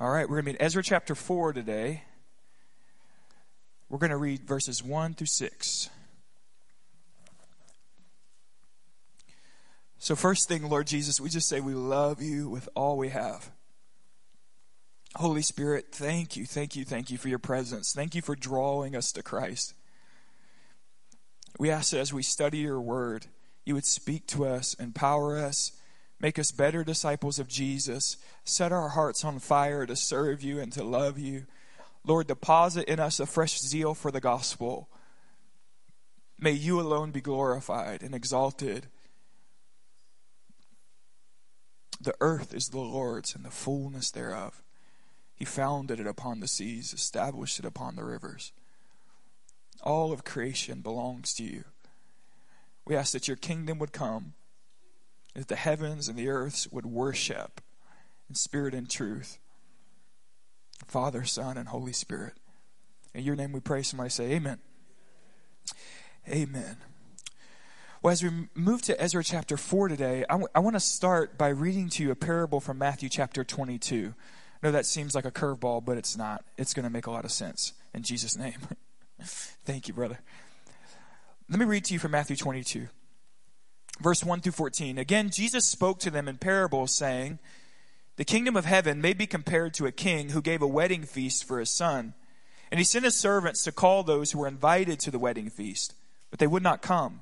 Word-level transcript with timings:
All 0.00 0.10
right, 0.10 0.28
we're 0.28 0.40
going 0.40 0.44
to 0.44 0.52
be 0.52 0.56
in 0.56 0.62
Ezra 0.62 0.80
chapter 0.80 1.16
4 1.16 1.52
today. 1.52 2.04
We're 3.88 3.98
going 3.98 4.12
to 4.12 4.16
read 4.16 4.46
verses 4.46 4.80
1 4.80 5.14
through 5.14 5.26
6. 5.26 5.90
So, 9.98 10.14
first 10.14 10.46
thing, 10.46 10.68
Lord 10.68 10.86
Jesus, 10.86 11.20
we 11.20 11.28
just 11.28 11.48
say 11.48 11.58
we 11.58 11.74
love 11.74 12.22
you 12.22 12.48
with 12.48 12.68
all 12.76 12.96
we 12.96 13.08
have. 13.08 13.50
Holy 15.16 15.42
Spirit, 15.42 15.86
thank 15.90 16.36
you, 16.36 16.46
thank 16.46 16.76
you, 16.76 16.84
thank 16.84 17.10
you 17.10 17.18
for 17.18 17.28
your 17.28 17.40
presence. 17.40 17.92
Thank 17.92 18.14
you 18.14 18.22
for 18.22 18.36
drawing 18.36 18.94
us 18.94 19.10
to 19.10 19.22
Christ. 19.24 19.74
We 21.58 21.72
ask 21.72 21.90
that 21.90 21.98
as 21.98 22.12
we 22.12 22.22
study 22.22 22.58
your 22.58 22.80
word, 22.80 23.26
you 23.64 23.74
would 23.74 23.84
speak 23.84 24.28
to 24.28 24.46
us, 24.46 24.74
empower 24.74 25.36
us, 25.36 25.72
Make 26.20 26.38
us 26.38 26.50
better 26.50 26.82
disciples 26.82 27.38
of 27.38 27.48
Jesus. 27.48 28.16
Set 28.44 28.72
our 28.72 28.90
hearts 28.90 29.24
on 29.24 29.38
fire 29.38 29.86
to 29.86 29.94
serve 29.94 30.42
you 30.42 30.58
and 30.58 30.72
to 30.72 30.82
love 30.82 31.18
you. 31.18 31.46
Lord, 32.04 32.26
deposit 32.26 32.88
in 32.88 32.98
us 32.98 33.20
a 33.20 33.26
fresh 33.26 33.60
zeal 33.60 33.94
for 33.94 34.10
the 34.10 34.20
gospel. 34.20 34.88
May 36.38 36.52
you 36.52 36.80
alone 36.80 37.10
be 37.10 37.20
glorified 37.20 38.02
and 38.02 38.14
exalted. 38.14 38.86
The 42.00 42.14
earth 42.20 42.54
is 42.54 42.68
the 42.68 42.78
Lord's 42.78 43.34
and 43.34 43.44
the 43.44 43.50
fullness 43.50 44.10
thereof. 44.10 44.62
He 45.34 45.44
founded 45.44 46.00
it 46.00 46.06
upon 46.06 46.40
the 46.40 46.48
seas, 46.48 46.92
established 46.92 47.58
it 47.60 47.64
upon 47.64 47.94
the 47.94 48.04
rivers. 48.04 48.52
All 49.82 50.12
of 50.12 50.24
creation 50.24 50.80
belongs 50.80 51.32
to 51.34 51.44
you. 51.44 51.64
We 52.84 52.96
ask 52.96 53.12
that 53.12 53.28
your 53.28 53.36
kingdom 53.36 53.78
would 53.78 53.92
come 53.92 54.34
that 55.38 55.48
the 55.48 55.56
heavens 55.56 56.08
and 56.08 56.18
the 56.18 56.28
earths 56.28 56.66
would 56.72 56.86
worship 56.86 57.60
in 58.28 58.34
spirit 58.34 58.74
and 58.74 58.90
truth. 58.90 59.38
Father, 60.86 61.24
Son, 61.24 61.56
and 61.56 61.68
Holy 61.68 61.92
Spirit. 61.92 62.34
In 63.14 63.24
your 63.24 63.36
name 63.36 63.52
we 63.52 63.60
pray. 63.60 63.82
Somebody 63.82 64.10
say, 64.10 64.32
Amen. 64.32 64.58
Amen. 66.28 66.76
Well, 68.02 68.12
as 68.12 68.22
we 68.22 68.30
move 68.54 68.82
to 68.82 69.00
Ezra 69.00 69.24
chapter 69.24 69.56
4 69.56 69.88
today, 69.88 70.24
I, 70.28 70.34
w- 70.34 70.48
I 70.54 70.60
want 70.60 70.76
to 70.76 70.80
start 70.80 71.36
by 71.36 71.48
reading 71.48 71.88
to 71.90 72.02
you 72.02 72.10
a 72.10 72.16
parable 72.16 72.60
from 72.60 72.78
Matthew 72.78 73.08
chapter 73.08 73.42
22. 73.42 74.14
I 74.62 74.66
know 74.66 74.72
that 74.72 74.86
seems 74.86 75.14
like 75.14 75.24
a 75.24 75.32
curveball, 75.32 75.84
but 75.84 75.98
it's 75.98 76.16
not. 76.16 76.44
It's 76.56 76.74
going 76.74 76.84
to 76.84 76.90
make 76.90 77.06
a 77.06 77.10
lot 77.10 77.24
of 77.24 77.32
sense 77.32 77.72
in 77.94 78.02
Jesus' 78.02 78.36
name. 78.36 78.58
Thank 79.22 79.88
you, 79.88 79.94
brother. 79.94 80.20
Let 81.48 81.58
me 81.58 81.64
read 81.64 81.84
to 81.86 81.94
you 81.94 81.98
from 81.98 82.12
Matthew 82.12 82.36
22 82.36 82.88
verse 84.00 84.24
1 84.24 84.40
through 84.40 84.52
14. 84.52 84.98
Again, 84.98 85.30
Jesus 85.30 85.64
spoke 85.64 85.98
to 86.00 86.10
them 86.10 86.28
in 86.28 86.36
parables, 86.36 86.94
saying, 86.94 87.38
The 88.16 88.24
kingdom 88.24 88.56
of 88.56 88.64
heaven 88.64 89.00
may 89.00 89.12
be 89.12 89.26
compared 89.26 89.74
to 89.74 89.86
a 89.86 89.92
king 89.92 90.30
who 90.30 90.42
gave 90.42 90.62
a 90.62 90.66
wedding 90.66 91.02
feast 91.02 91.44
for 91.44 91.58
his 91.58 91.70
son. 91.70 92.14
And 92.70 92.78
he 92.78 92.84
sent 92.84 93.04
his 93.04 93.16
servants 93.16 93.64
to 93.64 93.72
call 93.72 94.02
those 94.02 94.32
who 94.32 94.40
were 94.40 94.48
invited 94.48 95.00
to 95.00 95.10
the 95.10 95.18
wedding 95.18 95.48
feast, 95.50 95.94
but 96.30 96.38
they 96.38 96.46
would 96.46 96.62
not 96.62 96.82
come. 96.82 97.20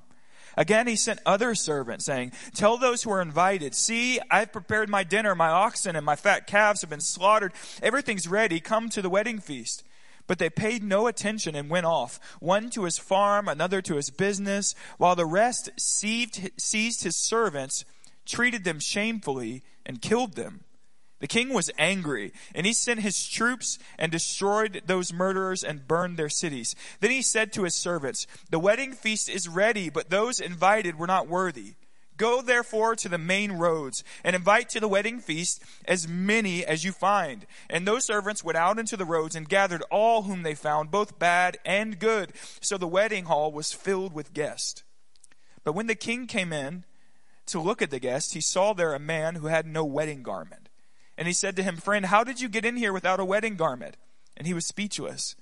Again, 0.57 0.87
he 0.87 0.97
sent 0.97 1.21
other 1.27 1.55
servants, 1.55 2.07
saying, 2.07 2.33
Tell 2.55 2.79
those 2.79 3.03
who 3.03 3.11
are 3.13 3.21
invited, 3.21 3.75
see, 3.75 4.19
I've 4.31 4.53
prepared 4.53 4.89
my 4.89 5.05
dinner, 5.05 5.35
my 5.35 5.49
oxen 5.49 5.97
and 5.97 6.07
my 6.07 6.17
fat 6.17 6.47
calves 6.47 6.81
have 6.81 6.91
been 6.91 7.01
slaughtered. 7.01 7.53
Everything's 7.83 8.27
ready. 8.27 8.59
Come 8.59 8.89
to 8.91 9.03
the 9.03 9.11
wedding 9.11 9.39
feast. 9.39 9.85
But 10.27 10.39
they 10.39 10.51
paid 10.51 10.83
no 10.83 11.07
attention 11.07 11.55
and 11.55 11.71
went 11.71 11.87
off, 11.87 12.19
one 12.41 12.71
to 12.71 12.85
his 12.85 12.99
farm, 12.99 13.49
another 13.49 13.81
to 13.83 13.97
his 13.97 14.11
business, 14.11 14.75
while 14.99 15.15
the 15.15 15.27
rest 15.27 15.71
seized, 15.79 17.03
his 17.03 17.17
servants, 17.17 17.85
treated 18.25 18.65
them 18.65 18.81
shamefully, 18.81 19.63
and 19.85 20.03
killed 20.03 20.35
them. 20.35 20.65
The 21.19 21.27
king 21.27 21.55
was 21.55 21.71
angry, 21.79 22.33
and 22.55 22.67
he 22.67 22.75
sent 22.75 23.01
his 23.01 23.27
troops 23.27 23.79
and 23.99 24.13
destroyed 24.13 24.83
those 24.87 25.13
murderers 25.13 25.65
and 25.65 25.89
burned 25.89 26.19
their 26.19 26.29
cities. 26.29 26.75
Then 27.01 27.11
he 27.11 27.23
said 27.23 27.53
to 27.53 27.63
his 27.63 27.75
servants, 27.75 28.27
The 28.51 28.59
wedding 28.59 28.93
feast 28.93 29.29
is 29.29 29.49
ready, 29.49 29.89
but 29.89 30.11
those 30.11 30.41
invited 30.41 30.99
were 30.99 31.07
not 31.07 31.29
worthy. 31.29 31.77
Go 32.17 32.43
therefore 32.43 32.97
to 32.97 33.09
the 33.09 33.19
main 33.19 33.53
roads 33.53 34.03
and 34.25 34.35
invite 34.37 34.69
to 34.71 34.81
the 34.81 34.89
wedding 34.89 35.21
feast 35.21 35.63
as 35.87 36.09
many 36.09 36.65
as 36.65 36.85
you 36.85 36.93
find. 36.93 37.47
And 37.69 37.87
those 37.87 38.07
servants 38.07 38.45
went 38.45 38.57
out 38.57 38.79
into 38.79 38.97
the 38.97 39.05
roads 39.05 39.37
and 39.37 39.49
gathered 39.49 39.83
all 39.91 40.23
whom 40.23 40.43
they 40.43 40.55
found, 40.55 40.91
both 40.91 41.19
bad 41.19 41.59
and 41.65 41.99
good. 41.99 42.33
So 42.61 42.79
the 42.79 42.87
wedding 42.87 43.25
hall 43.25 43.53
was 43.53 43.73
filled 43.73 44.13
with 44.13 44.35
guests. 44.35 44.83
But 45.65 45.75
when 45.75 45.87
the 45.87 45.95
king 45.95 46.27
came 46.27 46.53
in 46.53 46.85
to 47.47 47.61
look 47.61 47.83
at 47.83 47.91
the 47.91 47.99
guests, 47.99 48.33
he 48.33 48.41
saw 48.41 48.73
there 48.73 48.95
a 48.95 49.01
man 49.01 49.37
who 49.37 49.47
had 49.49 49.67
no 49.67 49.85
wedding 49.85 50.23
garment. 50.23 50.69
And 51.19 51.27
he 51.27 51.33
said 51.33 51.57
to 51.57 51.63
him, 51.63 51.77
Friend, 51.77 52.07
how 52.07 52.25
did 52.25 52.41
you 52.41 52.49
get 52.49 52.65
in 52.65 52.77
here 52.77 52.93
without 52.93 53.21
a 53.21 53.25
wedding 53.25 53.57
garment? 53.57 53.97
And 54.37 54.47
he 54.47 54.55
was 54.55 54.67
speechless. 54.67 55.35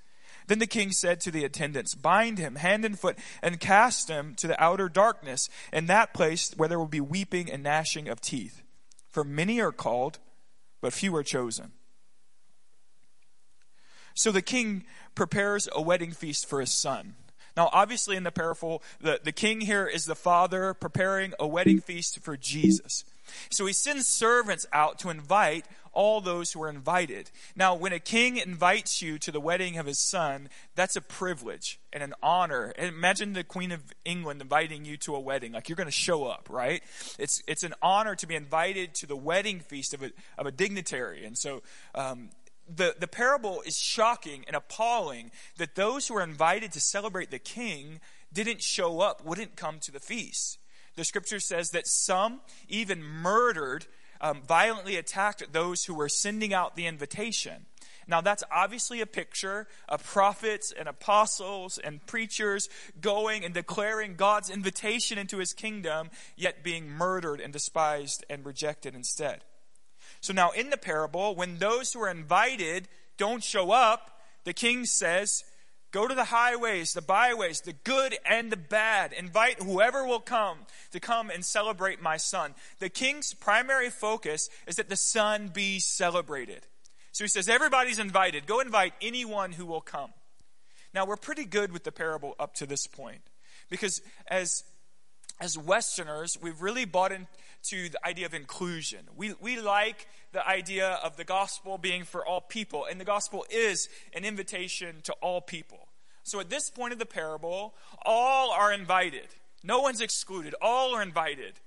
Then 0.47 0.59
the 0.59 0.67
king 0.67 0.93
said 0.93 1.21
to 1.21 1.31
the 1.31 1.45
attendants, 1.45 1.95
Bind 1.95 2.39
him 2.39 2.57
hand 2.57 2.85
and 2.85 2.99
foot 2.99 3.19
and 3.43 3.61
cast 3.61 4.09
him 4.09 4.35
to 4.37 4.47
the 4.47 4.63
outer 4.63 4.89
darkness, 4.89 5.49
in 5.73 5.87
that 5.87 6.13
place 6.13 6.53
where 6.57 6.69
there 6.69 6.79
will 6.79 6.87
be 6.87 7.01
weeping 7.01 7.51
and 7.51 7.63
gnashing 7.63 8.09
of 8.09 8.21
teeth. 8.21 8.63
For 9.11 9.25
many 9.25 9.61
are 9.61 9.73
called, 9.73 10.19
but 10.81 10.93
few 10.93 11.15
are 11.17 11.23
chosen. 11.23 11.73
So 14.15 14.31
the 14.31 14.43
king 14.43 14.85
prepares 15.15 15.69
a 15.73 15.83
wedding 15.83 16.13
feast 16.13 16.47
for 16.47 16.61
his 16.61 16.73
son. 16.73 17.15
Now, 17.57 17.71
obviously, 17.73 18.17
in 18.17 18.25
the 18.25 18.33
parable, 18.33 18.83
the, 19.01 19.21
the 19.23 19.33
king 19.33 19.61
here 19.61 19.87
is 19.87 20.05
the 20.05 20.17
father 20.17 20.75
preparing 20.75 21.35
a 21.39 21.47
wedding 21.47 21.81
feast 21.81 22.19
for 22.21 22.37
Jesus. 22.37 23.05
So 23.51 23.67
he 23.67 23.73
sends 23.73 24.07
servants 24.07 24.67
out 24.73 24.99
to 25.01 25.11
invite 25.11 25.67
all 25.95 26.21
those 26.21 26.53
who 26.53 26.63
are 26.63 26.69
invited. 26.69 27.31
Now, 27.57 27.75
when 27.75 27.93
a 27.93 28.01
king 28.01 28.37
invites 28.37 29.01
you 29.01 29.19
to 29.21 29.31
the 29.31 29.41
wedding 29.41 29.79
of 29.79 29.87
his 29.87 29.99
son, 29.99 30.49
that's 30.75 30.97
a 30.97 31.01
privilege 31.01 31.79
and 31.93 32.03
an 32.03 32.15
honor. 32.23 32.73
And 32.77 32.89
imagine 32.89 33.33
the 33.33 33.45
Queen 33.45 33.73
of 33.73 33.81
England 34.05 34.43
inviting 34.43 34.85
you 34.85 34.97
to 34.99 35.15
a 35.15 35.21
wedding. 35.21 35.53
Like 35.53 35.69
you're 35.69 35.77
going 35.77 35.87
to 35.87 35.93
show 35.93 36.25
up, 36.25 36.49
right? 36.51 36.83
It's, 37.19 37.43
it's 37.47 37.63
an 37.63 37.75
honor 37.81 38.15
to 38.17 38.27
be 38.27 38.35
invited 38.35 38.95
to 38.97 39.07
the 39.07 39.17
wedding 39.17 39.61
feast 39.61 39.95
of 39.95 40.03
a, 40.03 40.11
of 40.37 40.47
a 40.47 40.53
dignitary. 40.53 41.25
And 41.25 41.39
so, 41.39 41.63
um, 41.95 42.31
the, 42.67 42.95
the 42.99 43.07
parable 43.07 43.63
is 43.67 43.77
shocking 43.77 44.45
and 44.47 44.57
appalling 44.57 45.31
that 45.59 45.75
those 45.75 46.09
who 46.09 46.17
are 46.17 46.23
invited 46.23 46.73
to 46.73 46.81
celebrate 46.81 47.31
the 47.31 47.39
king 47.39 48.01
didn't 48.33 48.63
show 48.63 49.01
up, 49.01 49.25
wouldn't 49.25 49.55
come 49.55 49.79
to 49.81 49.93
the 49.93 50.01
feast. 50.01 50.59
The 50.97 51.05
scripture 51.05 51.41
says 51.41 51.71
that 51.71 51.87
some 51.87 52.41
even 52.69 53.03
murdered 53.03 53.87
um, 54.21 54.43
violently 54.43 54.97
attacked 54.97 55.53
those 55.53 55.85
who 55.85 55.95
were 55.95 56.09
sending 56.09 56.55
out 56.55 56.77
the 56.77 56.87
invitation. 56.87 57.67
Now, 58.07 58.21
that's 58.21 58.45
obviously 58.51 59.01
a 59.01 59.07
picture 59.07 59.67
of 59.89 60.05
prophets 60.05 60.73
and 60.79 60.89
apostles 60.89 61.79
and 61.79 62.05
preachers 62.07 62.69
going 63.01 63.45
and 63.45 63.55
declaring 63.55 64.17
God's 64.17 64.51
invitation 64.51 65.19
into 65.19 65.39
his 65.39 65.53
kingdom, 65.53 66.11
yet 66.37 66.63
being 66.63 66.89
murdered 66.89 67.41
and 67.41 67.53
despised 67.53 68.25
and 68.29 68.45
rejected 68.45 68.95
instead. 68.95 69.43
So, 70.21 70.33
now 70.33 70.51
in 70.51 70.71
the 70.71 70.77
parable, 70.77 71.35
when 71.35 71.59
those 71.59 71.93
who 71.93 72.03
are 72.03 72.11
invited 72.11 72.89
don't 73.17 73.43
show 73.43 73.71
up, 73.71 74.21
the 74.45 74.53
king 74.53 74.85
says, 74.85 75.45
Go 75.95 76.09
to 76.09 76.15
the 76.17 76.25
highways, 76.25 76.93
the 76.93 77.03
byways, 77.03 77.61
the 77.61 77.73
good 77.73 78.17
and 78.29 78.51
the 78.51 78.57
bad. 78.57 79.13
Invite 79.13 79.63
whoever 79.63 80.05
will 80.05 80.19
come 80.19 80.59
to 80.91 80.99
come 80.99 81.31
and 81.31 81.45
celebrate 81.45 82.03
my 82.03 82.17
son. 82.17 82.57
The 82.81 82.89
king's 82.89 83.33
primary 83.33 83.91
focus 83.91 84.49
is 84.67 84.75
that 84.75 84.89
the 84.89 84.97
son 84.97 85.53
be 85.55 85.79
celebrated. 85.79 86.67
So 87.13 87.23
he 87.23 87.29
says, 87.29 87.49
Everybody's 87.49 88.01
invited. 88.01 88.49
Go 88.49 88.59
invite 88.59 88.95
anyone 89.01 89.53
who 89.53 89.67
will 89.67 89.81
come. 89.81 90.11
Now, 90.93 91.07
we're 91.07 91.15
pretty 91.15 91.45
good 91.45 91.71
with 91.71 91.85
the 91.85 91.93
parable 91.93 92.35
up 92.41 92.57
to 92.57 92.67
this 92.67 92.89
point 92.89 93.23
because 93.71 94.03
as 94.27 94.65
as 95.41 95.57
Westerners, 95.57 96.37
we've 96.43 96.61
really 96.61 96.87
bought 96.87 97.13
into 97.65 97.89
the 97.89 98.07
idea 98.07 98.27
of 98.27 98.35
inclusion. 98.35 99.01
We, 99.17 99.35
we 99.41 99.59
like 99.59 100.07
the 100.33 100.47
idea 100.47 100.99
of 101.03 101.17
the 101.17 101.25
gospel 101.25 101.79
being 101.79 102.05
for 102.05 102.27
all 102.27 102.41
people, 102.41 102.87
and 102.91 103.01
the 103.01 103.05
gospel 103.05 103.47
is 103.51 103.89
an 104.13 104.25
invitation 104.25 104.97
to 105.05 105.13
all 105.15 105.41
people. 105.41 105.89
So 106.25 106.41
at 106.41 106.51
this 106.51 106.71
point 106.71 106.93
of 106.93 106.99
the 106.99 107.07
parable, 107.07 107.75
all 108.05 108.51
are 108.51 108.73
invited. 108.73 109.29
No 109.63 109.81
one's 109.81 110.01
excluded. 110.01 110.55
All 110.61 110.95
are 110.95 111.03
invited. 111.03 111.61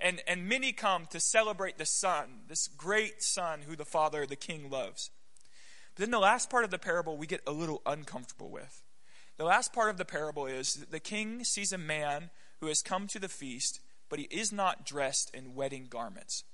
And, 0.00 0.22
and 0.26 0.48
many 0.48 0.72
come 0.72 1.06
to 1.10 1.20
celebrate 1.20 1.78
the 1.78 1.86
Son, 1.86 2.40
this 2.48 2.68
great 2.68 3.22
Son 3.22 3.60
who 3.66 3.74
the 3.74 3.84
Father, 3.84 4.26
the 4.26 4.36
King, 4.36 4.70
loves. 4.70 5.10
But 5.94 6.02
then 6.02 6.10
the 6.10 6.18
last 6.18 6.50
part 6.50 6.64
of 6.64 6.70
the 6.70 6.78
parable 6.78 7.16
we 7.16 7.26
get 7.26 7.40
a 7.46 7.52
little 7.52 7.82
uncomfortable 7.84 8.50
with. 8.50 8.82
The 9.38 9.44
last 9.44 9.72
part 9.72 9.90
of 9.90 9.98
the 9.98 10.04
parable 10.04 10.46
is 10.46 10.74
that 10.74 10.90
the 10.90 11.00
king 11.00 11.44
sees 11.44 11.72
a 11.72 11.78
man 11.78 12.30
who 12.60 12.66
has 12.66 12.82
come 12.82 13.06
to 13.08 13.20
the 13.20 13.28
feast, 13.28 13.80
but 14.08 14.18
he 14.18 14.26
is 14.30 14.52
not 14.52 14.84
dressed 14.84 15.34
in 15.34 15.54
wedding 15.54 15.86
garments. 15.88 16.44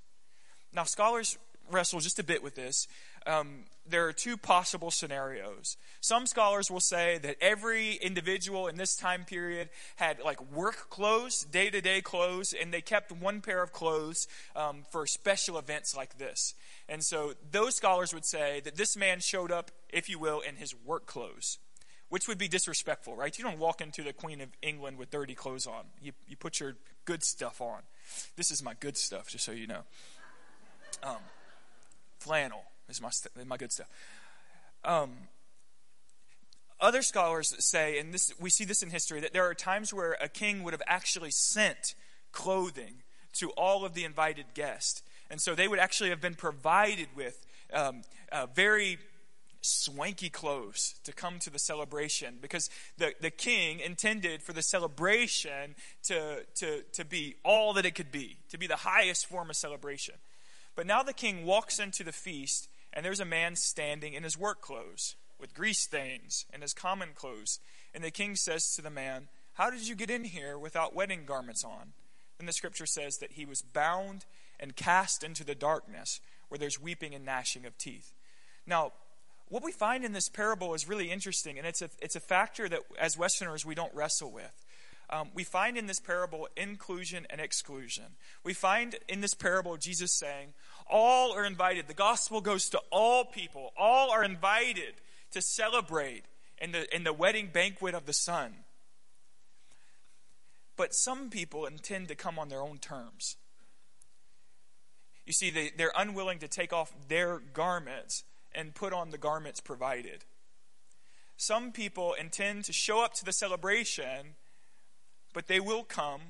Now, 0.72 0.84
scholars 0.84 1.38
wrestle 1.70 2.00
just 2.00 2.18
a 2.18 2.24
bit 2.24 2.42
with 2.42 2.54
this. 2.54 2.86
Um, 3.26 3.64
there 3.88 4.06
are 4.06 4.12
two 4.12 4.36
possible 4.36 4.90
scenarios. 4.90 5.76
Some 6.00 6.26
scholars 6.26 6.70
will 6.70 6.80
say 6.80 7.18
that 7.18 7.36
every 7.40 7.94
individual 7.94 8.66
in 8.66 8.76
this 8.76 8.96
time 8.96 9.24
period 9.24 9.70
had 9.96 10.20
like 10.20 10.40
work 10.52 10.90
clothes, 10.90 11.44
day 11.44 11.70
to 11.70 11.80
day 11.80 12.02
clothes, 12.02 12.54
and 12.58 12.72
they 12.72 12.80
kept 12.82 13.12
one 13.12 13.40
pair 13.40 13.62
of 13.62 13.72
clothes 13.72 14.26
um, 14.54 14.84
for 14.90 15.06
special 15.06 15.58
events 15.58 15.96
like 15.96 16.18
this. 16.18 16.54
And 16.88 17.02
so 17.02 17.32
those 17.50 17.76
scholars 17.76 18.12
would 18.12 18.26
say 18.26 18.60
that 18.64 18.76
this 18.76 18.96
man 18.96 19.20
showed 19.20 19.50
up, 19.50 19.70
if 19.88 20.08
you 20.08 20.18
will, 20.18 20.40
in 20.40 20.56
his 20.56 20.74
work 20.84 21.06
clothes, 21.06 21.58
which 22.08 22.28
would 22.28 22.38
be 22.38 22.48
disrespectful, 22.48 23.16
right? 23.16 23.36
You 23.36 23.44
don't 23.44 23.58
walk 23.58 23.80
into 23.80 24.02
the 24.02 24.12
Queen 24.12 24.40
of 24.40 24.48
England 24.62 24.98
with 24.98 25.10
dirty 25.10 25.34
clothes 25.34 25.66
on, 25.66 25.84
you, 26.00 26.12
you 26.28 26.36
put 26.36 26.60
your 26.60 26.74
good 27.04 27.22
stuff 27.22 27.60
on. 27.60 27.80
This 28.36 28.50
is 28.50 28.62
my 28.62 28.74
good 28.78 28.96
stuff, 28.96 29.28
just 29.28 29.44
so 29.44 29.52
you 29.52 29.66
know. 29.66 29.82
Um, 31.02 31.16
flannel 32.18 32.62
is 32.88 33.00
my, 33.00 33.10
st- 33.10 33.46
my 33.46 33.56
good 33.56 33.72
stuff. 33.72 33.88
Um, 34.84 35.12
other 36.80 37.02
scholars 37.02 37.54
say, 37.58 37.98
and 37.98 38.12
this, 38.12 38.32
we 38.38 38.50
see 38.50 38.64
this 38.64 38.82
in 38.82 38.90
history, 38.90 39.20
that 39.20 39.32
there 39.32 39.48
are 39.48 39.54
times 39.54 39.92
where 39.92 40.16
a 40.20 40.28
king 40.28 40.62
would 40.62 40.74
have 40.74 40.82
actually 40.86 41.30
sent 41.30 41.94
clothing 42.32 43.02
to 43.34 43.50
all 43.50 43.84
of 43.84 43.94
the 43.94 44.04
invited 44.04 44.46
guests. 44.54 45.02
And 45.30 45.40
so 45.40 45.54
they 45.54 45.66
would 45.66 45.78
actually 45.78 46.10
have 46.10 46.20
been 46.20 46.34
provided 46.34 47.08
with 47.16 47.44
um, 47.72 48.02
uh, 48.30 48.46
very 48.54 48.98
swanky 49.64 50.28
clothes 50.28 50.94
to 51.04 51.12
come 51.12 51.38
to 51.40 51.50
the 51.50 51.58
celebration 51.58 52.36
because 52.40 52.70
the, 52.98 53.14
the 53.20 53.30
king 53.30 53.80
intended 53.80 54.42
for 54.42 54.52
the 54.52 54.62
celebration 54.62 55.74
to, 56.04 56.44
to, 56.56 56.82
to 56.92 57.04
be 57.04 57.36
all 57.44 57.72
that 57.72 57.86
it 57.86 57.94
could 57.94 58.12
be, 58.12 58.36
to 58.50 58.58
be 58.58 58.66
the 58.66 58.76
highest 58.76 59.26
form 59.26 59.50
of 59.50 59.56
celebration. 59.56 60.14
But 60.76 60.86
now 60.86 61.02
the 61.02 61.12
king 61.12 61.44
walks 61.44 61.78
into 61.78 62.04
the 62.04 62.12
feast 62.12 62.68
and 62.92 63.04
there's 63.04 63.20
a 63.20 63.24
man 63.24 63.56
standing 63.56 64.14
in 64.14 64.22
his 64.22 64.38
work 64.38 64.60
clothes 64.60 65.16
with 65.40 65.54
grease 65.54 65.80
stains 65.80 66.46
and 66.52 66.62
his 66.62 66.72
common 66.72 67.10
clothes. 67.14 67.58
And 67.94 68.04
the 68.04 68.10
king 68.10 68.36
says 68.36 68.74
to 68.76 68.82
the 68.82 68.90
man, 68.90 69.28
How 69.54 69.70
did 69.70 69.88
you 69.88 69.94
get 69.94 70.10
in 70.10 70.24
here 70.24 70.58
without 70.58 70.94
wedding 70.94 71.24
garments 71.26 71.64
on? 71.64 71.92
And 72.38 72.48
the 72.48 72.52
scripture 72.52 72.86
says 72.86 73.18
that 73.18 73.32
he 73.32 73.44
was 73.44 73.62
bound 73.62 74.24
and 74.60 74.76
cast 74.76 75.24
into 75.24 75.44
the 75.44 75.54
darkness 75.54 76.20
where 76.48 76.58
there's 76.58 76.80
weeping 76.80 77.14
and 77.14 77.24
gnashing 77.24 77.66
of 77.66 77.76
teeth. 77.78 78.12
Now, 78.66 78.92
what 79.54 79.62
we 79.62 79.70
find 79.70 80.04
in 80.04 80.12
this 80.12 80.28
parable 80.28 80.74
is 80.74 80.88
really 80.88 81.12
interesting, 81.12 81.58
and 81.58 81.64
it's 81.64 81.80
a, 81.80 81.88
it's 82.02 82.16
a 82.16 82.20
factor 82.20 82.68
that 82.68 82.80
as 82.98 83.16
Westerners 83.16 83.64
we 83.64 83.76
don't 83.76 83.94
wrestle 83.94 84.32
with. 84.32 84.64
Um, 85.10 85.28
we 85.32 85.44
find 85.44 85.76
in 85.78 85.86
this 85.86 86.00
parable 86.00 86.48
inclusion 86.56 87.24
and 87.30 87.40
exclusion. 87.40 88.16
We 88.42 88.52
find 88.52 88.96
in 89.08 89.20
this 89.20 89.32
parable 89.32 89.76
Jesus 89.76 90.10
saying, 90.10 90.54
all 90.90 91.32
are 91.34 91.44
invited. 91.44 91.86
The 91.86 91.94
gospel 91.94 92.40
goes 92.40 92.68
to 92.70 92.80
all 92.90 93.26
people. 93.26 93.72
All 93.76 94.10
are 94.10 94.24
invited 94.24 94.94
to 95.30 95.40
celebrate 95.40 96.24
in 96.58 96.72
the, 96.72 96.92
in 96.92 97.04
the 97.04 97.12
wedding 97.12 97.48
banquet 97.52 97.94
of 97.94 98.06
the 98.06 98.12
Son. 98.12 98.54
But 100.74 100.96
some 100.96 101.30
people 101.30 101.64
intend 101.64 102.08
to 102.08 102.16
come 102.16 102.40
on 102.40 102.48
their 102.48 102.60
own 102.60 102.78
terms. 102.78 103.36
You 105.24 105.32
see, 105.32 105.50
they, 105.50 105.70
they're 105.78 105.92
unwilling 105.96 106.40
to 106.40 106.48
take 106.48 106.72
off 106.72 106.92
their 107.06 107.38
garments 107.38 108.24
and 108.54 108.74
put 108.74 108.92
on 108.92 109.10
the 109.10 109.18
garments 109.18 109.60
provided. 109.60 110.24
Some 111.36 111.72
people 111.72 112.14
intend 112.14 112.64
to 112.64 112.72
show 112.72 113.04
up 113.04 113.14
to 113.14 113.24
the 113.24 113.32
celebration, 113.32 114.36
but 115.32 115.48
they 115.48 115.60
will 115.60 115.82
come 115.82 116.20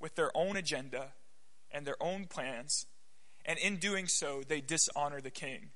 with 0.00 0.16
their 0.16 0.36
own 0.36 0.56
agenda 0.56 1.12
and 1.70 1.86
their 1.86 2.02
own 2.02 2.26
plans 2.26 2.86
and 3.44 3.58
in 3.58 3.76
doing 3.76 4.06
so, 4.06 4.42
they 4.46 4.60
dishonor 4.60 5.20
the 5.20 5.30
king. 5.30 5.70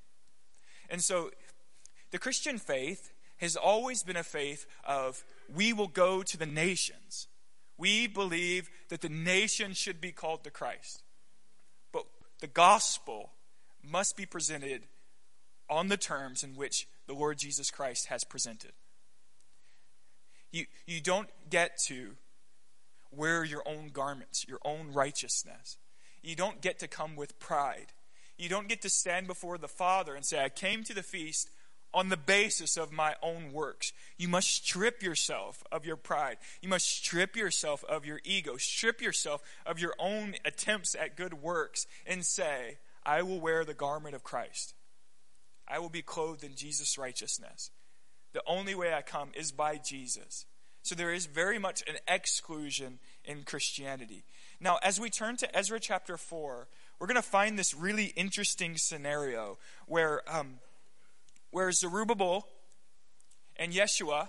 And 0.89 1.03
so, 1.03 1.31
the 2.11 2.19
Christian 2.19 2.59
faith 2.59 3.13
has 3.39 3.57
always 3.57 4.03
been 4.03 4.17
a 4.17 4.23
faith 4.23 4.67
of 4.85 5.25
we 5.53 5.73
will 5.73 5.89
go 5.89 6.23
to 6.23 6.37
the 6.37 6.47
nations. 6.47 7.29
We 7.77 8.07
believe 8.07 8.71
that 8.89 9.01
the 9.01 9.09
nation 9.09 9.75
should 9.75 10.01
be 10.01 10.13
called 10.13 10.45
to 10.45 10.51
Christ. 10.51 11.03
But 11.93 12.05
the 12.41 12.47
gospel 12.47 13.33
must 13.83 14.17
be 14.17 14.27
presented 14.27 14.85
on 15.69 15.89
the 15.89 15.97
terms 15.97 16.43
in 16.43 16.55
which 16.57 16.87
the 17.07 17.15
Lord 17.15 17.39
Jesus 17.39 17.71
Christ 17.71 18.07
has 18.07 18.25
presented. 18.25 18.73
You, 20.53 20.67
you 20.87 21.01
don't 21.01 21.29
get 21.51 21.79
to 21.87 22.17
wear 23.11 23.45
your 23.45 23.63
own 23.67 23.89
garments, 23.89 24.47
your 24.49 24.61
own 24.65 24.93
righteousness 24.93 25.77
you 26.27 26.35
don't 26.35 26.61
get 26.61 26.81
to 26.81 26.89
come 26.89 27.15
with 27.15 27.39
pride. 27.39 27.93
You 28.37 28.49
don't 28.49 28.69
get 28.69 28.83
to 28.83 28.91
stand 28.91 29.29
before 29.29 29.59
the 29.59 29.69
Father 29.69 30.15
and 30.15 30.27
say, 30.27 30.43
I 30.43 30.49
came 30.49 30.83
to 30.85 30.95
the 30.95 31.05
feast 31.05 31.49
on 31.95 32.09
the 32.09 32.17
basis 32.17 32.77
of 32.77 32.93
my 32.93 33.15
own 33.23 33.53
works. 33.53 33.93
You 34.19 34.27
must 34.27 34.51
strip 34.51 35.05
yourself 35.05 35.63
of 35.71 35.87
your 35.87 35.97
pride. 35.97 36.39
You 36.61 36.69
must 36.69 36.87
strip 36.87 37.37
yourself 37.37 37.85
of 37.85 38.05
your 38.05 38.21
ego. 38.25 38.57
Strip 38.57 39.01
yourself 39.01 39.41
of 39.65 39.79
your 39.79 39.95
own 40.01 40.35
attempts 40.45 40.97
at 40.97 41.17
good 41.17 41.35
works 41.35 41.87
and 42.05 42.27
say, 42.27 42.79
I 43.05 43.23
will 43.23 43.39
wear 43.39 43.65
the 43.65 43.73
garment 43.73 44.17
of 44.17 44.25
Christ. 44.25 44.75
I 45.69 45.79
will 45.79 45.89
be 45.89 46.03
clothed 46.03 46.45
in 46.45 46.55
Jesus' 46.55 46.99
righteousness. 46.99 47.71
The 48.33 48.43
only 48.47 48.75
way 48.75 48.93
I 48.93 49.03
come 49.03 49.31
is 49.35 49.53
by 49.53 49.79
Jesus. 49.79 50.47
So 50.83 50.95
there 50.95 51.13
is 51.13 51.27
very 51.27 51.59
much 51.59 51.83
an 51.89 51.97
exclusion 52.07 52.99
in 53.25 53.43
Christianity. 53.43 54.25
Now, 54.61 54.79
as 54.83 55.01
we 55.01 55.11
turn 55.11 55.37
to 55.39 55.57
Ezra 55.57 55.81
chapter 55.81 56.17
4, 56.17 56.69
we're 56.99 57.07
going 57.07 57.17
to 57.17 57.23
find 57.23 57.59
this 57.59 57.75
really 57.75 58.13
interesting 58.17 58.77
scenario 58.77 59.59
where, 59.87 60.23
um, 60.33 60.61
where 61.51 61.73
Zerubbabel 61.73 62.47
and 63.57 63.73
Yeshua, 63.73 64.29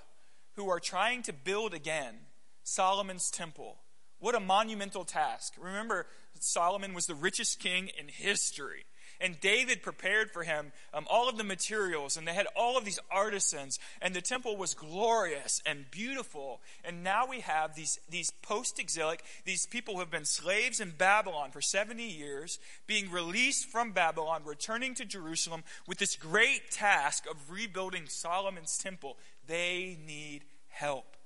who 0.56 0.70
are 0.70 0.80
trying 0.80 1.22
to 1.24 1.34
build 1.34 1.74
again 1.74 2.16
Solomon's 2.64 3.30
temple, 3.30 3.78
what 4.20 4.34
a 4.34 4.40
monumental 4.40 5.06
task. 5.06 5.54
Remember, 5.62 6.08
Solomon 6.40 6.94
was 6.94 7.06
the 7.06 7.16
richest 7.16 7.60
king 7.60 7.90
in 8.00 8.08
history. 8.08 8.86
And 9.20 9.40
David 9.40 9.82
prepared 9.82 10.32
for 10.32 10.44
him 10.44 10.72
um, 10.94 11.06
all 11.10 11.28
of 11.28 11.38
the 11.38 11.44
materials, 11.44 12.18
and 12.18 12.28
they 12.28 12.34
had 12.34 12.48
all 12.56 12.78
of 12.78 12.86
these 12.86 13.00
artisans, 13.10 13.80
and 14.02 14.14
the 14.14 14.22
temple 14.22 14.58
was 14.58 14.74
glorious 14.74 15.62
and 15.66 15.90
beautiful. 15.90 16.62
And 16.84 17.04
now 17.04 17.26
we 17.28 17.40
have 17.40 17.76
these, 17.76 18.00
these 18.10 18.32
post 18.42 18.80
exilic, 18.80 19.24
these 19.46 19.66
people 19.66 19.96
who 19.96 20.02
have 20.02 20.12
been 20.12 20.26
slaves 20.26 20.80
in 20.80 20.92
Babylon 20.92 21.52
for 21.52 21.62
70 21.62 22.04
years, 22.04 22.60
being 22.86 23.10
released 23.10 23.70
from 23.70 23.92
Babylon, 23.92 24.42
returning 24.46 24.94
to 24.96 25.06
Jerusalem 25.06 25.64
with 25.88 25.98
this 25.98 26.16
great 26.16 26.70
task 26.72 27.26
of 27.30 27.50
rebuilding 27.50 28.08
Solomon's 28.08 28.78
temple. 28.78 29.18
They 29.48 29.98
need 30.06 30.44
help, 30.70 31.18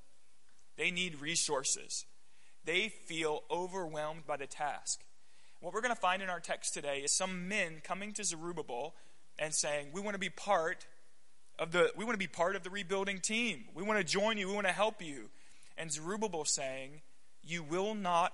they 0.77 0.91
need 0.91 1.19
resources. 1.19 2.05
They 2.63 2.89
feel 2.89 3.41
overwhelmed 3.49 4.27
by 4.27 4.37
the 4.37 4.45
task. 4.45 5.01
What 5.61 5.75
we're 5.75 5.81
going 5.81 5.93
to 5.93 6.01
find 6.01 6.23
in 6.23 6.29
our 6.29 6.39
text 6.39 6.73
today 6.73 7.01
is 7.01 7.11
some 7.11 7.47
men 7.47 7.81
coming 7.83 8.13
to 8.13 8.23
Zerubbabel 8.23 8.95
and 9.37 9.53
saying, 9.53 9.91
"We 9.93 10.01
want 10.01 10.15
to 10.15 10.19
be 10.19 10.27
part 10.27 10.87
of 11.59 11.71
the 11.71 11.91
we 11.95 12.03
want 12.03 12.15
to 12.15 12.19
be 12.19 12.25
part 12.25 12.55
of 12.55 12.63
the 12.63 12.71
rebuilding 12.71 13.19
team. 13.19 13.65
We 13.75 13.83
want 13.83 13.99
to 13.99 14.03
join 14.03 14.39
you. 14.39 14.47
We 14.47 14.55
want 14.55 14.65
to 14.65 14.73
help 14.73 15.03
you." 15.03 15.29
And 15.77 15.91
Zerubbabel 15.91 16.45
saying, 16.45 17.03
"You 17.43 17.61
will 17.61 17.93
not 17.93 18.33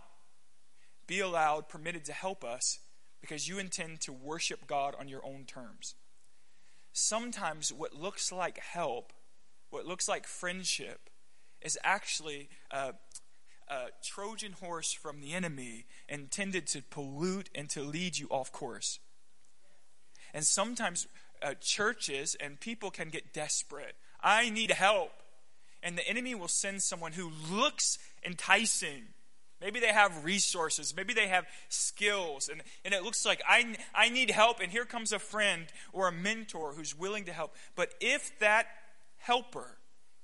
be 1.05 1.19
allowed 1.19 1.67
permitted 1.67 2.05
to 2.05 2.13
help 2.13 2.45
us 2.45 2.79
because 3.19 3.45
you 3.45 3.59
intend 3.59 3.99
to 4.01 4.13
worship 4.13 4.65
God 4.65 4.95
on 4.97 5.09
your 5.09 5.25
own 5.25 5.43
terms." 5.43 5.95
Sometimes 6.93 7.73
what 7.73 7.93
looks 7.93 8.31
like 8.31 8.57
help, 8.57 9.11
what 9.69 9.85
looks 9.85 10.07
like 10.07 10.25
friendship, 10.25 11.09
is 11.59 11.77
actually 11.83 12.49
uh, 12.71 12.93
a 13.69 13.87
Trojan 14.03 14.53
horse 14.53 14.93
from 14.93 15.21
the 15.21 15.33
enemy 15.33 15.85
intended 16.07 16.67
to 16.67 16.81
pollute 16.81 17.49
and 17.53 17.69
to 17.71 17.81
lead 17.81 18.17
you 18.17 18.27
off 18.29 18.51
course. 18.51 18.99
And 20.33 20.45
sometimes 20.45 21.07
uh, 21.41 21.53
churches 21.61 22.35
and 22.39 22.59
people 22.59 22.91
can 22.91 23.09
get 23.09 23.33
desperate. 23.33 23.95
I 24.21 24.49
need 24.49 24.71
help. 24.71 25.11
And 25.83 25.97
the 25.97 26.07
enemy 26.07 26.35
will 26.35 26.47
send 26.47 26.81
someone 26.81 27.13
who 27.13 27.31
looks 27.51 27.99
enticing. 28.25 29.03
Maybe 29.61 29.79
they 29.79 29.93
have 29.93 30.25
resources. 30.25 30.95
Maybe 30.95 31.13
they 31.13 31.27
have 31.27 31.45
skills. 31.69 32.49
And, 32.49 32.61
and 32.83 32.93
it 32.93 33.03
looks 33.03 33.25
like 33.25 33.41
I, 33.47 33.75
I 33.93 34.09
need 34.09 34.31
help. 34.31 34.59
And 34.59 34.71
here 34.71 34.85
comes 34.85 35.11
a 35.11 35.19
friend 35.19 35.65
or 35.93 36.07
a 36.07 36.11
mentor 36.11 36.73
who's 36.73 36.97
willing 36.97 37.25
to 37.25 37.33
help. 37.33 37.55
But 37.75 37.93
if 37.99 38.37
that 38.39 38.67
helper 39.17 39.77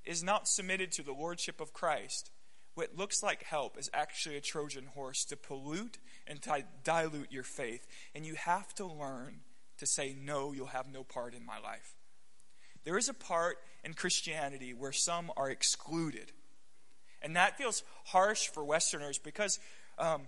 is 0.04 0.22
not 0.22 0.48
submitted 0.48 0.92
to 0.92 1.02
the 1.02 1.12
lordship 1.12 1.60
of 1.60 1.72
Christ, 1.72 2.30
what 2.74 2.96
looks 2.96 3.22
like 3.22 3.44
help 3.44 3.78
is 3.78 3.90
actually 3.94 4.36
a 4.36 4.40
Trojan 4.40 4.86
horse 4.86 5.24
to 5.26 5.36
pollute 5.36 5.98
and 6.26 6.42
to 6.42 6.64
dilute 6.82 7.32
your 7.32 7.42
faith. 7.42 7.86
And 8.14 8.26
you 8.26 8.34
have 8.34 8.74
to 8.74 8.86
learn 8.86 9.40
to 9.78 9.86
say, 9.86 10.16
No, 10.20 10.52
you'll 10.52 10.66
have 10.66 10.92
no 10.92 11.04
part 11.04 11.34
in 11.34 11.44
my 11.44 11.58
life. 11.58 11.94
There 12.84 12.98
is 12.98 13.08
a 13.08 13.14
part 13.14 13.58
in 13.82 13.94
Christianity 13.94 14.74
where 14.74 14.92
some 14.92 15.30
are 15.36 15.50
excluded. 15.50 16.32
And 17.22 17.36
that 17.36 17.56
feels 17.56 17.82
harsh 18.06 18.48
for 18.48 18.64
Westerners 18.64 19.18
because 19.18 19.58
um, 19.98 20.22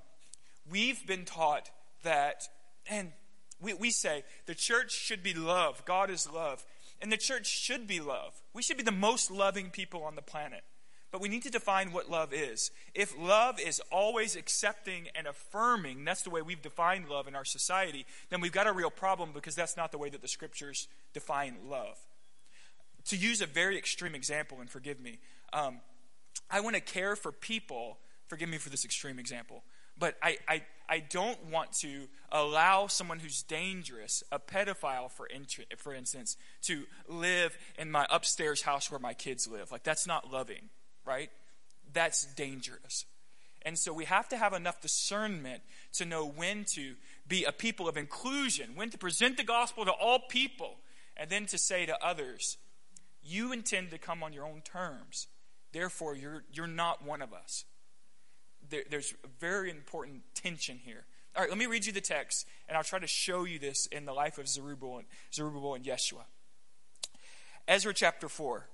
we've 0.71 1.07
been 1.07 1.25
taught 1.25 1.71
that, 2.03 2.49
and 2.89 3.13
We, 3.61 3.75
we 3.75 3.91
say 3.91 4.25
the 4.47 4.55
church 4.55 4.93
should 4.93 5.23
be 5.23 5.35
love. 5.35 5.85
God 5.85 6.11
is 6.11 6.31
love. 6.31 6.65
And 7.01 7.13
the 7.13 7.19
church 7.19 7.47
should 7.47 7.87
be 7.87 8.01
love. 8.01 8.33
We 8.55 8.63
should 8.63 8.79
be 8.79 8.83
the 8.83 8.93
most 8.93 9.31
loving 9.31 9.71
people 9.71 10.03
on 10.05 10.15
the 10.15 10.23
planet. 10.23 10.63
But 11.17 11.23
we 11.23 11.31
need 11.31 11.45
to 11.45 11.51
define 11.51 11.93
what 11.93 12.11
love 12.11 12.35
is. 12.35 12.71
If 12.95 13.19
love 13.19 13.59
is 13.59 13.81
always 13.91 14.37
accepting 14.37 15.09
and 15.15 15.27
affirming, 15.27 16.05
that's 16.05 16.21
the 16.21 16.29
way 16.29 16.43
we've 16.43 16.61
defined 16.61 17.09
love 17.09 17.27
in 17.27 17.35
our 17.35 17.43
society, 17.43 18.05
then 18.29 18.43
we've 18.43 18.53
got 18.53 18.67
a 18.67 18.73
real 18.73 18.91
problem 18.91 19.31
because 19.33 19.55
that's 19.55 19.79
not 19.79 19.93
the 19.93 19.97
way 19.97 20.11
that 20.11 20.21
the 20.21 20.29
scriptures 20.29 20.89
define 21.15 21.57
love. 21.71 21.97
To 23.07 23.17
use 23.17 23.41
a 23.41 23.47
very 23.47 23.79
extreme 23.79 24.15
example, 24.15 24.61
and 24.61 24.69
forgive 24.69 25.01
me, 25.01 25.19
um, 25.55 25.81
I 26.51 26.61
want 26.61 26.75
to 26.75 26.83
care 26.83 27.17
for 27.17 27.33
people. 27.33 27.97
Forgive 28.27 28.51
me 28.51 28.59
for 28.59 28.69
this 28.69 28.85
extreme 28.85 29.19
example. 29.19 29.65
But 29.99 30.17
I, 30.23 30.37
I, 30.47 30.63
I 30.87 30.99
don't 30.99 31.47
want 31.47 31.73
to 31.79 32.09
allow 32.31 32.89
someone 32.89 33.21
who's 33.21 33.43
dangerous, 33.43 34.23
a 34.31 34.39
pedophile, 34.39 35.11
for, 35.11 35.27
for 35.79 35.95
instance, 35.95 36.37
to 36.65 36.85
live 37.09 37.57
in 37.79 37.91
my 37.91 38.07
upstairs 38.11 38.61
house 38.61 38.91
where 38.91 39.01
my 39.01 39.15
kids 39.15 39.49
live. 39.49 39.73
Like, 39.73 39.83
that's 39.83 40.07
not 40.07 40.31
loving, 40.31 40.69
right? 41.07 41.31
That's 41.93 42.25
dangerous. 42.35 43.05
And 43.63 43.79
so 43.79 43.93
we 43.93 44.05
have 44.05 44.29
to 44.29 44.37
have 44.37 44.53
enough 44.53 44.81
discernment 44.81 45.63
to 45.95 46.05
know 46.05 46.27
when 46.27 46.65
to 46.75 46.95
be 47.27 47.45
a 47.45 47.53
people 47.53 47.89
of 47.89 47.97
inclusion, 47.97 48.73
when 48.75 48.91
to 48.91 48.99
present 48.99 49.37
the 49.37 49.45
gospel 49.45 49.85
to 49.85 49.93
all 49.93 50.21
people, 50.29 50.77
and 51.17 51.31
then 51.31 51.47
to 51.47 51.59
say 51.59 51.87
to 51.87 52.05
others, 52.05 52.59
you 53.25 53.53
intend 53.53 53.91
to 53.91 53.99
come 53.99 54.23
on 54.23 54.33
your 54.33 54.45
own 54.45 54.61
terms. 54.61 55.27
Therefore, 55.73 56.15
you're, 56.15 56.45
you're 56.53 56.67
not 56.67 57.05
one 57.05 57.23
of 57.23 57.33
us 57.33 57.65
there, 58.71 58.83
there's 58.91 59.15
a 59.25 59.29
very 59.41 59.71
important 59.71 60.23
tension 60.35 60.79
here. 60.83 61.05
All 61.35 61.43
right, 61.43 61.51
let 61.51 61.59
me 61.59 61.67
read 61.67 61.87
you 61.87 61.93
the 61.93 62.01
text, 62.01 62.47
and 62.69 62.77
I'll 62.77 62.85
try 62.85 62.99
to 62.99 63.07
show 63.07 63.45
you 63.45 63.59
this 63.59 63.87
in 63.87 64.07
the 64.07 64.13
life 64.13 64.39
of 64.39 64.49
Zerubbabel 64.49 64.99
and, 64.99 65.07
Zerubbabel 65.33 65.75
and 65.75 65.85
Yeshua. 65.85 66.25
Ezra 67.69 67.93
chapter 67.93 68.29
4, 68.29 68.67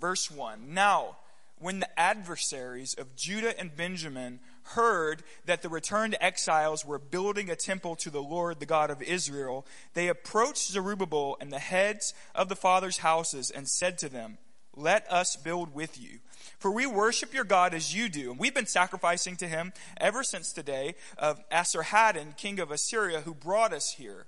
verse 0.00 0.30
1. 0.30 0.72
Now, 0.74 1.16
when 1.58 1.80
the 1.80 2.00
adversaries 2.00 2.94
of 2.94 3.14
Judah 3.16 3.58
and 3.58 3.76
Benjamin 3.76 4.40
heard 4.62 5.22
that 5.44 5.62
the 5.62 5.68
returned 5.68 6.16
exiles 6.20 6.86
were 6.86 6.98
building 6.98 7.50
a 7.50 7.56
temple 7.56 7.96
to 7.96 8.10
the 8.10 8.22
Lord, 8.22 8.60
the 8.60 8.66
God 8.66 8.90
of 8.90 9.02
Israel, 9.02 9.66
they 9.94 10.08
approached 10.08 10.70
Zerubbabel 10.70 11.36
and 11.40 11.52
the 11.52 11.58
heads 11.58 12.14
of 12.34 12.48
the 12.48 12.56
fathers' 12.56 12.98
houses 12.98 13.50
and 13.50 13.68
said 13.68 13.98
to 13.98 14.08
them, 14.08 14.38
Let 14.74 15.10
us 15.12 15.36
build 15.36 15.74
with 15.74 16.00
you 16.00 16.20
for 16.60 16.70
we 16.70 16.86
worship 16.86 17.32
your 17.32 17.44
God 17.44 17.74
as 17.74 17.94
you 17.94 18.08
do. 18.08 18.30
And 18.30 18.38
we've 18.38 18.54
been 18.54 18.66
sacrificing 18.66 19.36
to 19.36 19.48
him 19.48 19.72
ever 19.96 20.22
since 20.22 20.52
the 20.52 20.62
day 20.62 20.94
of 21.16 21.40
Esarhaddon, 21.50 22.36
king 22.36 22.60
of 22.60 22.70
Assyria, 22.70 23.22
who 23.22 23.34
brought 23.34 23.72
us 23.72 23.94
here. 23.94 24.26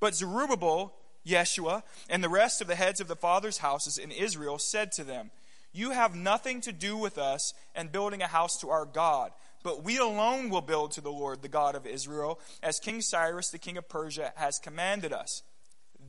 But 0.00 0.14
Zerubbabel, 0.14 0.92
Yeshua, 1.26 1.82
and 2.08 2.22
the 2.22 2.28
rest 2.28 2.60
of 2.60 2.66
the 2.66 2.74
heads 2.74 3.00
of 3.00 3.08
the 3.08 3.16
fathers' 3.16 3.58
houses 3.58 3.98
in 3.98 4.10
Israel 4.10 4.58
said 4.58 4.92
to 4.92 5.04
them, 5.04 5.30
You 5.72 5.90
have 5.90 6.14
nothing 6.14 6.60
to 6.62 6.72
do 6.72 6.96
with 6.96 7.18
us 7.18 7.52
and 7.74 7.92
building 7.92 8.22
a 8.22 8.26
house 8.26 8.58
to 8.60 8.70
our 8.70 8.86
God. 8.86 9.32
But 9.62 9.84
we 9.84 9.98
alone 9.98 10.48
will 10.48 10.62
build 10.62 10.92
to 10.92 11.02
the 11.02 11.12
Lord, 11.12 11.42
the 11.42 11.48
God 11.48 11.74
of 11.74 11.86
Israel, 11.86 12.40
as 12.62 12.80
King 12.80 13.02
Cyrus, 13.02 13.50
the 13.50 13.58
king 13.58 13.76
of 13.76 13.88
Persia, 13.88 14.32
has 14.36 14.58
commanded 14.58 15.12
us. 15.12 15.42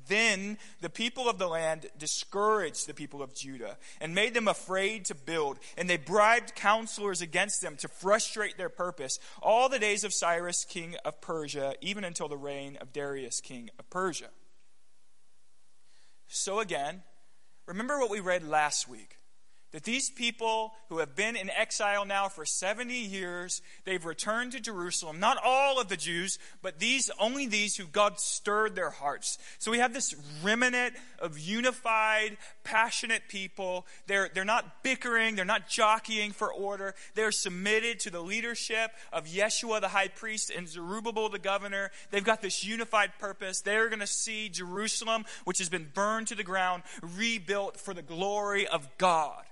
Then 0.07 0.57
the 0.79 0.89
people 0.89 1.29
of 1.29 1.37
the 1.37 1.47
land 1.47 1.87
discouraged 1.97 2.87
the 2.87 2.93
people 2.93 3.21
of 3.21 3.35
Judah 3.35 3.77
and 3.99 4.15
made 4.15 4.33
them 4.33 4.47
afraid 4.47 5.05
to 5.05 5.15
build, 5.15 5.59
and 5.77 5.89
they 5.89 5.97
bribed 5.97 6.55
counselors 6.55 7.21
against 7.21 7.61
them 7.61 7.75
to 7.77 7.87
frustrate 7.87 8.57
their 8.57 8.69
purpose 8.69 9.19
all 9.41 9.69
the 9.69 9.79
days 9.79 10.03
of 10.03 10.13
Cyrus, 10.13 10.65
king 10.65 10.95
of 11.05 11.21
Persia, 11.21 11.75
even 11.81 12.03
until 12.03 12.27
the 12.27 12.37
reign 12.37 12.77
of 12.81 12.93
Darius, 12.93 13.41
king 13.41 13.69
of 13.77 13.89
Persia. 13.89 14.29
So 16.33 16.61
again, 16.61 17.03
remember 17.67 17.99
what 17.99 18.09
we 18.09 18.21
read 18.21 18.41
last 18.41 18.87
week 18.87 19.17
that 19.71 19.83
these 19.83 20.09
people 20.09 20.73
who 20.89 20.97
have 20.97 21.15
been 21.15 21.37
in 21.37 21.49
exile 21.49 22.05
now 22.05 22.27
for 22.27 22.45
70 22.45 22.93
years, 22.93 23.61
they've 23.85 24.03
returned 24.03 24.51
to 24.51 24.59
Jerusalem. 24.59 25.19
Not 25.19 25.37
all 25.43 25.79
of 25.79 25.87
the 25.87 25.95
Jews, 25.95 26.37
but 26.61 26.79
these, 26.79 27.09
only 27.19 27.47
these 27.47 27.77
who 27.77 27.85
God 27.85 28.19
stirred 28.19 28.75
their 28.75 28.89
hearts. 28.89 29.37
So 29.59 29.71
we 29.71 29.77
have 29.77 29.93
this 29.93 30.13
remnant 30.43 30.95
of 31.19 31.39
unified, 31.39 32.37
passionate 32.65 33.23
people. 33.29 33.85
They're, 34.07 34.29
they're 34.33 34.43
not 34.43 34.83
bickering. 34.83 35.35
They're 35.35 35.45
not 35.45 35.69
jockeying 35.69 36.31
for 36.31 36.51
order. 36.51 36.93
They're 37.15 37.31
submitted 37.31 38.01
to 38.01 38.09
the 38.09 38.21
leadership 38.21 38.91
of 39.13 39.25
Yeshua, 39.25 39.79
the 39.79 39.87
high 39.87 40.09
priest, 40.09 40.51
and 40.55 40.67
Zerubbabel, 40.67 41.29
the 41.29 41.39
governor. 41.39 41.91
They've 42.11 42.23
got 42.23 42.41
this 42.41 42.65
unified 42.65 43.11
purpose. 43.19 43.61
They're 43.61 43.87
going 43.87 43.99
to 43.99 44.07
see 44.07 44.49
Jerusalem, 44.49 45.23
which 45.45 45.59
has 45.59 45.69
been 45.69 45.87
burned 45.93 46.27
to 46.27 46.35
the 46.35 46.43
ground, 46.43 46.83
rebuilt 47.01 47.79
for 47.79 47.93
the 47.93 48.01
glory 48.01 48.67
of 48.67 48.89
God 48.97 49.45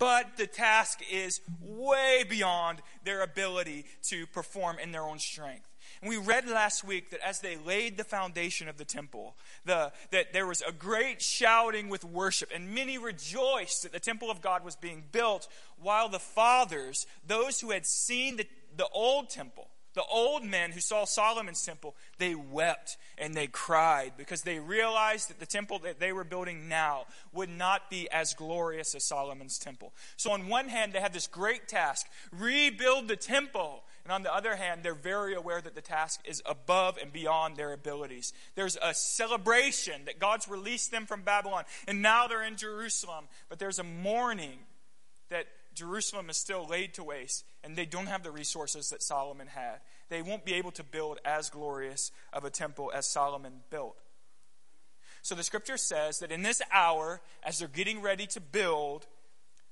but 0.00 0.38
the 0.38 0.46
task 0.46 1.00
is 1.12 1.40
way 1.60 2.24
beyond 2.28 2.80
their 3.04 3.22
ability 3.22 3.84
to 4.08 4.26
perform 4.26 4.78
in 4.78 4.90
their 4.90 5.02
own 5.04 5.20
strength. 5.20 5.68
And 6.00 6.08
we 6.08 6.16
read 6.16 6.48
last 6.48 6.82
week 6.82 7.10
that 7.10 7.20
as 7.24 7.40
they 7.40 7.58
laid 7.58 7.98
the 7.98 8.04
foundation 8.04 8.66
of 8.66 8.78
the 8.78 8.86
temple, 8.86 9.36
the, 9.66 9.92
that 10.10 10.32
there 10.32 10.46
was 10.46 10.62
a 10.62 10.72
great 10.72 11.20
shouting 11.20 11.90
with 11.90 12.02
worship, 12.02 12.50
and 12.54 12.74
many 12.74 12.96
rejoiced 12.96 13.82
that 13.82 13.92
the 13.92 14.00
temple 14.00 14.30
of 14.30 14.40
God 14.40 14.64
was 14.64 14.74
being 14.74 15.04
built, 15.12 15.46
while 15.78 16.08
the 16.08 16.18
fathers, 16.18 17.06
those 17.26 17.60
who 17.60 17.70
had 17.70 17.84
seen 17.84 18.38
the, 18.38 18.46
the 18.78 18.88
old 18.94 19.28
temple, 19.28 19.68
the 19.94 20.04
old 20.04 20.44
men 20.44 20.70
who 20.70 20.80
saw 20.80 21.04
Solomon's 21.04 21.64
temple, 21.64 21.96
they 22.18 22.34
wept 22.34 22.96
and 23.18 23.34
they 23.34 23.48
cried 23.48 24.12
because 24.16 24.42
they 24.42 24.60
realized 24.60 25.30
that 25.30 25.40
the 25.40 25.46
temple 25.46 25.80
that 25.80 25.98
they 25.98 26.12
were 26.12 26.24
building 26.24 26.68
now 26.68 27.06
would 27.32 27.48
not 27.48 27.90
be 27.90 28.08
as 28.10 28.32
glorious 28.34 28.94
as 28.94 29.04
Solomon's 29.04 29.58
temple. 29.58 29.92
So, 30.16 30.30
on 30.30 30.48
one 30.48 30.68
hand, 30.68 30.92
they 30.92 31.00
have 31.00 31.12
this 31.12 31.26
great 31.26 31.66
task 31.66 32.06
rebuild 32.30 33.08
the 33.08 33.16
temple. 33.16 33.82
And 34.04 34.12
on 34.12 34.22
the 34.22 34.34
other 34.34 34.56
hand, 34.56 34.82
they're 34.82 34.94
very 34.94 35.34
aware 35.34 35.60
that 35.60 35.74
the 35.74 35.80
task 35.80 36.20
is 36.24 36.40
above 36.46 36.96
and 36.96 37.12
beyond 37.12 37.56
their 37.56 37.72
abilities. 37.72 38.32
There's 38.54 38.78
a 38.80 38.94
celebration 38.94 40.04
that 40.06 40.18
God's 40.18 40.48
released 40.48 40.90
them 40.90 41.04
from 41.04 41.22
Babylon, 41.22 41.64
and 41.86 42.00
now 42.00 42.26
they're 42.26 42.42
in 42.42 42.56
Jerusalem. 42.56 43.26
But 43.48 43.58
there's 43.58 43.78
a 43.78 43.84
mourning 43.84 44.58
that 45.30 45.46
Jerusalem 45.80 46.28
is 46.28 46.36
still 46.36 46.66
laid 46.66 46.92
to 46.94 47.02
waste, 47.02 47.46
and 47.64 47.74
they 47.74 47.86
don't 47.86 48.08
have 48.08 48.22
the 48.22 48.30
resources 48.30 48.90
that 48.90 49.02
Solomon 49.02 49.46
had. 49.46 49.78
They 50.10 50.20
won't 50.20 50.44
be 50.44 50.52
able 50.52 50.72
to 50.72 50.84
build 50.84 51.20
as 51.24 51.48
glorious 51.48 52.12
of 52.34 52.44
a 52.44 52.50
temple 52.50 52.92
as 52.94 53.06
Solomon 53.06 53.60
built. 53.70 53.96
So 55.22 55.34
the 55.34 55.42
scripture 55.42 55.78
says 55.78 56.18
that 56.18 56.30
in 56.30 56.42
this 56.42 56.60
hour, 56.70 57.22
as 57.42 57.58
they're 57.58 57.68
getting 57.68 58.02
ready 58.02 58.26
to 58.26 58.40
build, 58.40 59.06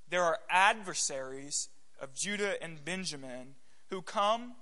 there 0.09 0.25
are 0.25 0.39
adversaries 0.49 1.69
of 2.01 2.15
Judah 2.15 2.55
and 2.63 2.83
Benjamin 2.83 3.55
who 3.91 4.01
come 4.01 4.55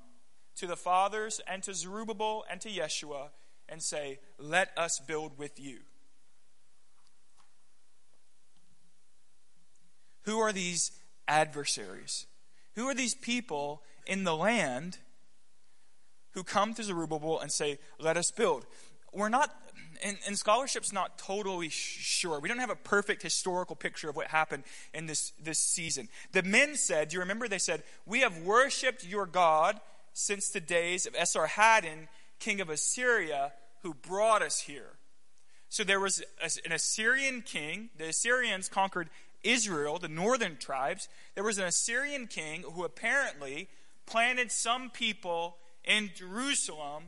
to 0.57 0.67
the 0.67 0.77
fathers 0.77 1.41
and 1.47 1.63
to 1.63 1.75
Zerubbabel 1.75 2.45
and 2.51 2.61
to 2.63 2.69
Yeshua 2.69 3.29
and 3.69 3.81
say, 3.81 4.19
Let 4.37 4.77
us 4.77 4.99
build 4.99 5.39
with 5.39 5.61
you. 5.61 5.79
Who 10.23 10.41
are 10.41 10.53
these 10.53 10.91
adversaries. 11.29 12.27
Who 12.75 12.89
are 12.89 12.95
these 12.95 13.15
people 13.15 13.83
in 14.07 14.25
the 14.25 14.37
land 14.37 14.99
who 16.33 16.45
come 16.45 16.75
to 16.75 16.83
Zerubbabel 16.83 17.41
and 17.41 17.51
say, 17.51 17.79
Let 17.99 18.17
us 18.17 18.31
build? 18.31 18.67
We're 19.13 19.31
not, 19.31 19.51
and, 20.05 20.19
and 20.27 20.37
scholarship's 20.37 20.93
not 20.93 21.19
totally 21.19 21.71
sure. 21.71 22.39
We 22.39 22.49
don't 22.49 22.59
have 22.59 22.71
a 22.71 22.77
perfect 22.77 23.23
historical 23.23 23.75
picture 23.75 24.11
of 24.11 24.17
what 24.17 24.27
happened 24.27 24.65
in 24.93 25.07
this, 25.07 25.33
this 25.43 25.59
season. 25.59 26.09
The 26.33 26.43
men 26.43 26.77
said, 26.77 27.09
Do 27.09 27.15
you 27.15 27.21
remember? 27.21 27.49
They 27.49 27.59
said, 27.59 27.83
We 28.05 28.21
have 28.21 28.39
worshiped 28.39 29.07
your 29.07 29.27
God 29.27 29.81
since 30.13 30.49
the 30.49 30.61
days 30.61 31.07
of 31.07 31.15
Esarhaddon, 31.15 32.09
king 32.39 32.61
of 32.61 32.69
Assyria, 32.69 33.53
who 33.83 33.95
brought 33.95 34.43
us 34.43 34.61
here. 34.61 34.97
So 35.69 35.85
there 35.85 36.01
was 36.01 36.23
an 36.65 36.73
Assyrian 36.73 37.43
king. 37.43 37.91
The 37.97 38.09
Assyrians 38.09 38.69
conquered 38.69 39.11
Israel, 39.47 39.99
the 39.99 40.09
northern 40.09 40.57
tribes, 40.57 41.09
there 41.35 41.45
was 41.45 41.59
an 41.59 41.65
Assyrian 41.65 42.27
king 42.27 42.63
who 42.63 42.85
apparently 42.85 43.69
planted 44.07 44.51
some 44.51 44.91
people 44.91 45.57
in 45.85 46.11
Jerusalem. 46.15 47.05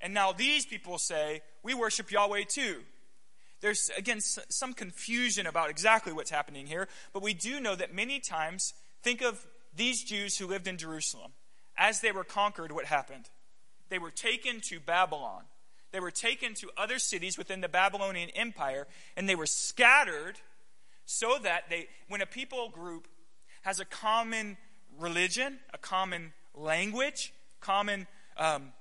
And 0.00 0.14
now 0.14 0.32
these 0.32 0.66
people 0.66 0.98
say, 0.98 1.42
We 1.62 1.74
worship 1.74 2.10
Yahweh 2.10 2.44
too. 2.48 2.80
There's, 3.60 3.90
again, 3.96 4.20
some 4.20 4.72
confusion 4.72 5.46
about 5.46 5.68
exactly 5.68 6.12
what's 6.14 6.30
happening 6.30 6.66
here, 6.66 6.88
but 7.12 7.22
we 7.22 7.34
do 7.34 7.60
know 7.60 7.74
that 7.76 7.94
many 7.94 8.18
times, 8.18 8.72
think 9.02 9.20
of 9.20 9.46
these 9.76 10.02
Jews 10.02 10.38
who 10.38 10.46
lived 10.46 10.66
in 10.66 10.78
Jerusalem. 10.78 11.32
As 11.76 12.00
they 12.00 12.12
were 12.12 12.24
conquered, 12.24 12.72
what 12.72 12.86
happened? 12.86 13.28
They 13.90 13.98
were 13.98 14.10
taken 14.10 14.60
to 14.62 14.80
Babylon. 14.80 15.42
They 15.92 16.00
were 16.00 16.10
taken 16.10 16.54
to 16.54 16.70
other 16.76 16.98
cities 16.98 17.36
within 17.36 17.60
the 17.60 17.68
Babylonian 17.68 18.30
Empire, 18.30 18.86
and 19.16 19.28
they 19.28 19.34
were 19.34 19.46
scattered 19.46 20.38
so 21.06 21.38
that 21.42 21.64
they, 21.70 21.88
when 22.08 22.20
a 22.20 22.26
people 22.26 22.68
group 22.68 23.08
has 23.62 23.80
a 23.80 23.84
common 23.84 24.56
religion, 24.98 25.58
a 25.72 25.78
common 25.78 26.32
language, 26.54 27.32
common 27.60 28.06
um, 28.36 28.72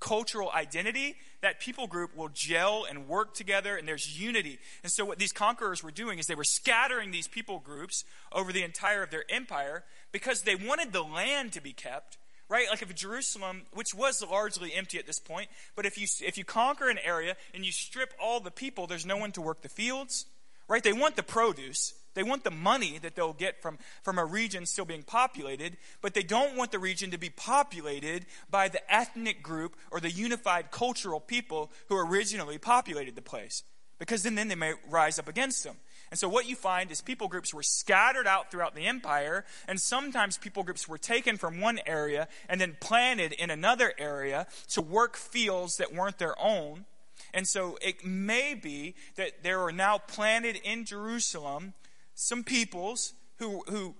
cultural 0.00 0.50
identity, 0.54 1.16
that 1.40 1.60
people 1.60 1.86
group 1.86 2.16
will 2.16 2.28
gel 2.28 2.84
and 2.88 3.08
work 3.08 3.34
together 3.34 3.76
and 3.76 3.86
there's 3.88 4.20
unity. 4.20 4.58
And 4.82 4.92
so 4.92 5.04
what 5.04 5.18
these 5.18 5.32
conquerors 5.32 5.82
were 5.82 5.90
doing 5.90 6.18
is 6.18 6.26
they 6.26 6.34
were 6.34 6.44
scattering 6.44 7.10
these 7.10 7.28
people 7.28 7.58
groups 7.58 8.04
over 8.32 8.52
the 8.52 8.62
entire 8.62 9.02
of 9.02 9.10
their 9.10 9.24
empire 9.30 9.84
because 10.12 10.42
they 10.42 10.56
wanted 10.56 10.92
the 10.92 11.02
land 11.02 11.52
to 11.52 11.62
be 11.62 11.72
kept. 11.72 12.18
Right? 12.46 12.66
Like 12.68 12.82
if 12.82 12.94
Jerusalem, 12.94 13.62
which 13.72 13.94
was 13.94 14.22
largely 14.22 14.74
empty 14.74 14.98
at 14.98 15.06
this 15.06 15.18
point, 15.18 15.48
but 15.74 15.86
if 15.86 15.96
you 15.96 16.06
if 16.20 16.36
you 16.36 16.44
conquer 16.44 16.90
an 16.90 16.98
area 17.02 17.36
and 17.54 17.64
you 17.64 17.72
strip 17.72 18.12
all 18.20 18.38
the 18.38 18.50
people, 18.50 18.86
there's 18.86 19.06
no 19.06 19.16
one 19.16 19.32
to 19.32 19.40
work 19.40 19.62
the 19.62 19.70
fields. 19.70 20.26
Right? 20.68 20.82
They 20.82 20.92
want 20.92 21.16
the 21.16 21.22
produce. 21.22 21.94
They 22.14 22.22
want 22.22 22.44
the 22.44 22.50
money 22.50 22.98
that 22.98 23.16
they'll 23.16 23.32
get 23.32 23.60
from, 23.60 23.78
from 24.02 24.18
a 24.18 24.24
region 24.24 24.66
still 24.66 24.84
being 24.84 25.02
populated, 25.02 25.76
but 26.00 26.14
they 26.14 26.22
don't 26.22 26.56
want 26.56 26.70
the 26.70 26.78
region 26.78 27.10
to 27.10 27.18
be 27.18 27.30
populated 27.30 28.26
by 28.50 28.68
the 28.68 28.92
ethnic 28.92 29.42
group 29.42 29.76
or 29.90 30.00
the 30.00 30.10
unified 30.10 30.70
cultural 30.70 31.20
people 31.20 31.72
who 31.88 31.98
originally 31.98 32.56
populated 32.58 33.16
the 33.16 33.22
place. 33.22 33.64
Because 33.98 34.22
then, 34.22 34.34
then 34.34 34.48
they 34.48 34.54
may 34.54 34.74
rise 34.88 35.18
up 35.18 35.28
against 35.28 35.64
them. 35.64 35.76
And 36.10 36.18
so 36.18 36.28
what 36.28 36.48
you 36.48 36.56
find 36.56 36.90
is 36.90 37.00
people 37.00 37.28
groups 37.28 37.52
were 37.52 37.62
scattered 37.62 38.26
out 38.26 38.50
throughout 38.50 38.74
the 38.74 38.86
empire, 38.86 39.44
and 39.66 39.80
sometimes 39.80 40.38
people 40.38 40.62
groups 40.62 40.88
were 40.88 40.98
taken 40.98 41.36
from 41.36 41.60
one 41.60 41.80
area 41.86 42.28
and 42.48 42.60
then 42.60 42.76
planted 42.80 43.32
in 43.32 43.50
another 43.50 43.92
area 43.98 44.46
to 44.68 44.82
work 44.82 45.16
fields 45.16 45.76
that 45.78 45.92
weren't 45.92 46.18
their 46.18 46.40
own. 46.40 46.84
And 47.32 47.46
so 47.46 47.78
it 47.82 48.04
may 48.04 48.54
be 48.54 48.94
that 49.16 49.42
there 49.42 49.60
are 49.62 49.72
now 49.72 49.98
planted 49.98 50.56
in 50.64 50.84
Jerusalem 50.84 51.74
some 52.14 52.44
peoples 52.44 53.14
who, 53.38 53.62
who 53.68 53.94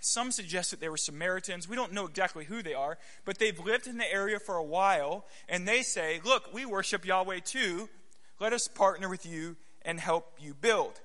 some 0.00 0.32
suggest 0.32 0.70
that 0.70 0.80
they 0.80 0.88
were 0.88 0.96
Samaritans. 0.96 1.68
We 1.68 1.76
don't 1.76 1.92
know 1.92 2.06
exactly 2.06 2.44
who 2.44 2.62
they 2.62 2.74
are, 2.74 2.98
but 3.24 3.38
they've 3.38 3.58
lived 3.58 3.86
in 3.86 3.98
the 3.98 4.12
area 4.12 4.38
for 4.38 4.56
a 4.56 4.62
while, 4.62 5.24
and 5.48 5.66
they 5.66 5.82
say, 5.82 6.20
Look, 6.24 6.52
we 6.52 6.66
worship 6.66 7.06
Yahweh 7.06 7.40
too. 7.40 7.88
Let 8.40 8.52
us 8.52 8.66
partner 8.66 9.08
with 9.08 9.24
you 9.24 9.56
and 9.82 10.00
help 10.00 10.38
you 10.40 10.54
build. 10.54 11.00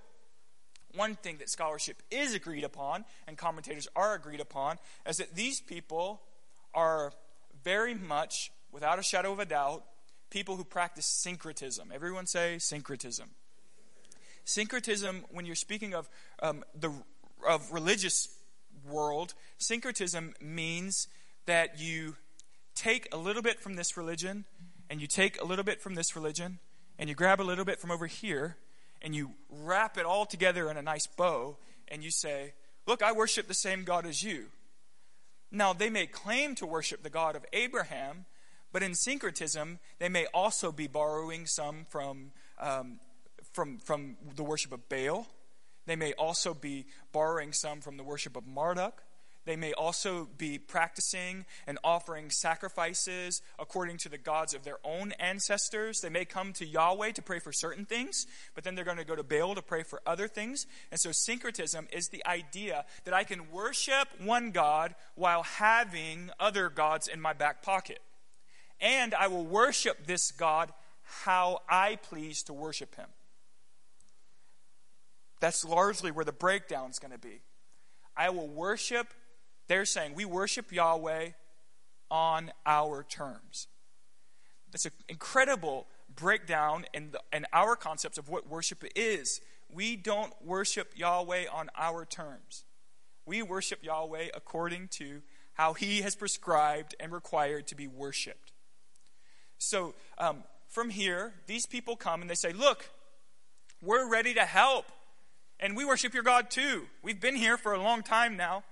One 0.95 1.15
thing 1.15 1.37
that 1.37 1.49
scholarship 1.49 2.01
is 2.09 2.33
agreed 2.33 2.63
upon, 2.63 3.05
and 3.27 3.37
commentators 3.37 3.87
are 3.95 4.15
agreed 4.15 4.39
upon, 4.39 4.77
is 5.07 5.17
that 5.17 5.35
these 5.35 5.61
people 5.61 6.21
are 6.73 7.11
very 7.63 7.93
much, 7.93 8.51
without 8.71 8.97
a 8.97 9.03
shadow 9.03 9.31
of 9.31 9.39
a 9.39 9.45
doubt, 9.45 9.83
people 10.29 10.55
who 10.55 10.63
practice 10.63 11.05
syncretism. 11.05 11.91
Everyone 11.93 12.25
say 12.25 12.57
syncretism. 12.57 13.29
Syncretism, 14.45 15.25
when 15.31 15.45
you're 15.45 15.55
speaking 15.55 15.93
of 15.93 16.09
um, 16.41 16.63
the 16.73 16.91
of 17.47 17.71
religious 17.71 18.29
world, 18.87 19.33
syncretism 19.57 20.33
means 20.41 21.07
that 21.45 21.79
you 21.79 22.15
take 22.75 23.07
a 23.13 23.17
little 23.17 23.41
bit 23.41 23.59
from 23.59 23.75
this 23.75 23.97
religion, 23.97 24.45
and 24.89 25.01
you 25.01 25.07
take 25.07 25.41
a 25.41 25.45
little 25.45 25.63
bit 25.63 25.81
from 25.81 25.95
this 25.95 26.15
religion, 26.15 26.59
and 26.97 27.09
you 27.09 27.15
grab 27.15 27.41
a 27.41 27.43
little 27.43 27.65
bit 27.65 27.79
from 27.79 27.91
over 27.91 28.07
here, 28.07 28.57
and 29.01 29.15
you 29.15 29.31
wrap 29.49 29.97
it 29.97 30.05
all 30.05 30.25
together 30.25 30.69
in 30.69 30.77
a 30.77 30.81
nice 30.81 31.07
bow, 31.07 31.57
and 31.87 32.03
you 32.03 32.11
say, 32.11 32.53
Look, 32.85 33.03
I 33.03 33.11
worship 33.11 33.47
the 33.47 33.53
same 33.53 33.83
God 33.83 34.05
as 34.05 34.23
you. 34.23 34.45
Now, 35.51 35.73
they 35.73 35.89
may 35.89 36.07
claim 36.07 36.55
to 36.55 36.65
worship 36.65 37.03
the 37.03 37.09
God 37.09 37.35
of 37.35 37.45
Abraham, 37.51 38.25
but 38.77 38.83
in 38.83 38.93
syncretism, 38.93 39.79
they 39.97 40.07
may 40.07 40.27
also 40.35 40.71
be 40.71 40.85
borrowing 40.85 41.47
some 41.47 41.87
from 41.89 42.29
um, 42.59 42.99
from, 43.51 43.79
from 43.79 44.17
the 44.35 44.43
worship 44.43 44.71
of 44.71 44.87
Baal. 44.87 45.25
They 45.87 45.95
may 45.95 46.13
also 46.13 46.53
be 46.53 46.85
borrowing 47.11 47.53
some 47.53 47.81
from 47.81 47.97
the 47.97 48.03
worship 48.03 48.37
of 48.37 48.45
Marduk. 48.45 49.01
They 49.45 49.55
may 49.55 49.73
also 49.73 50.29
be 50.37 50.59
practicing 50.59 51.45
and 51.65 51.79
offering 51.83 52.29
sacrifices 52.29 53.41
according 53.57 53.97
to 53.97 54.09
the 54.09 54.19
gods 54.19 54.53
of 54.53 54.63
their 54.63 54.77
own 54.83 55.11
ancestors. 55.13 56.01
They 56.01 56.09
may 56.09 56.25
come 56.25 56.53
to 56.53 56.65
Yahweh 56.67 57.13
to 57.13 57.23
pray 57.23 57.39
for 57.39 57.51
certain 57.51 57.85
things, 57.85 58.27
but 58.53 58.63
then 58.63 58.75
they're 58.75 58.85
going 58.85 58.97
to 58.97 59.05
go 59.05 59.15
to 59.15 59.23
Baal 59.23 59.55
to 59.55 59.63
pray 59.63 59.81
for 59.81 60.03
other 60.05 60.27
things. 60.27 60.67
And 60.91 60.99
so, 60.99 61.11
syncretism 61.11 61.87
is 61.91 62.09
the 62.09 62.23
idea 62.27 62.85
that 63.05 63.15
I 63.15 63.23
can 63.23 63.49
worship 63.49 64.07
one 64.23 64.51
God 64.51 64.93
while 65.15 65.41
having 65.41 66.29
other 66.39 66.69
gods 66.69 67.07
in 67.07 67.19
my 67.19 67.33
back 67.33 67.63
pocket. 67.63 68.01
And 68.79 69.13
I 69.13 69.27
will 69.27 69.45
worship 69.45 70.05
this 70.05 70.31
God 70.31 70.71
how 71.25 71.61
I 71.69 71.95
please 71.95 72.43
to 72.43 72.53
worship 72.53 72.95
him. 72.95 73.07
That's 75.39 75.63
largely 75.63 76.11
where 76.11 76.25
the 76.25 76.31
breakdown 76.31 76.89
is 76.89 76.99
going 76.99 77.11
to 77.11 77.17
be. 77.17 77.41
I 78.15 78.29
will 78.29 78.47
worship, 78.47 79.13
they're 79.67 79.85
saying, 79.85 80.15
we 80.15 80.25
worship 80.25 80.71
Yahweh 80.71 81.29
on 82.09 82.51
our 82.65 83.03
terms. 83.03 83.67
That's 84.71 84.85
an 84.85 84.91
incredible 85.07 85.87
breakdown 86.15 86.85
in, 86.93 87.11
the, 87.11 87.21
in 87.31 87.45
our 87.53 87.75
concepts 87.75 88.17
of 88.17 88.29
what 88.29 88.49
worship 88.49 88.83
is. 88.95 89.41
We 89.69 89.95
don't 89.95 90.33
worship 90.43 90.93
Yahweh 90.95 91.45
on 91.51 91.69
our 91.77 92.05
terms. 92.05 92.63
We 93.25 93.41
worship 93.43 93.83
Yahweh 93.83 94.29
according 94.33 94.87
to 94.93 95.21
how 95.53 95.73
He 95.73 96.01
has 96.01 96.15
prescribed 96.15 96.95
and 96.99 97.11
required 97.11 97.67
to 97.67 97.75
be 97.75 97.87
worshiped. 97.87 98.46
So, 99.57 99.93
um, 100.17 100.43
from 100.67 100.89
here, 100.89 101.33
these 101.47 101.65
people 101.65 101.95
come 101.95 102.21
and 102.21 102.29
they 102.29 102.35
say, 102.35 102.53
Look, 102.53 102.89
we're 103.81 104.09
ready 104.09 104.33
to 104.33 104.45
help. 104.45 104.85
And 105.59 105.75
we 105.75 105.85
worship 105.85 106.13
your 106.13 106.23
God 106.23 106.51
too. 106.51 106.83
We've 107.01 107.19
been 107.19 107.35
here 107.35 107.57
for 107.57 107.73
a 107.73 107.81
long 107.81 108.03
time 108.03 108.37
now. 108.37 108.63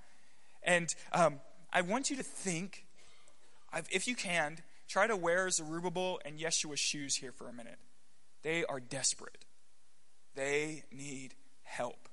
And 0.62 0.94
um, 1.14 1.40
I 1.74 1.82
want 1.82 2.10
you 2.10 2.18
to 2.18 2.24
think, 2.24 2.86
if 3.90 4.08
you 4.08 4.16
can, 4.16 4.60
try 4.88 5.08
to 5.08 5.16
wear 5.16 5.50
Zerubbabel 5.50 6.20
and 6.24 6.40
Yeshua's 6.40 6.80
shoes 6.80 7.16
here 7.16 7.32
for 7.32 7.48
a 7.48 7.54
minute. 7.54 7.80
They 8.44 8.64
are 8.66 8.80
desperate. 8.80 9.46
They 10.36 10.84
need 10.92 11.34
help. 11.64 12.08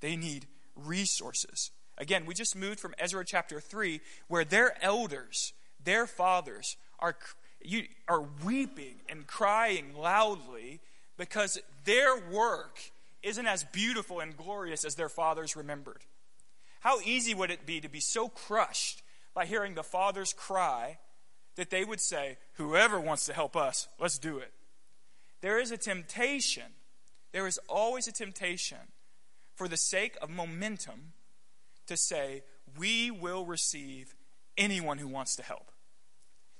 They 0.00 0.14
need 0.14 0.46
resources. 0.76 1.72
Again, 1.96 2.26
we 2.26 2.34
just 2.34 2.54
moved 2.54 2.78
from 2.78 2.94
Ezra 2.98 3.24
chapter 3.24 3.60
3, 3.60 4.00
where 4.28 4.44
their 4.44 4.82
elders, 4.82 5.52
their 5.82 6.06
fathers, 6.06 6.76
are, 7.00 7.16
you, 7.60 7.84
are 8.06 8.24
weeping 8.44 8.96
and 9.08 9.26
crying 9.26 9.94
loudly 9.96 10.80
because 11.16 11.58
their 11.84 12.16
work 12.30 12.78
isn't 13.22 13.46
as 13.46 13.64
beautiful 13.64 14.20
and 14.20 14.36
glorious 14.36 14.84
as 14.84 14.94
their 14.94 15.08
fathers 15.08 15.56
remembered. 15.56 16.02
How 16.80 17.00
easy 17.00 17.34
would 17.34 17.50
it 17.50 17.66
be 17.66 17.80
to 17.80 17.88
be 17.88 18.00
so 18.00 18.28
crushed 18.28 19.02
by 19.34 19.46
hearing 19.46 19.74
the 19.74 19.82
fathers 19.82 20.32
cry 20.32 20.98
that 21.56 21.70
they 21.70 21.84
would 21.84 22.00
say, 22.00 22.38
Whoever 22.54 23.00
wants 23.00 23.26
to 23.26 23.32
help 23.32 23.56
us, 23.56 23.88
let's 23.98 24.18
do 24.18 24.38
it. 24.38 24.52
There 25.40 25.58
is 25.58 25.70
a 25.70 25.76
temptation, 25.76 26.72
there 27.32 27.46
is 27.46 27.58
always 27.68 28.06
a 28.06 28.12
temptation 28.12 28.78
for 29.54 29.66
the 29.68 29.76
sake 29.76 30.16
of 30.22 30.30
momentum 30.30 31.12
to 31.86 31.96
say, 31.96 32.42
We 32.78 33.10
will 33.10 33.44
receive 33.44 34.14
anyone 34.56 34.98
who 34.98 35.08
wants 35.08 35.34
to 35.36 35.42
help. 35.42 35.72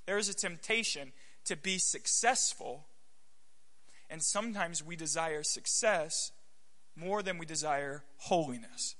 There 0.09 0.17
is 0.17 0.27
a 0.27 0.33
temptation 0.33 1.11
to 1.45 1.55
be 1.55 1.77
successful, 1.77 2.87
and 4.09 4.23
sometimes 4.23 4.83
we 4.83 4.95
desire 4.95 5.43
success 5.43 6.31
more 6.95 7.21
than 7.21 7.37
we 7.37 7.45
desire 7.45 8.01
holiness. 8.17 8.95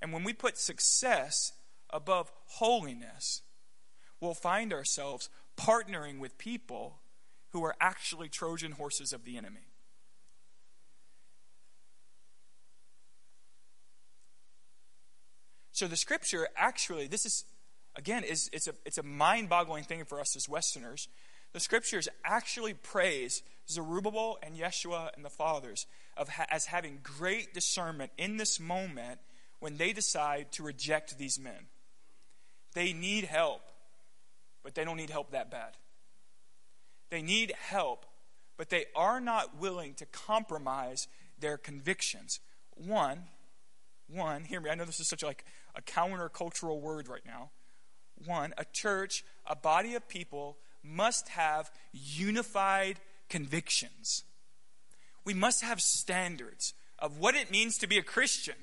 And 0.00 0.12
when 0.12 0.22
we 0.22 0.34
put 0.34 0.56
success 0.56 1.50
above 1.90 2.30
holiness, 2.44 3.42
we'll 4.20 4.34
find 4.34 4.72
ourselves 4.72 5.28
partnering 5.56 6.20
with 6.20 6.38
people 6.38 7.00
who 7.50 7.64
are 7.64 7.74
actually 7.80 8.28
Trojan 8.28 8.70
horses 8.70 9.12
of 9.12 9.24
the 9.24 9.36
enemy. 9.36 9.66
So 15.72 15.88
the 15.88 15.96
scripture 15.96 16.46
actually, 16.56 17.08
this 17.08 17.26
is 17.26 17.46
again, 17.96 18.24
is 18.24 18.50
it's 18.52 18.68
a 18.68 18.74
it's 18.84 18.98
a 18.98 19.02
mind-boggling 19.02 19.84
thing 19.84 20.04
for 20.04 20.20
us 20.20 20.36
as 20.36 20.48
Westerners. 20.48 21.08
The 21.52 21.60
scriptures 21.60 22.08
actually 22.24 22.72
praise 22.74 23.42
Zerubbabel 23.68 24.38
and 24.42 24.56
Yeshua 24.56 25.10
and 25.14 25.24
the 25.24 25.30
fathers 25.30 25.86
of 26.16 26.30
ha- 26.30 26.46
as 26.50 26.66
having 26.66 27.00
great 27.02 27.52
discernment 27.52 28.10
in 28.16 28.38
this 28.38 28.58
moment 28.58 29.20
when 29.60 29.76
they 29.76 29.92
decide 29.92 30.50
to 30.52 30.62
reject 30.62 31.18
these 31.18 31.38
men. 31.38 31.68
They 32.74 32.92
need 32.92 33.24
help, 33.24 33.60
but 34.64 34.74
they 34.74 34.84
don't 34.84 34.96
need 34.96 35.10
help 35.10 35.32
that 35.32 35.50
bad. 35.50 35.76
They 37.10 37.20
need 37.20 37.52
help, 37.58 38.06
but 38.56 38.70
they 38.70 38.86
are 38.96 39.20
not 39.20 39.58
willing 39.58 39.94
to 39.94 40.06
compromise 40.06 41.06
their 41.38 41.58
convictions. 41.58 42.40
One, 42.74 43.24
one, 44.08 44.44
hear 44.44 44.60
me, 44.60 44.70
I 44.70 44.74
know 44.74 44.86
this 44.86 45.00
is 45.00 45.08
such 45.08 45.22
like 45.22 45.44
a 45.74 45.82
countercultural 45.82 46.80
word 46.80 47.08
right 47.08 47.24
now. 47.26 47.50
One, 48.26 48.54
a 48.58 48.64
church, 48.64 49.24
a 49.46 49.56
body 49.56 49.94
of 49.94 50.08
people 50.08 50.56
must 50.82 51.28
have 51.30 51.70
unified 51.92 52.98
convictions. 53.28 54.24
We 55.24 55.34
must 55.34 55.62
have 55.62 55.80
standards 55.80 56.74
of 56.98 57.18
what 57.18 57.34
it 57.34 57.50
means 57.50 57.78
to 57.78 57.86
be 57.86 57.98
a 57.98 58.02
Christian 58.02 58.54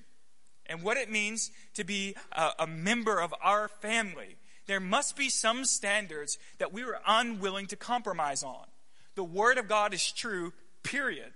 and 0.66 0.84
what 0.84 0.98
it 0.98 1.10
means 1.10 1.52
to 1.74 1.84
be 1.84 2.16
a, 2.32 2.52
a 2.60 2.68
member 2.68 3.20
of 3.20 3.34
our 3.42 3.68
family. 3.68 4.38
there 4.68 4.80
must 4.80 5.18
be 5.18 5.30
some 5.30 5.66
standards 5.66 6.38
that 6.60 6.72
we 6.72 6.84
are 6.84 7.02
unwilling 7.08 7.66
to 7.66 7.76
compromise 7.76 8.44
on. 8.44 8.66
The 9.16 9.24
Word 9.24 9.58
of 9.58 9.68
God 9.68 9.96
is 9.96 10.12
true, 10.12 10.54
period. 10.84 11.34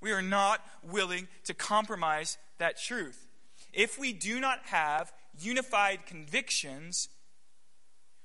We 0.00 0.10
are 0.10 0.22
not 0.22 0.60
willing 0.82 1.28
to 1.44 1.54
compromise 1.54 2.36
that 2.58 2.76
truth. 2.78 3.28
If 3.72 3.98
we 3.98 4.12
do 4.12 4.40
not 4.40 4.58
have 4.64 5.12
unified 5.40 6.06
convictions, 6.06 7.08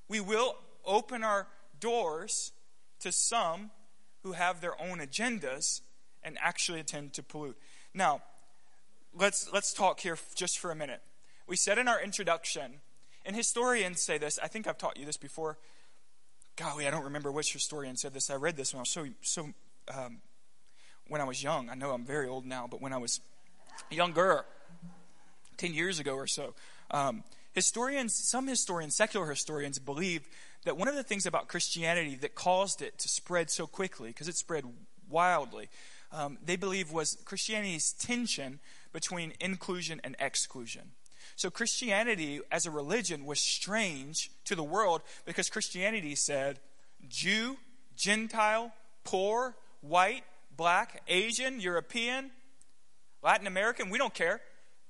we 0.08 0.20
will 0.20 0.56
open 0.84 1.22
our 1.22 1.46
doors 1.80 2.52
to 3.00 3.12
some 3.12 3.70
who 4.22 4.32
have 4.32 4.60
their 4.60 4.80
own 4.80 4.98
agendas 4.98 5.82
and 6.22 6.38
actually 6.40 6.78
intend 6.80 7.12
to 7.14 7.22
pollute. 7.22 7.56
Now, 7.92 8.22
let's 9.14 9.52
let's 9.52 9.72
talk 9.72 10.00
here 10.00 10.18
just 10.34 10.58
for 10.58 10.70
a 10.70 10.74
minute. 10.74 11.02
We 11.46 11.56
said 11.56 11.78
in 11.78 11.88
our 11.88 12.02
introduction, 12.02 12.80
and 13.26 13.36
historians 13.36 14.00
say 14.00 14.18
this. 14.18 14.38
I 14.42 14.48
think 14.48 14.66
I've 14.66 14.78
taught 14.78 14.96
you 14.96 15.06
this 15.06 15.18
before. 15.18 15.58
Golly, 16.56 16.86
I 16.86 16.90
don't 16.90 17.04
remember 17.04 17.30
which 17.30 17.52
historian 17.52 17.96
said 17.96 18.14
this. 18.14 18.30
I 18.30 18.36
read 18.36 18.56
this 18.56 18.72
when 18.72 18.78
I 18.78 18.82
was 18.82 18.90
so 18.90 19.06
so 19.20 19.50
um, 19.94 20.18
when 21.08 21.20
I 21.20 21.24
was 21.24 21.42
young. 21.42 21.68
I 21.68 21.74
know 21.74 21.90
I'm 21.92 22.04
very 22.04 22.28
old 22.28 22.46
now, 22.46 22.66
but 22.70 22.80
when 22.80 22.92
I 22.92 22.98
was 22.98 23.20
younger, 23.90 24.44
ten 25.56 25.74
years 25.74 25.98
ago 25.98 26.14
or 26.14 26.26
so, 26.26 26.54
um, 26.90 27.24
historians, 27.52 28.14
some 28.14 28.46
historians, 28.46 28.96
secular 28.96 29.28
historians, 29.28 29.78
believe 29.78 30.28
that 30.64 30.76
one 30.76 30.88
of 30.88 30.94
the 30.94 31.02
things 31.02 31.26
about 31.26 31.48
Christianity 31.48 32.16
that 32.16 32.34
caused 32.34 32.82
it 32.82 32.98
to 32.98 33.08
spread 33.08 33.50
so 33.50 33.66
quickly, 33.66 34.08
because 34.08 34.28
it 34.28 34.36
spread 34.36 34.64
wildly, 35.08 35.68
um, 36.12 36.38
they 36.44 36.56
believe 36.56 36.92
was 36.92 37.18
Christianity's 37.24 37.92
tension 37.92 38.60
between 38.92 39.32
inclusion 39.40 40.00
and 40.04 40.16
exclusion. 40.18 40.92
So 41.36 41.50
Christianity 41.50 42.40
as 42.52 42.66
a 42.66 42.70
religion 42.70 43.24
was 43.24 43.40
strange 43.40 44.30
to 44.44 44.54
the 44.54 44.62
world 44.62 45.02
because 45.24 45.50
Christianity 45.50 46.14
said 46.14 46.60
Jew, 47.08 47.56
Gentile, 47.96 48.72
poor, 49.02 49.56
white, 49.80 50.22
black, 50.56 51.02
Asian, 51.08 51.60
European, 51.60 52.30
Latin 53.22 53.46
American, 53.46 53.90
we 53.90 53.98
don't 53.98 54.14
care. 54.14 54.40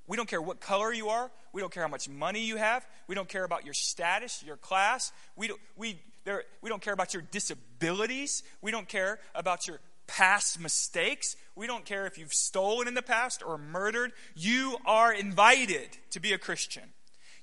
We 0.07 0.16
don't 0.16 0.28
care 0.28 0.42
what 0.42 0.61
color 0.61 0.92
you 0.92 1.09
are. 1.09 1.30
We 1.55 1.61
don't 1.61 1.73
care 1.73 1.85
how 1.85 1.88
much 1.88 2.09
money 2.09 2.45
you 2.45 2.57
have. 2.57 2.85
We 3.07 3.14
don't 3.14 3.29
care 3.29 3.45
about 3.45 3.64
your 3.64 3.75
status, 3.75 4.43
your 4.45 4.57
class. 4.57 5.12
We 5.37 5.47
don't, 5.47 5.61
we, 5.77 6.01
there, 6.25 6.43
we 6.61 6.69
don't 6.69 6.83
care 6.83 6.93
about 6.93 7.14
your 7.14 7.23
disabilities. 7.31 8.43
We 8.61 8.73
don't 8.73 8.88
care 8.88 9.21
about 9.37 9.69
your 9.69 9.79
past 10.09 10.59
mistakes. 10.59 11.37
We 11.55 11.69
don't 11.69 11.85
care 11.85 12.07
if 12.07 12.19
you've 12.19 12.35
stolen 12.35 12.88
in 12.88 12.95
the 12.95 13.03
past 13.03 13.40
or 13.40 13.57
murdered. 13.57 14.11
You 14.35 14.79
are 14.85 15.14
invited 15.14 15.97
to 16.11 16.19
be 16.19 16.33
a 16.33 16.38
Christian. 16.38 16.83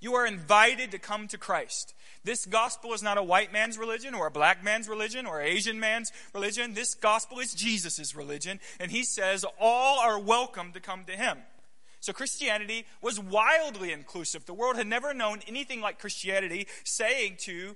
You 0.02 0.16
are 0.16 0.28
invited 0.28 0.92
to 0.92 1.00
come 1.00 1.30
to 1.30 1.38
Christ. 1.38 1.94
This 2.26 2.46
gospel 2.46 2.94
is 2.94 3.02
not 3.02 3.18
a 3.18 3.24
white 3.24 3.54
man's 3.54 3.78
religion 3.78 4.14
or 4.14 4.28
a 4.28 4.32
black 4.32 4.62
man's 4.62 4.90
religion 4.90 5.26
or 5.26 5.42
Asian 5.42 5.80
man's 5.80 6.12
religion. 6.34 6.74
This 6.74 6.96
gospel 6.96 7.40
is 7.40 7.54
Jesus' 7.54 8.14
religion, 8.14 8.60
and 8.78 8.92
he 8.92 9.04
says 9.04 9.46
all 9.58 10.00
are 10.00 10.20
welcome 10.20 10.74
to 10.74 10.82
come 10.82 11.06
to 11.06 11.14
him. 11.14 11.38
So 12.02 12.14
Christianity 12.14 12.86
was 13.02 13.20
wildly 13.20 13.92
inclusive. 13.92 14.46
The 14.46 14.56
world 14.56 14.76
had 14.76 14.88
never 14.88 15.14
known 15.14 15.40
anything 15.48 15.82
like 15.82 16.00
Christianity 16.00 16.68
saying 16.84 17.38
to 17.42 17.76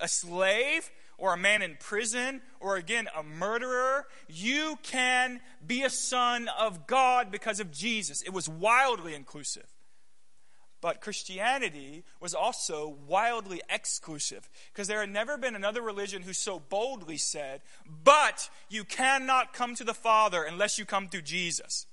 a 0.00 0.08
slave 0.08 0.90
or 1.18 1.32
a 1.34 1.38
man 1.38 1.62
in 1.62 1.76
prison 1.78 2.42
or 2.58 2.76
again 2.76 3.08
a 3.16 3.22
murderer, 3.22 4.06
you 4.28 4.76
can 4.82 5.40
be 5.64 5.82
a 5.82 5.90
son 5.90 6.48
of 6.58 6.88
God 6.88 7.30
because 7.30 7.60
of 7.60 7.70
Jesus. 7.70 8.22
It 8.22 8.32
was 8.32 8.48
wildly 8.48 9.14
inclusive. 9.14 9.66
But 10.80 11.00
Christianity 11.00 12.04
was 12.20 12.34
also 12.34 12.96
wildly 13.06 13.60
exclusive 13.68 14.48
because 14.72 14.88
there 14.88 15.00
had 15.00 15.10
never 15.10 15.36
been 15.36 15.54
another 15.54 15.82
religion 15.82 16.22
who 16.22 16.32
so 16.32 16.58
boldly 16.58 17.18
said, 17.18 17.60
But 18.02 18.48
you 18.68 18.82
cannot 18.82 19.52
come 19.52 19.76
to 19.76 19.84
the 19.84 19.94
Father 19.94 20.42
unless 20.42 20.78
you 20.78 20.86
come 20.86 21.08
through 21.08 21.22
Jesus. 21.22 21.86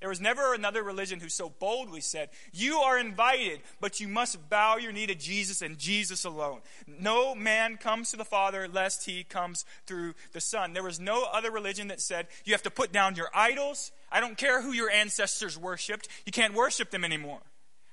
There 0.00 0.08
was 0.08 0.20
never 0.20 0.54
another 0.54 0.82
religion 0.82 1.20
who 1.20 1.28
so 1.28 1.50
boldly 1.50 2.00
said, 2.00 2.30
You 2.52 2.76
are 2.78 2.98
invited, 2.98 3.60
but 3.80 4.00
you 4.00 4.08
must 4.08 4.48
bow 4.48 4.78
your 4.78 4.92
knee 4.92 5.06
to 5.06 5.14
Jesus 5.14 5.60
and 5.60 5.78
Jesus 5.78 6.24
alone. 6.24 6.60
No 6.86 7.34
man 7.34 7.76
comes 7.76 8.10
to 8.10 8.16
the 8.16 8.24
Father 8.24 8.66
lest 8.66 9.04
he 9.04 9.24
comes 9.24 9.66
through 9.86 10.14
the 10.32 10.40
Son. 10.40 10.72
There 10.72 10.82
was 10.82 10.98
no 10.98 11.24
other 11.24 11.50
religion 11.50 11.88
that 11.88 12.00
said, 12.00 12.28
You 12.44 12.54
have 12.54 12.62
to 12.62 12.70
put 12.70 12.92
down 12.92 13.14
your 13.14 13.28
idols. 13.34 13.92
I 14.10 14.20
don't 14.20 14.38
care 14.38 14.62
who 14.62 14.72
your 14.72 14.90
ancestors 14.90 15.58
worshiped, 15.58 16.08
you 16.24 16.32
can't 16.32 16.54
worship 16.54 16.90
them 16.90 17.04
anymore. 17.04 17.40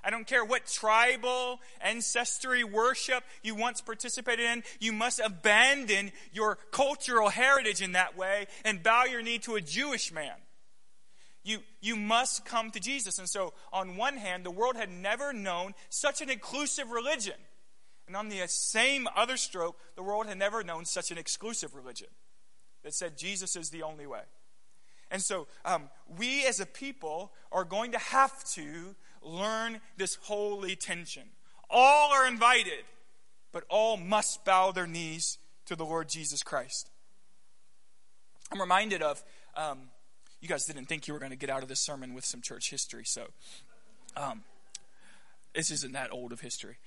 I 0.04 0.10
don't 0.10 0.26
care 0.26 0.46
what 0.46 0.65
tribal 0.65 1.60
ancestry 1.82 2.63
worship 2.63 3.26
you 3.43 3.56
once 3.56 3.82
participated 3.82 4.46
in, 4.46 4.63
you 4.80 4.93
must 4.93 5.20
abandon 5.20 6.13
your 6.32 6.58
cultural 6.72 7.28
heritage 7.28 7.82
in 7.82 7.91
that 7.91 8.15
way 8.15 8.48
and 8.63 8.82
bow 8.82 9.04
your 9.04 9.22
knee 9.22 9.39
to 9.39 9.56
a 9.56 9.62
Jewish 9.62 10.13
man. 10.13 10.36
You, 11.47 11.60
you 11.79 11.95
must 11.95 12.43
come 12.43 12.71
to 12.71 12.79
Jesus. 12.79 13.19
And 13.19 13.29
so, 13.29 13.53
on 13.71 13.95
one 13.95 14.17
hand, 14.17 14.43
the 14.43 14.51
world 14.51 14.75
had 14.75 14.91
never 14.91 15.31
known 15.31 15.75
such 15.88 16.19
an 16.19 16.29
inclusive 16.29 16.91
religion. 16.91 17.36
And 18.05 18.17
on 18.17 18.27
the 18.27 18.45
same 18.47 19.07
other 19.15 19.38
stroke, 19.38 19.79
the 19.95 20.03
world 20.03 20.27
had 20.27 20.38
never 20.38 20.62
known 20.62 20.83
such 20.83 21.10
an 21.10 21.17
exclusive 21.17 21.73
religion 21.73 22.10
that 22.83 22.93
said 22.93 23.17
Jesus 23.17 23.55
is 23.55 23.69
the 23.69 23.83
only 23.83 24.05
way. 24.05 24.23
And 25.10 25.21
so, 25.21 25.47
um, 25.63 25.89
we 26.17 26.45
as 26.45 26.60
a 26.60 26.65
people 26.65 27.31
are 27.53 27.63
going 27.63 27.93
to 27.93 27.97
have 27.97 28.43
to 28.55 28.93
learn 29.21 29.79
this 29.95 30.15
holy 30.23 30.75
tension. 30.75 31.29
All 31.69 32.12
are 32.12 32.27
invited, 32.27 32.83
but 33.53 33.63
all 33.69 33.95
must 33.95 34.43
bow 34.43 34.73
their 34.73 34.86
knees 34.86 35.38
to 35.67 35.77
the 35.77 35.86
Lord 35.86 36.10
Jesus 36.10 36.43
Christ. 36.43 36.89
I'm 38.51 38.60
reminded 38.60 39.01
of 39.01 39.23
um, 39.55 39.83
you 40.41 40.47
guys 40.47 40.65
didn't 40.65 40.86
think 40.86 41.08
you 41.08 41.13
were 41.13 41.19
going 41.19 41.32
to 41.32 41.38
get 41.38 41.50
out 41.50 41.63
of 41.63 41.69
this 41.69 41.80
sermon 41.80 42.13
with 42.13 42.26
some 42.26 42.41
church 42.41 42.69
history, 42.69 43.04
so 43.06 43.28
um, 44.15 44.43
this 45.56 45.71
isn't 45.71 45.93
that 45.93 46.12
old 46.12 46.32
of 46.32 46.41
history. 46.41 46.78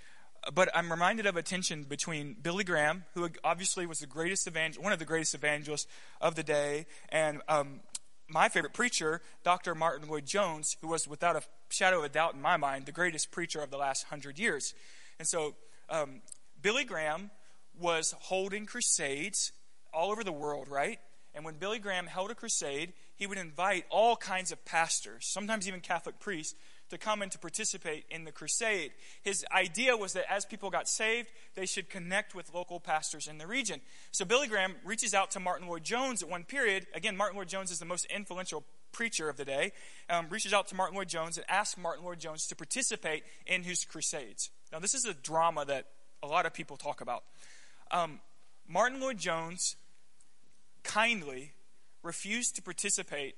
But 0.55 0.71
I'm 0.75 0.91
reminded 0.91 1.27
of 1.27 1.37
a 1.37 1.43
tension 1.43 1.83
between 1.83 2.35
Billy 2.41 2.65
Graham, 2.65 3.05
who 3.15 3.29
obviously 3.45 3.87
was 3.87 3.99
the 3.99 4.07
greatest 4.07 4.47
evangel- 4.47 4.83
one 4.83 4.93
of 4.93 4.99
the 4.99 5.05
greatest 5.05 5.35
evangelists 5.35 5.87
of 6.21 6.35
the 6.35 6.43
day, 6.43 6.87
and 7.11 7.43
um, 7.49 7.81
my 8.31 8.49
favorite 8.49 8.73
preacher, 8.73 9.21
Dr. 9.43 9.75
Martyn 9.75 10.09
Lloyd-Jones, 10.09 10.77
who 10.81 10.89
was 10.89 11.07
without 11.07 11.37
a 11.37 11.43
shadow 11.69 11.99
of 11.99 12.05
a 12.05 12.09
doubt 12.09 12.35
in 12.35 12.41
my 12.41 12.57
mind 12.57 12.87
the 12.87 12.93
greatest 12.93 13.31
preacher 13.31 13.61
of 13.61 13.71
the 13.71 13.77
last 13.77 14.05
hundred 14.05 14.39
years. 14.39 14.75
And 15.19 15.27
so 15.27 15.55
um, 15.89 16.23
Billy 16.63 16.85
Graham 16.85 17.31
was 17.79 18.15
holding 18.21 18.67
crusades 18.67 19.53
all 19.93 20.11
over 20.11 20.23
the 20.23 20.33
world, 20.33 20.69
right? 20.69 20.99
And 21.35 21.45
when 21.45 21.55
Billy 21.55 21.79
Graham 21.79 22.07
held 22.07 22.31
a 22.31 22.35
crusade, 22.35 22.93
he 23.21 23.27
would 23.27 23.37
invite 23.37 23.85
all 23.91 24.17
kinds 24.17 24.51
of 24.51 24.65
pastors, 24.65 25.27
sometimes 25.27 25.69
even 25.69 25.81
Catholic 25.81 26.19
priests, 26.19 26.55
to 26.89 26.97
come 26.97 27.21
and 27.21 27.31
to 27.31 27.39
participate 27.39 28.07
in 28.11 28.25
the 28.25 28.33
crusade. 28.33 28.93
His 29.23 29.45
idea 29.55 29.95
was 29.95 30.15
that 30.15 30.25
as 30.33 30.47
people 30.47 30.71
got 30.71 30.89
saved, 30.89 31.29
they 31.55 31.67
should 31.67 31.91
connect 31.91 32.35
with 32.35 32.55
local 32.55 32.81
pastors 32.81 33.29
in 33.29 33.37
the 33.37 33.47
region. 33.47 33.83
So 34.11 34.25
Billy 34.25 34.49
Graham 34.49 34.75
reaches 34.87 35.13
out 35.13 35.33
to 35.33 35.39
Martyn 35.39 35.69
Lloyd-Jones 35.69 36.23
at 36.23 36.31
one 36.31 36.45
period. 36.45 36.87
Again, 36.95 37.15
Martyn 37.15 37.37
Lloyd-Jones 37.37 37.71
is 37.71 37.79
the 37.79 37.85
most 37.85 38.07
influential 38.07 38.65
preacher 38.91 39.29
of 39.29 39.37
the 39.37 39.45
day. 39.45 39.73
Um, 40.09 40.29
reaches 40.31 40.55
out 40.55 40.69
to 40.69 40.75
Martyn 40.75 40.97
Lloyd-Jones 40.97 41.37
and 41.37 41.45
asks 41.47 41.77
Martyn 41.77 42.07
Lloyd-Jones 42.07 42.47
to 42.47 42.57
participate 42.57 43.23
in 43.47 43.65
his 43.65 43.85
crusades. 43.85 44.49
Now, 44.73 44.79
this 44.79 44.95
is 44.95 45.05
a 45.05 45.13
drama 45.13 45.67
that 45.67 45.89
a 46.23 46.27
lot 46.27 46.47
of 46.47 46.55
people 46.55 46.79
talk 46.79 47.03
about. 47.03 47.25
Um, 47.91 48.21
Martyn 48.67 48.99
Lloyd-Jones 48.99 49.77
kindly 50.83 51.53
refused 52.03 52.57
to 52.57 52.63
participate 52.63 53.37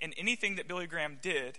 in 0.00 0.12
anything 0.14 0.56
that 0.56 0.68
Billy 0.68 0.86
Graham 0.86 1.18
did 1.22 1.58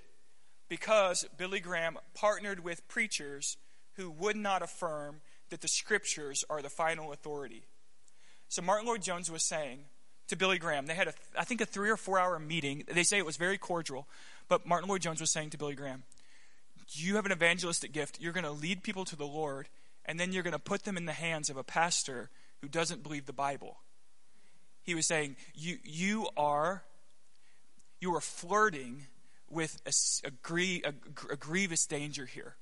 because 0.68 1.26
Billy 1.38 1.60
Graham 1.60 1.98
partnered 2.14 2.64
with 2.64 2.88
preachers 2.88 3.58
who 3.96 4.10
would 4.10 4.36
not 4.36 4.62
affirm 4.62 5.22
that 5.50 5.62
the 5.62 5.68
scriptures 5.68 6.44
are 6.50 6.62
the 6.62 6.70
final 6.70 7.14
authority. 7.14 7.64
So 8.48 8.62
Martyn 8.62 8.88
Lloyd-Jones 8.88 9.32
was 9.32 9.44
saying 9.44 9.86
to 10.28 10.36
Billy 10.36 10.58
Graham, 10.58 10.86
they 10.86 10.96
had, 10.96 11.08
a, 11.08 11.14
I 11.38 11.44
think, 11.44 11.62
a 11.62 11.66
three 11.66 11.90
or 11.90 11.98
four 11.98 12.20
hour 12.20 12.40
meeting. 12.40 12.84
They 12.92 13.04
say 13.04 13.18
it 13.18 13.26
was 13.26 13.38
very 13.38 13.58
cordial, 13.58 14.08
but 14.48 14.66
Martyn 14.66 14.90
Lloyd-Jones 14.90 15.22
was 15.22 15.32
saying 15.32 15.52
to 15.52 15.58
Billy 15.58 15.76
Graham, 15.76 16.04
You 16.90 17.16
have 17.16 17.26
an 17.26 17.32
evangelistic 17.32 17.92
gift. 17.92 18.20
You're 18.20 18.34
going 18.34 18.44
to 18.44 18.52
lead 18.52 18.84
people 18.84 19.06
to 19.06 19.16
the 19.16 19.26
Lord, 19.26 19.68
and 20.06 20.20
then 20.20 20.32
you're 20.32 20.44
going 20.44 20.54
to 20.54 20.60
put 20.60 20.84
them 20.84 20.98
in 20.98 21.06
the 21.06 21.14
hands 21.14 21.50
of 21.50 21.58
a 21.58 21.64
pastor 21.64 22.30
who 22.62 22.68
doesn't 22.68 23.04
believe 23.04 23.26
the 23.26 23.34
Bible 23.34 23.78
he 24.86 24.96
was 24.96 25.06
saying, 25.06 25.36
you, 25.54 25.78
you 25.84 26.28
are 26.38 26.84
you 28.00 28.14
are 28.16 28.22
flirting 28.22 29.08
with 29.50 29.82
a, 29.86 29.92
a, 30.28 30.82
a, 30.86 30.94
a 31.32 31.36
grievous 31.36 31.86
danger 31.86 32.26
here. 32.26 32.56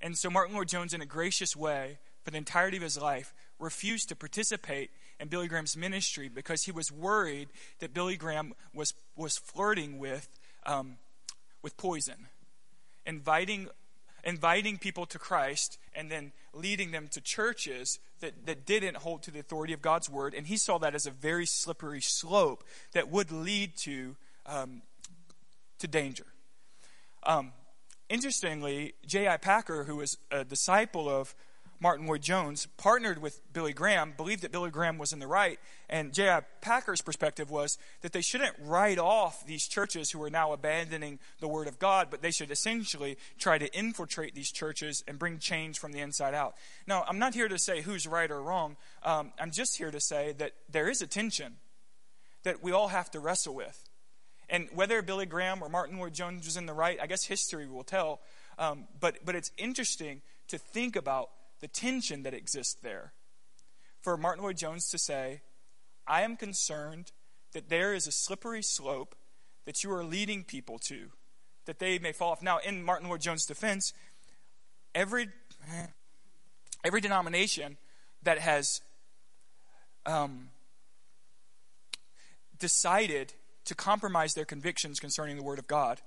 And 0.00 0.16
so 0.16 0.30
Martyn 0.30 0.54
Lloyd-Jones, 0.54 0.94
in 0.94 1.02
a 1.02 1.06
gracious 1.06 1.56
way, 1.56 1.98
for 2.22 2.30
the 2.30 2.38
entirety 2.38 2.76
of 2.76 2.82
his 2.82 2.96
life, 2.96 3.34
refused 3.58 4.08
to 4.08 4.16
participate 4.16 4.90
in 5.18 5.28
Billy 5.28 5.48
Graham's 5.48 5.76
ministry 5.76 6.28
because 6.28 6.62
he 6.62 6.72
was 6.72 6.92
worried 6.92 7.48
that 7.80 7.92
Billy 7.92 8.16
Graham 8.16 8.54
was, 8.72 8.94
was 9.16 9.36
flirting 9.36 9.98
with, 9.98 10.28
um, 10.64 10.96
with 11.62 11.76
poison, 11.76 12.28
inviting 13.04 13.68
inviting 14.24 14.78
people 14.78 15.06
to 15.06 15.18
Christ 15.18 15.78
and 15.94 16.10
then 16.10 16.32
leading 16.52 16.90
them 16.90 17.08
to 17.08 17.20
churches 17.20 17.98
that, 18.20 18.46
that 18.46 18.66
didn't 18.66 18.96
hold 18.98 19.22
to 19.24 19.30
the 19.30 19.38
authority 19.38 19.72
of 19.72 19.82
God's 19.82 20.10
word. 20.10 20.34
And 20.34 20.46
he 20.46 20.56
saw 20.56 20.78
that 20.78 20.94
as 20.94 21.06
a 21.06 21.10
very 21.10 21.46
slippery 21.46 22.00
slope 22.00 22.64
that 22.92 23.08
would 23.10 23.30
lead 23.30 23.76
to, 23.78 24.16
um, 24.46 24.82
to 25.78 25.86
danger. 25.86 26.26
Um, 27.22 27.52
interestingly, 28.08 28.94
J.I. 29.06 29.36
Packer, 29.36 29.84
who 29.84 29.96
was 29.96 30.18
a 30.30 30.44
disciple 30.44 31.08
of 31.08 31.34
Martyn 31.80 32.06
Lloyd-Jones, 32.06 32.66
partnered 32.76 33.22
with 33.22 33.40
Billy 33.52 33.72
Graham, 33.72 34.12
believed 34.16 34.42
that 34.42 34.50
Billy 34.50 34.70
Graham 34.70 34.98
was 34.98 35.12
in 35.12 35.20
the 35.20 35.26
right, 35.26 35.60
and 35.88 36.12
J.I. 36.12 36.40
Packer's 36.60 37.00
perspective 37.00 37.50
was 37.50 37.78
that 38.00 38.12
they 38.12 38.20
shouldn't 38.20 38.56
write 38.60 38.98
off 38.98 39.46
these 39.46 39.68
churches 39.68 40.10
who 40.10 40.22
are 40.22 40.30
now 40.30 40.52
abandoning 40.52 41.20
the 41.40 41.46
Word 41.46 41.68
of 41.68 41.78
God, 41.78 42.08
but 42.10 42.20
they 42.20 42.32
should 42.32 42.50
essentially 42.50 43.16
try 43.38 43.58
to 43.58 43.72
infiltrate 43.72 44.34
these 44.34 44.50
churches 44.50 45.04
and 45.06 45.18
bring 45.18 45.38
change 45.38 45.78
from 45.78 45.92
the 45.92 46.00
inside 46.00 46.34
out. 46.34 46.54
Now, 46.86 47.04
I'm 47.06 47.18
not 47.18 47.34
here 47.34 47.48
to 47.48 47.58
say 47.58 47.82
who's 47.82 48.06
right 48.06 48.30
or 48.30 48.42
wrong. 48.42 48.76
Um, 49.04 49.32
I'm 49.38 49.52
just 49.52 49.78
here 49.78 49.92
to 49.92 50.00
say 50.00 50.34
that 50.38 50.52
there 50.68 50.88
is 50.88 51.00
a 51.00 51.06
tension 51.06 51.56
that 52.42 52.62
we 52.62 52.72
all 52.72 52.88
have 52.88 53.10
to 53.12 53.20
wrestle 53.20 53.54
with. 53.54 53.88
And 54.50 54.68
whether 54.72 55.02
Billy 55.02 55.26
Graham 55.26 55.62
or 55.62 55.68
Martyn 55.68 55.98
Lloyd-Jones 55.98 56.44
was 56.44 56.56
in 56.56 56.66
the 56.66 56.72
right, 56.72 56.98
I 57.00 57.06
guess 57.06 57.24
history 57.24 57.68
will 57.68 57.84
tell. 57.84 58.20
Um, 58.58 58.88
but, 58.98 59.18
but 59.24 59.34
it's 59.34 59.52
interesting 59.58 60.22
to 60.48 60.58
think 60.58 60.96
about 60.96 61.30
the 61.60 61.68
tension 61.68 62.22
that 62.22 62.34
exists 62.34 62.76
there. 62.82 63.12
For 64.00 64.16
Martyn 64.16 64.44
Lloyd-Jones 64.44 64.88
to 64.90 64.98
say, 64.98 65.42
I 66.06 66.22
am 66.22 66.36
concerned 66.36 67.12
that 67.52 67.68
there 67.68 67.94
is 67.94 68.06
a 68.06 68.12
slippery 68.12 68.62
slope 68.62 69.14
that 69.64 69.82
you 69.82 69.92
are 69.92 70.04
leading 70.04 70.44
people 70.44 70.78
to, 70.78 71.08
that 71.66 71.78
they 71.78 71.98
may 71.98 72.12
fall 72.12 72.32
off. 72.32 72.42
Now, 72.42 72.58
in 72.58 72.84
Martyn 72.84 73.08
Lloyd-Jones' 73.08 73.44
defense, 73.44 73.92
every, 74.94 75.28
every 76.84 77.00
denomination 77.00 77.76
that 78.22 78.38
has 78.38 78.80
um, 80.06 80.48
decided 82.58 83.34
to 83.64 83.74
compromise 83.74 84.34
their 84.34 84.46
convictions 84.46 84.98
concerning 84.98 85.36
the 85.36 85.42
Word 85.42 85.58
of 85.58 85.66
God, 85.66 86.00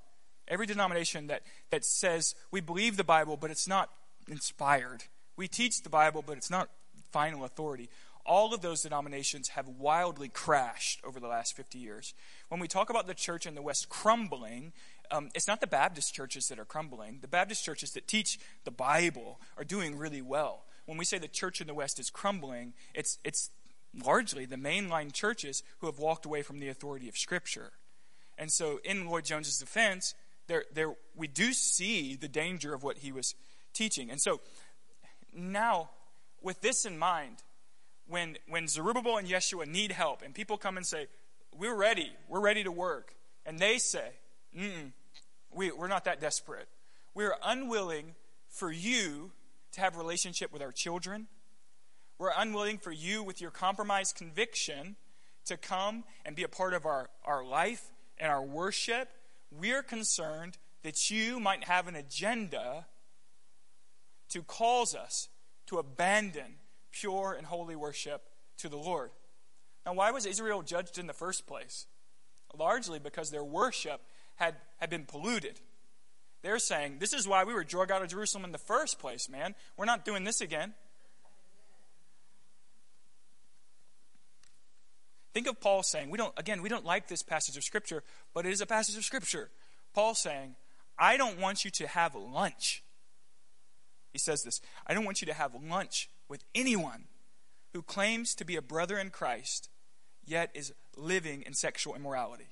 every 0.48 0.66
denomination 0.66 1.28
that, 1.28 1.44
that 1.70 1.86
says 1.86 2.34
we 2.52 2.62
believe 2.62 2.98
the 2.98 3.04
Bible, 3.04 3.38
but 3.38 3.52
it's 3.52 3.68
not 3.68 3.90
inspired, 4.28 5.04
we 5.42 5.48
teach 5.48 5.82
the 5.82 5.90
Bible, 5.90 6.24
but 6.24 6.38
it's 6.38 6.52
not 6.52 6.70
final 7.12 7.46
authority. 7.46 7.90
All 8.28 8.54
of 8.54 8.62
those 8.62 8.84
denominations 8.84 9.50
have 9.50 9.68
wildly 9.68 10.30
crashed 10.30 11.04
over 11.04 11.20
the 11.20 11.28
last 11.28 11.56
50 11.56 11.80
years. 11.80 12.14
When 12.50 12.62
we 12.62 12.68
talk 12.68 12.92
about 12.92 13.08
the 13.08 13.16
church 13.16 13.48
in 13.48 13.56
the 13.56 13.62
West 13.64 13.90
crumbling, 13.90 14.72
um, 15.10 15.32
it's 15.34 15.48
not 15.48 15.60
the 15.60 15.66
Baptist 15.66 16.14
churches 16.14 16.48
that 16.50 16.60
are 16.60 16.66
crumbling. 16.66 17.18
The 17.22 17.28
Baptist 17.28 17.66
churches 17.66 17.94
that 17.94 18.08
teach 18.08 18.40
the 18.66 18.72
Bible 18.72 19.40
are 19.58 19.64
doing 19.64 19.98
really 19.98 20.22
well. 20.22 20.66
When 20.86 21.00
we 21.00 21.06
say 21.06 21.18
the 21.18 21.28
church 21.28 21.60
in 21.60 21.66
the 21.66 21.74
West 21.74 22.00
is 22.00 22.12
crumbling, 22.12 22.74
it's, 22.94 23.18
it's 23.24 23.50
largely 24.06 24.46
the 24.46 24.58
mainline 24.58 25.12
churches 25.12 25.64
who 25.80 25.88
have 25.88 25.98
walked 25.98 26.28
away 26.28 26.44
from 26.44 26.60
the 26.60 26.70
authority 26.70 27.10
of 27.10 27.18
Scripture. 27.18 27.72
And 28.38 28.52
so, 28.52 28.80
in 28.84 29.08
Lloyd-Jones's 29.08 29.58
defense, 29.58 30.14
there, 30.46 30.66
there, 30.72 30.94
we 31.16 31.26
do 31.26 31.52
see 31.52 32.16
the 32.16 32.28
danger 32.28 32.76
of 32.76 32.84
what 32.84 33.00
he 33.00 33.12
was 33.12 33.34
teaching. 33.74 34.12
And 34.12 34.22
so, 34.22 34.40
now, 35.34 35.90
with 36.42 36.62
this 36.62 36.86
in 36.86 36.98
mind, 36.98 37.38
when, 38.08 38.38
when 38.48 38.68
Zerubbabel 38.68 39.18
and 39.18 39.28
Yeshua 39.28 39.68
need 39.68 39.92
help, 39.92 40.22
and 40.22 40.34
people 40.34 40.58
come 40.58 40.78
and 40.78 40.86
say, 40.86 41.08
We're 41.56 41.76
ready, 41.76 42.12
we're 42.28 42.42
ready 42.42 42.64
to 42.64 42.72
work, 42.72 43.16
and 43.46 43.58
they 43.60 43.78
say, 43.78 44.12
we, 45.54 45.72
we're 45.72 45.88
not 45.88 46.06
that 46.06 46.22
desperate. 46.22 46.68
We're 47.14 47.36
unwilling 47.44 48.16
for 48.48 48.72
you 48.72 49.32
to 49.74 49.82
have 49.82 49.96
a 49.96 49.98
relationship 49.98 50.52
with 50.52 50.62
our 50.62 50.72
children. 50.72 51.28
We're 52.18 52.34
unwilling 52.36 52.78
for 52.78 52.92
you, 52.92 53.24
with 53.24 53.42
your 53.42 53.52
compromised 53.52 54.16
conviction, 54.16 54.96
to 55.46 55.58
come 55.58 56.04
and 56.26 56.36
be 56.36 56.44
a 56.44 56.48
part 56.48 56.74
of 56.74 56.86
our, 56.86 57.10
our 57.26 57.44
life 57.44 57.92
and 58.18 58.32
our 58.32 58.44
worship. 58.44 59.10
We're 59.52 59.84
concerned 59.84 60.58
that 60.84 61.10
you 61.10 61.40
might 61.40 61.66
have 61.66 61.88
an 61.88 61.96
agenda 61.96 62.86
to 64.32 64.44
cause 64.44 64.96
us 64.96 65.30
to 65.68 65.78
abandon 65.78 66.56
pure 66.92 67.36
and 67.38 67.48
holy 67.48 67.76
worship 67.76 68.24
to 68.58 68.70
the 68.70 68.78
Lord. 68.78 69.12
Now, 69.86 69.94
why 69.94 70.12
was 70.12 70.26
Israel 70.26 70.62
judged 70.62 70.98
in 70.98 71.08
the 71.08 71.14
first 71.14 71.48
place? 71.48 71.88
Largely 72.58 73.00
because 73.00 73.32
their 73.32 73.44
worship 73.44 74.02
had, 74.36 74.56
had 74.78 74.90
been 74.90 75.06
polluted. 75.06 75.60
They're 76.42 76.60
saying, 76.60 76.98
This 77.00 77.14
is 77.14 77.28
why 77.28 77.44
we 77.44 77.54
were 77.54 77.64
drug 77.64 77.92
out 77.92 78.02
of 78.02 78.10
Jerusalem 78.10 78.46
in 78.46 78.52
the 78.52 78.58
first 78.58 79.00
place, 79.00 79.30
man. 79.30 79.56
We're 79.78 79.86
not 79.86 80.06
doing 80.06 80.24
this 80.24 80.42
again. 80.42 80.74
Think 85.34 85.48
of 85.48 85.62
Paul 85.62 85.82
saying, 85.82 86.10
we 86.10 86.18
don't, 86.18 86.34
again, 86.38 86.62
we 86.62 86.68
don't 86.68 86.84
like 86.84 87.08
this 87.08 87.24
passage 87.24 87.56
of 87.56 87.64
Scripture, 87.64 88.04
but 88.34 88.46
it 88.46 88.52
is 88.52 88.60
a 88.60 88.66
passage 88.66 88.98
of 88.98 89.06
Scripture. 89.06 89.50
Paul 89.94 90.14
saying, 90.14 90.56
I 91.00 91.16
don't 91.16 91.40
want 91.40 91.64
you 91.64 91.72
to 91.72 91.88
have 91.88 92.16
lunch 92.16 92.84
he 94.12 94.20
says 94.20 94.44
this 94.44 94.62
I 94.88 94.94
don't 94.94 95.06
want 95.06 95.22
you 95.22 95.26
to 95.28 95.34
have 95.34 95.56
lunch 95.56 96.10
with 96.28 96.44
anyone 96.54 97.06
who 97.74 97.82
claims 97.82 98.36
to 98.36 98.46
be 98.46 98.56
a 98.56 98.62
brother 98.62 98.98
in 98.98 99.10
Christ, 99.10 99.70
yet 100.26 100.52
is 100.54 100.74
living 100.96 101.44
in 101.44 101.54
sexual 101.54 101.96
immorality. 101.96 102.50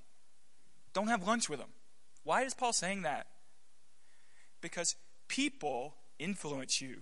Don't 0.94 1.08
have 1.08 1.28
lunch 1.28 1.50
with 1.50 1.60
them. 1.60 1.70
Why 2.24 2.44
is 2.44 2.54
Paul 2.54 2.74
saying 2.74 3.04
that? 3.04 3.28
Because 4.62 4.96
people 5.28 5.96
influence 6.18 6.82
you. 6.82 7.02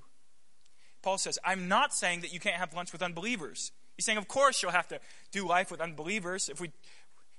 Paul 1.01 1.17
says, 1.17 1.39
I'm 1.43 1.67
not 1.67 1.93
saying 1.93 2.21
that 2.21 2.33
you 2.33 2.39
can't 2.39 2.55
have 2.55 2.73
lunch 2.73 2.91
with 2.91 3.01
unbelievers. 3.01 3.71
He's 3.95 4.05
saying, 4.05 4.17
of 4.17 4.27
course, 4.27 4.61
you'll 4.61 4.71
have 4.71 4.87
to 4.89 4.99
do 5.31 5.47
life 5.47 5.71
with 5.71 5.81
unbelievers. 5.81 6.49
If 6.49 6.59
we 6.61 6.71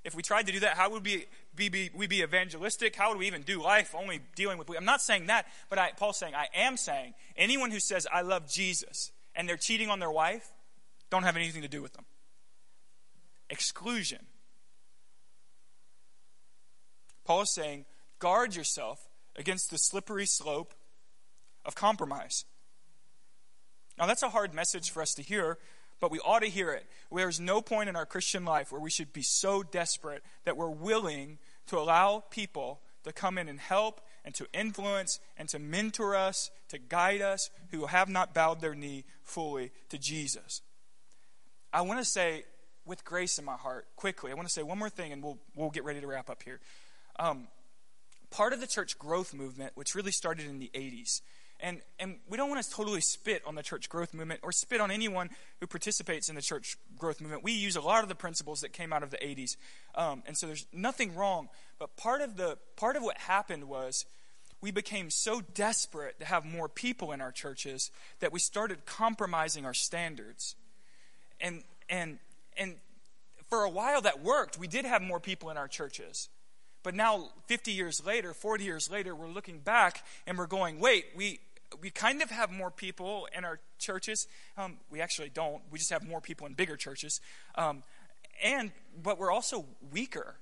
if 0.05 0.15
we 0.15 0.23
tried 0.23 0.47
to 0.47 0.53
do 0.53 0.61
that, 0.61 0.77
how 0.77 0.91
would 0.91 1.05
we 1.05 1.27
be, 1.55 1.69
be, 1.69 1.91
we 1.95 2.07
be 2.07 2.23
evangelistic? 2.23 2.97
How 2.97 3.11
would 3.11 3.19
we 3.19 3.27
even 3.27 3.43
do 3.43 3.63
life 3.63 3.95
only 3.97 4.21
dealing 4.37 4.59
with? 4.59 4.71
I'm 4.77 4.85
not 4.85 5.03
saying 5.03 5.27
that, 5.27 5.47
but 5.69 5.79
I, 5.79 5.93
Paul's 5.97 6.19
saying, 6.19 6.35
I 6.35 6.47
am 6.55 6.77
saying, 6.77 7.15
anyone 7.37 7.71
who 7.71 7.81
says, 7.81 8.07
I 8.13 8.23
love 8.23 8.49
Jesus, 8.49 9.13
and 9.35 9.49
they're 9.49 9.57
cheating 9.57 9.91
on 9.91 9.99
their 9.99 10.11
wife, 10.11 10.53
don't 11.11 11.25
have 11.25 11.37
anything 11.37 11.63
to 11.63 11.69
do 11.69 11.83
with 11.83 11.95
them. 11.95 12.05
Exclusion. 13.51 14.27
Paul 17.25 17.43
is 17.43 17.53
saying, 17.53 17.85
guard 18.19 18.55
yourself 18.55 19.09
against 19.37 19.71
the 19.71 19.79
slippery 19.79 20.27
slope 20.27 20.75
of 21.65 21.75
compromise. 21.75 22.45
Now, 23.99 24.07
that's 24.07 24.23
a 24.23 24.31
hard 24.31 24.55
message 24.55 24.91
for 24.91 25.03
us 25.03 25.13
to 25.15 25.23
hear 25.23 25.59
but 26.01 26.11
we 26.11 26.21
ought 26.21 26.41
to 26.41 26.49
hear 26.49 26.73
it. 26.73 26.87
There's 27.13 27.41
no 27.41 27.61
point 27.61 27.89
in 27.89 27.97
our 27.97 28.07
Christian 28.07 28.45
life 28.45 28.71
where 28.71 28.81
we 28.81 28.91
should 28.91 29.13
be 29.13 29.23
so 29.23 29.63
desperate 29.63 30.23
that 30.45 30.57
we're 30.57 30.71
willing 30.71 31.39
to 31.69 31.79
allow 31.79 32.25
people 32.31 32.81
to 33.05 33.13
come 33.13 33.39
in 33.39 33.49
and 33.49 33.59
help 33.59 34.01
and 34.25 34.35
to 34.35 34.47
influence 34.53 35.21
and 35.37 35.49
to 35.49 35.59
mentor 35.59 36.15
us, 36.15 36.51
to 36.69 36.79
guide 36.79 37.23
us, 37.23 37.51
who 37.71 37.87
have 37.87 38.09
not 38.09 38.35
bowed 38.35 38.61
their 38.61 38.75
knee 38.75 39.05
fully 39.23 39.71
to 39.89 39.99
Jesus. 39.99 40.63
I 41.73 41.83
want 41.83 41.99
to 41.99 42.05
say, 42.05 42.45
with 42.85 43.05
grace 43.05 43.39
in 43.39 43.45
my 43.45 43.57
heart, 43.57 43.87
quickly, 43.97 44.31
I 44.31 44.35
want 44.35 44.49
to 44.49 44.53
say 44.53 44.63
one 44.63 44.79
more 44.79 44.91
thing 44.91 45.13
and 45.13 45.23
we'll, 45.23 45.39
we'll 45.55 45.71
get 45.71 45.85
ready 45.85 46.01
to 46.01 46.07
wrap 46.07 46.31
up 46.31 46.43
here. 46.43 46.61
Um, 47.19 47.49
part 48.31 48.53
of 48.53 48.61
the 48.61 48.67
church 48.67 48.99
growth 48.99 49.35
movement, 49.35 49.73
which 49.75 49.95
really 49.95 50.11
started 50.13 50.47
in 50.47 50.59
the 50.59 50.71
80s, 50.75 51.21
and, 51.61 51.81
and 51.99 52.17
we 52.29 52.37
don't 52.37 52.49
want 52.49 52.63
to 52.63 52.71
totally 52.71 53.01
spit 53.01 53.43
on 53.47 53.55
the 53.55 53.63
church 53.63 53.89
growth 53.89 54.15
movement 54.15 54.41
or 54.43 54.53
spit 54.53 54.81
on 54.81 54.91
anyone 54.91 55.31
who 55.61 55.67
participates 55.67 56.29
in 56.29 56.35
the 56.35 56.43
church 56.43 56.77
growth 56.97 57.21
movement. 57.21 57.43
We 57.43 57.53
use 57.53 57.77
a 57.77 57.81
lot 57.81 58.03
of 58.03 58.09
the 58.09 58.15
principles 58.15 58.61
that 58.61 58.73
came 58.73 58.93
out 58.93 59.03
of 59.03 59.11
the 59.11 59.17
80s. 59.17 59.57
Um, 59.95 60.23
and 60.27 60.37
so 60.37 60.47
there's 60.47 60.67
nothing 60.73 61.15
wrong. 61.15 61.49
But 61.79 61.97
part 61.97 62.21
of, 62.21 62.37
the, 62.37 62.59
part 62.77 62.97
of 62.97 63.03
what 63.03 63.19
happened 63.19 63.65
was 63.65 64.05
we 64.61 64.71
became 64.71 65.11
so 65.11 65.41
desperate 65.55 66.19
to 66.21 66.27
have 66.27 66.45
more 66.45 66.69
people 66.69 67.13
in 67.13 67.21
our 67.21 67.33
churches 67.33 67.91
that 68.21 68.33
we 68.33 68.39
started 68.39 68.87
compromising 68.87 69.65
our 69.65 69.75
standards. 69.75 70.55
And, 71.41 71.63
and, 71.89 72.19
and 72.57 72.77
for 73.49 73.65
a 73.65 73.71
while 73.71 74.01
that 74.03 74.23
worked. 74.23 74.59
We 74.59 74.69
did 74.69 74.85
have 74.85 75.03
more 75.03 75.21
people 75.21 75.51
in 75.51 75.57
our 75.57 75.69
churches. 75.69 76.29
But 76.83 76.95
now, 76.95 77.31
50 77.47 77.73
years 77.73 78.05
later, 78.05 78.33
40 78.33 78.65
years 78.65 78.91
later, 78.91 79.15
we're 79.15 79.29
looking 79.29 79.59
back 79.59 80.05
and 80.27 80.39
we're 80.39 80.47
going, 80.47 80.79
wait, 80.79 81.07
we, 81.17 81.41
we 81.81 81.91
kind 81.91 82.23
of 82.23 82.31
have 82.31 82.51
more 82.51 82.71
people 82.71 83.29
in 83.37 83.45
our 83.45 83.61
churches. 83.79 84.27
Um, 84.57 84.79
we 84.91 85.01
actually 85.01 85.31
don't. 85.31 85.63
We 85.71 85.79
just 85.79 85.91
have 85.91 86.07
more 86.07 86.21
people 86.21 86.47
in 86.47 86.55
bigger 86.55 86.77
churches. 86.77 87.21
Um, 87.55 87.83
and 88.43 88.73
but 89.03 89.19
we're 89.19 89.31
also 89.31 89.67
weaker. 89.93 90.37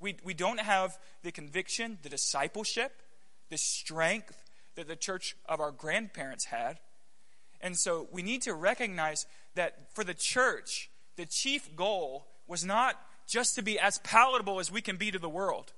We 0.00 0.16
we 0.24 0.34
don't 0.34 0.60
have 0.60 0.98
the 1.22 1.32
conviction, 1.32 1.98
the 2.02 2.08
discipleship, 2.08 2.92
the 3.50 3.58
strength 3.58 4.36
that 4.76 4.86
the 4.86 4.96
church 4.96 5.36
of 5.48 5.60
our 5.60 5.72
grandparents 5.72 6.46
had. 6.46 6.78
And 7.60 7.76
so 7.76 8.06
we 8.12 8.22
need 8.22 8.42
to 8.42 8.54
recognize 8.54 9.26
that 9.56 9.92
for 9.94 10.04
the 10.04 10.14
church, 10.14 10.90
the 11.16 11.26
chief 11.26 11.74
goal 11.74 12.28
was 12.46 12.64
not 12.64 12.94
just 13.26 13.56
to 13.56 13.62
be 13.62 13.78
as 13.78 13.98
palatable 13.98 14.60
as 14.60 14.70
we 14.70 14.80
can 14.80 14.96
be 14.96 15.10
to 15.10 15.18
the 15.18 15.28
world. 15.28 15.72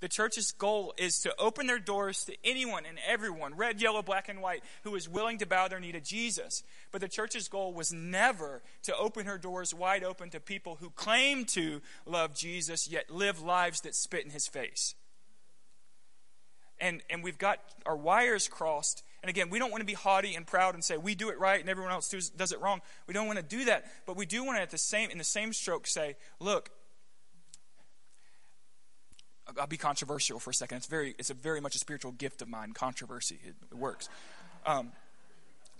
The 0.00 0.08
church's 0.08 0.52
goal 0.52 0.94
is 0.96 1.18
to 1.20 1.34
open 1.38 1.66
their 1.66 1.80
doors 1.80 2.24
to 2.26 2.36
anyone 2.44 2.84
and 2.86 2.98
everyone, 3.06 3.56
red, 3.56 3.80
yellow, 3.80 4.02
black, 4.02 4.28
and 4.28 4.40
white, 4.40 4.62
who 4.84 4.94
is 4.94 5.08
willing 5.08 5.38
to 5.38 5.46
bow 5.46 5.66
their 5.66 5.80
knee 5.80 5.92
to 5.92 6.00
Jesus. 6.00 6.62
But 6.92 7.00
the 7.00 7.08
church's 7.08 7.48
goal 7.48 7.72
was 7.72 7.92
never 7.92 8.62
to 8.84 8.96
open 8.96 9.26
her 9.26 9.38
doors 9.38 9.74
wide 9.74 10.04
open 10.04 10.30
to 10.30 10.40
people 10.40 10.76
who 10.80 10.90
claim 10.90 11.44
to 11.46 11.80
love 12.06 12.34
Jesus, 12.34 12.88
yet 12.88 13.10
live 13.10 13.42
lives 13.42 13.80
that 13.80 13.94
spit 13.94 14.24
in 14.24 14.30
his 14.30 14.46
face. 14.46 14.94
And, 16.80 17.02
and 17.10 17.24
we've 17.24 17.38
got 17.38 17.58
our 17.84 17.96
wires 17.96 18.46
crossed. 18.46 19.02
And 19.22 19.30
again, 19.30 19.50
we 19.50 19.58
don't 19.58 19.72
want 19.72 19.80
to 19.80 19.86
be 19.86 19.94
haughty 19.94 20.36
and 20.36 20.46
proud 20.46 20.74
and 20.74 20.84
say 20.84 20.96
we 20.96 21.16
do 21.16 21.30
it 21.30 21.40
right 21.40 21.60
and 21.60 21.68
everyone 21.68 21.92
else 21.92 22.08
does, 22.08 22.30
does 22.30 22.52
it 22.52 22.60
wrong. 22.60 22.82
We 23.08 23.14
don't 23.14 23.26
want 23.26 23.40
to 23.40 23.44
do 23.44 23.64
that. 23.64 23.86
But 24.06 24.16
we 24.16 24.26
do 24.26 24.44
want 24.44 24.58
to, 24.58 24.62
at 24.62 24.70
the 24.70 24.78
same, 24.78 25.10
in 25.10 25.18
the 25.18 25.24
same 25.24 25.52
stroke, 25.52 25.88
say, 25.88 26.16
look, 26.38 26.70
I'll 29.58 29.66
be 29.66 29.76
controversial 29.76 30.38
for 30.38 30.50
a 30.50 30.54
second. 30.54 30.78
It's 30.78 30.86
very, 30.86 31.14
it's 31.18 31.30
a 31.30 31.34
very 31.34 31.60
much 31.60 31.74
a 31.74 31.78
spiritual 31.78 32.12
gift 32.12 32.42
of 32.42 32.48
mine. 32.48 32.72
Controversy, 32.72 33.38
it, 33.44 33.54
it 33.70 33.76
works. 33.76 34.08
Um, 34.66 34.92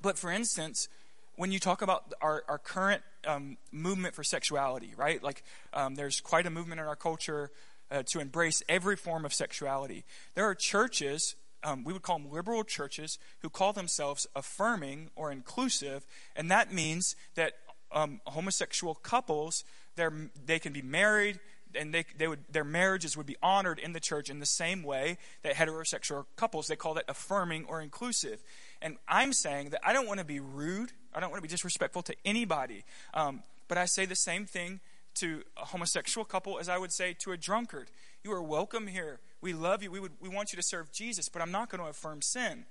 but 0.00 0.16
for 0.16 0.31
instance, 0.31 0.88
when 1.37 1.52
you 1.52 1.59
talk 1.59 1.83
about 1.83 2.12
our, 2.20 2.44
our 2.48 2.59
current 2.59 3.02
um, 3.26 3.57
movement 3.70 4.14
for 4.14 4.24
sexuality, 4.24 4.92
right? 4.96 5.22
Like, 5.22 5.42
um, 5.72 5.94
there's 5.94 6.20
quite 6.20 6.46
a 6.46 6.50
movement 6.50 6.81
in 6.81 6.87
our 6.87 6.96
culture 6.96 7.50
uh, 7.90 8.02
to 8.07 8.20
embrace 8.20 8.62
every 8.68 8.96
form 8.96 9.24
of 9.24 9.33
sexuality. 9.33 10.04
There 10.35 10.44
are 10.44 10.54
churches, 10.54 11.37
um, 11.62 11.85
we 11.85 11.92
would 11.92 12.02
call 12.02 12.18
them 12.18 12.31
liberal 12.33 12.64
churches, 12.64 13.18
who 13.40 13.50
call 13.50 13.72
themselves 13.72 14.26
affirming 14.35 15.11
or 15.14 15.31
inclusive, 15.31 16.07
and 16.35 16.50
that 16.50 16.72
means 16.72 17.16
that 17.35 17.52
um, 17.92 18.20
homosexual 18.26 18.94
couples, 18.94 19.64
they 20.46 20.59
can 20.59 20.72
be 20.72 20.83
married, 20.83 21.40
and 21.74 21.92
they, 21.92 22.04
they 22.16 22.28
would, 22.28 22.40
their 22.50 22.64
marriages 22.64 23.16
would 23.16 23.26
be 23.26 23.37
honored 23.42 23.78
in 23.78 23.92
the 23.92 24.00
church 24.00 24.31
in 24.31 24.38
the 24.38 24.46
same 24.46 24.83
way 24.83 25.18
that 25.42 25.54
heterosexual 25.54 26.26
couples, 26.37 26.66
they 26.66 26.76
call 26.76 26.94
that 26.94 27.04
affirming 27.09 27.64
or 27.66 27.81
inclusive. 27.81 28.42
And 28.81 28.96
I'm 29.09 29.33
saying 29.33 29.70
that 29.70 29.81
I 29.85 29.92
don't 29.92 30.07
want 30.07 30.18
to 30.20 30.24
be 30.24 30.40
rude. 30.40 30.92
I 31.14 31.20
don't 31.20 31.31
want 31.31 31.38
to 31.38 31.48
be 31.48 31.48
disrespectful 31.48 32.02
to 32.02 32.14
anybody. 32.24 32.85
Um, 33.14 33.42
but 33.68 33.78
I 33.78 33.87
say 33.87 34.07
the 34.07 34.16
same 34.16 34.46
thing 34.46 34.81
to 35.16 35.42
a 35.57 35.66
homosexual 35.66 36.24
couple 36.24 36.59
as 36.59 36.68
I 36.68 36.78
would 36.78 36.92
say 36.92 37.14
to 37.20 37.33
a 37.33 37.37
drunkard. 37.37 37.90
You 38.24 38.33
are 38.33 38.42
welcome 38.42 38.87
here. 38.87 39.20
We 39.40 39.52
love 39.52 39.83
you. 39.83 39.90
We, 39.90 40.00
would, 40.00 40.12
we 40.20 40.28
want 40.28 40.52
you 40.52 40.57
to 40.57 40.62
serve 40.62 40.92
Jesus, 40.92 41.28
but 41.28 41.42
I'm 41.42 41.52
not 41.52 41.70
going 41.70 41.83
to 41.83 41.88
affirm 41.88 42.22
sin. 42.22 42.64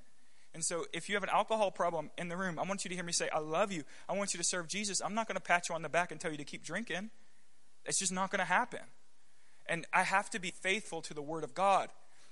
And 0.54 0.64
so, 0.64 0.86
if 0.92 1.08
you 1.08 1.16
have 1.16 1.24
an 1.24 1.30
alcohol 1.32 1.70
problem 1.70 2.10
in 2.18 2.30
the 2.30 2.38
room, 2.38 2.58
I 2.58 2.64
want 2.64 2.84
you 2.84 2.90
to 2.90 2.96
hear 2.96 3.04
me 3.04 3.12
say, 3.12 3.30
I 3.30 3.40
love 3.40 3.72
you. 3.72 3.84
I 4.10 4.14
want 4.14 4.34
you 4.34 4.40
to 4.40 4.44
serve 4.44 4.68
Jesus. 4.68 5.02
I'm 5.02 5.14
not 5.14 5.28
going 5.28 5.36
to 5.36 5.42
pat 5.42 5.70
you 5.70 5.76
on 5.76 5.84
the 5.84 5.90
back 5.90 6.12
and 6.12 6.20
tell 6.20 6.32
you 6.32 6.38
to 6.38 6.44
keep 6.44 6.64
drinking. 6.64 7.12
It's 7.88 8.00
just 8.00 8.12
not 8.12 8.30
going 8.30 8.40
to 8.40 8.46
happen. 8.46 8.82
And 9.66 9.86
I 9.94 10.04
have 10.04 10.30
to 10.32 10.40
be 10.40 10.52
faithful 10.52 11.02
to 11.04 11.14
the 11.14 11.22
Word 11.22 11.44
of 11.44 11.54
God. 11.54 11.90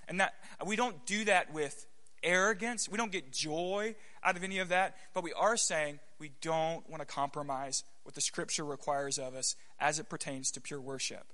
And 0.08 0.20
that 0.20 0.36
we 0.66 0.76
don't 0.76 1.06
do 1.06 1.26
that 1.26 1.54
with 1.54 1.88
arrogance. 2.24 2.88
We 2.90 2.98
don't 2.98 3.12
get 3.12 3.32
joy 3.32 3.96
out 4.24 4.36
of 4.36 4.44
any 4.44 4.60
of 4.60 4.70
that. 4.70 4.98
But 5.14 5.24
we 5.24 5.34
are 5.34 5.58
saying 5.58 6.00
we 6.20 6.32
don't 6.42 6.88
want 6.90 7.02
to 7.02 7.06
compromise 7.06 7.84
what 8.04 8.16
the 8.16 8.22
Scripture 8.22 8.64
requires 8.64 9.18
of 9.18 9.36
us 9.36 9.56
as 9.80 10.00
it 10.00 10.10
pertains 10.10 10.52
to 10.52 10.62
pure 10.62 10.82
worship. 10.82 11.26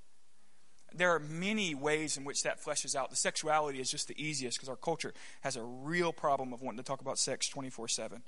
There 0.93 1.13
are 1.13 1.19
many 1.19 1.73
ways 1.73 2.17
in 2.17 2.25
which 2.25 2.43
that 2.43 2.63
fleshes 2.63 2.95
out. 2.95 3.09
The 3.09 3.15
sexuality 3.15 3.79
is 3.79 3.89
just 3.89 4.07
the 4.07 4.21
easiest 4.21 4.57
because 4.57 4.69
our 4.69 4.75
culture 4.75 5.13
has 5.41 5.55
a 5.55 5.63
real 5.63 6.11
problem 6.11 6.51
of 6.51 6.61
wanting 6.61 6.79
to 6.79 6.83
talk 6.83 7.01
about 7.01 7.17
sex 7.17 7.47
24 7.47 7.87
7. 7.87 8.21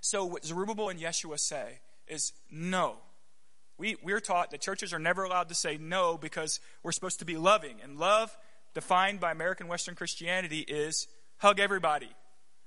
So, 0.00 0.24
what 0.24 0.44
Zerubbabel 0.44 0.88
and 0.88 1.00
Yeshua 1.00 1.38
say 1.38 1.80
is 2.08 2.32
no. 2.50 2.96
We, 3.78 3.96
we're 4.02 4.20
taught 4.20 4.50
that 4.50 4.60
churches 4.60 4.92
are 4.92 4.98
never 4.98 5.22
allowed 5.22 5.48
to 5.50 5.54
say 5.54 5.78
no 5.80 6.18
because 6.18 6.58
we're 6.82 6.92
supposed 6.92 7.20
to 7.20 7.24
be 7.24 7.36
loving. 7.36 7.76
And 7.82 7.96
love, 7.96 8.36
defined 8.74 9.20
by 9.20 9.30
American 9.30 9.68
Western 9.68 9.94
Christianity, 9.94 10.60
is 10.60 11.06
hug 11.38 11.60
everybody. 11.60 12.10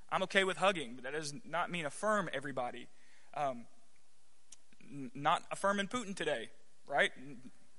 I'm 0.10 0.24
okay 0.24 0.45
with 0.45 0.58
hugging, 0.58 0.95
but 0.95 1.04
that 1.04 1.13
does 1.13 1.34
not 1.45 1.69
mean 1.69 1.86
affirm 1.86 2.30
everybody. 2.34 2.88
Um, 3.34 3.65
not 5.13 5.43
affirming 5.52 5.88
Putin 5.88 6.15
today, 6.15 6.50
right? 6.88 7.12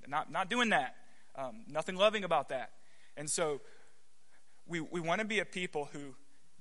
Not, 0.07 0.31
not 0.31 0.51
doing 0.51 0.69
that. 0.71 0.95
Um, 1.35 1.65
nothing 1.69 1.97
loving 1.97 2.25
about 2.25 2.51
that. 2.51 2.71
And 3.17 3.31
so 3.31 3.63
we, 4.67 4.81
we 4.81 5.01
want 5.01 5.21
to 5.21 5.27
be 5.27 5.41
a 5.41 5.45
people 5.47 5.89
who 5.93 6.15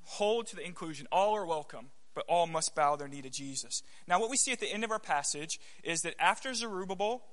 hold 0.04 0.48
to 0.48 0.56
the 0.56 0.66
inclusion. 0.66 1.08
All 1.12 1.36
are 1.36 1.46
welcome 1.46 1.88
but 2.14 2.26
all 2.28 2.48
must 2.48 2.76
bow 2.76 2.96
their 2.96 3.08
knee 3.08 3.22
to 3.22 3.30
Jesus. 3.30 3.84
Now, 4.08 4.20
what 4.20 4.30
we 4.30 4.38
see 4.38 4.52
at 4.52 4.60
the 4.60 4.72
end 4.72 4.84
of 4.84 4.92
our 4.92 5.00
passage 5.00 5.60
is 5.84 6.02
that 6.02 6.16
after 6.20 6.54
Zerubbabel 6.54 7.24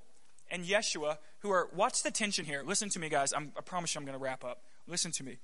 and 0.50 0.64
Yeshua, 0.64 1.18
who 1.40 1.50
are, 1.50 1.68
watch 1.74 2.02
the 2.02 2.10
tension 2.10 2.44
here. 2.44 2.62
Listen 2.64 2.88
to 2.90 2.98
me, 2.98 3.08
guys. 3.08 3.32
I'm, 3.32 3.52
I 3.56 3.60
promise 3.60 3.94
you 3.94 4.00
I'm 4.00 4.04
going 4.04 4.18
to 4.18 4.22
wrap 4.22 4.44
up. 4.44 4.62
Listen 4.86 5.12
to 5.12 5.24
me. 5.24 5.38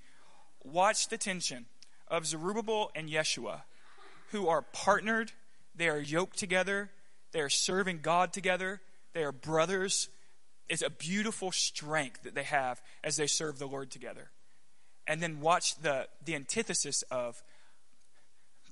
Watch 0.64 1.08
the 1.08 1.18
tension 1.18 1.66
of 2.08 2.26
Zerubbabel 2.26 2.90
and 2.94 3.08
Yeshua, 3.08 3.62
who 4.30 4.48
are 4.48 4.62
partnered, 4.62 5.32
they 5.74 5.88
are 5.88 6.00
yoked 6.00 6.38
together, 6.38 6.90
they 7.32 7.40
are 7.40 7.50
serving 7.50 8.00
God 8.02 8.32
together, 8.32 8.80
they 9.12 9.22
are 9.22 9.32
brothers. 9.32 10.08
It's 10.68 10.82
a 10.82 10.90
beautiful 10.90 11.52
strength 11.52 12.22
that 12.22 12.34
they 12.34 12.44
have 12.44 12.80
as 13.02 13.16
they 13.16 13.26
serve 13.26 13.58
the 13.58 13.66
Lord 13.66 13.90
together. 13.90 14.30
And 15.06 15.22
then 15.22 15.40
watch 15.40 15.76
the, 15.76 16.08
the 16.24 16.34
antithesis 16.34 17.02
of 17.10 17.42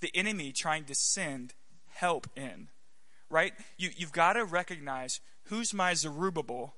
the 0.02 0.14
enemy 0.14 0.52
trying 0.52 0.84
to 0.84 0.94
send 0.94 1.54
help 1.88 2.26
in. 2.36 2.68
Right? 3.30 3.54
You, 3.78 3.88
you've 3.96 4.12
got 4.12 4.34
to 4.34 4.44
recognize 4.44 5.20
who's 5.44 5.72
my 5.72 5.94
Zerubbabel 5.94 6.74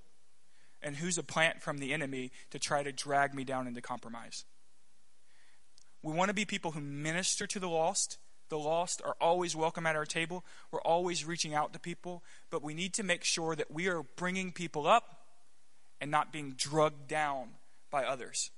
and 0.80 0.96
who's 0.96 1.18
a 1.18 1.24
plant 1.24 1.60
from 1.60 1.78
the 1.78 1.92
enemy 1.92 2.30
to 2.50 2.60
try 2.60 2.84
to 2.84 2.92
drag 2.92 3.34
me 3.34 3.42
down 3.42 3.66
into 3.66 3.80
compromise. 3.80 4.44
We 6.02 6.12
want 6.12 6.28
to 6.28 6.34
be 6.34 6.44
people 6.44 6.72
who 6.72 6.80
minister 6.80 7.46
to 7.46 7.58
the 7.58 7.68
lost. 7.68 8.18
The 8.50 8.58
lost 8.58 9.00
are 9.04 9.16
always 9.20 9.56
welcome 9.56 9.86
at 9.86 9.96
our 9.96 10.04
table. 10.04 10.44
We're 10.70 10.82
always 10.82 11.24
reaching 11.24 11.54
out 11.54 11.72
to 11.72 11.80
people, 11.80 12.22
but 12.50 12.62
we 12.62 12.74
need 12.74 12.92
to 12.94 13.02
make 13.02 13.24
sure 13.24 13.56
that 13.56 13.72
we 13.72 13.88
are 13.88 14.02
bringing 14.16 14.52
people 14.52 14.86
up 14.86 15.24
and 16.00 16.10
not 16.10 16.30
being 16.30 16.54
drugged 16.56 17.08
down 17.08 17.48
by 17.90 18.04
others. 18.04 18.50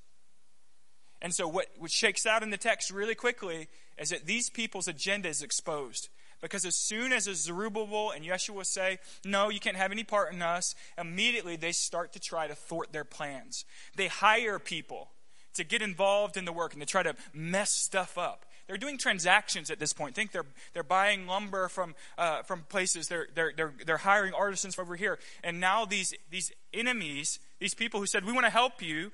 And 1.23 1.33
so, 1.33 1.47
what, 1.47 1.67
what 1.79 1.91
shakes 1.91 2.27
out 2.27 2.43
in 2.43 2.51
the 2.51 2.57
text 2.57 2.91
really 2.91 3.15
quickly 3.15 3.69
is 3.99 4.11
that 4.11 4.27
these 4.27 4.51
people's 4.51 4.89
agenda 4.89 5.29
is 5.29 5.43
exposed. 5.43 6.09
Because 6.43 6.65
as 6.65 6.77
soon 6.77 7.13
as 7.13 7.25
Zerubbabel 7.25 8.11
and 8.11 8.25
Yeshua 8.25 8.67
say, 8.67 8.99
No, 9.25 9.49
you 9.49 9.59
can't 9.59 9.77
have 9.77 9.93
any 9.93 10.05
part 10.05 10.33
in 10.33 10.43
us, 10.43 10.75
immediately 10.99 11.57
they 11.57 11.73
start 11.73 12.13
to 12.13 12.21
try 12.21 12.47
to 12.47 12.55
thwart 12.55 12.93
their 12.93 13.05
plans. 13.05 13.65
They 13.97 14.09
hire 14.09 14.59
people 14.59 15.11
to 15.55 15.65
get 15.65 15.81
involved 15.81 16.37
in 16.37 16.45
the 16.45 16.53
work 16.53 16.73
and 16.73 16.83
to 16.83 16.87
try 16.87 17.03
to 17.03 17.17
mess 17.33 17.71
stuff 17.71 18.19
up. 18.19 18.45
They're 18.67 18.77
doing 18.77 18.99
transactions 18.99 19.71
at 19.71 19.79
this 19.79 19.93
point. 19.93 20.15
Think 20.15 20.33
they're, 20.33 20.47
they're 20.73 20.83
buying 20.83 21.27
lumber 21.27 21.69
from, 21.69 21.95
uh, 22.19 22.43
from 22.43 22.63
places, 22.63 23.07
they're, 23.07 23.29
they're, 23.35 23.53
they're, 23.57 23.75
they're 23.85 23.97
hiring 23.97 24.35
artisans 24.35 24.75
from 24.75 24.87
over 24.87 24.97
here. 24.97 25.19
And 25.45 25.61
now 25.61 25.85
these, 25.85 26.13
these 26.31 26.51
enemies, 26.75 27.39
these 27.61 27.75
people 27.75 28.01
who 28.01 28.07
said, 28.07 28.25
We 28.25 28.33
want 28.33 28.45
to 28.45 28.51
help 28.51 28.83
you, 28.83 29.13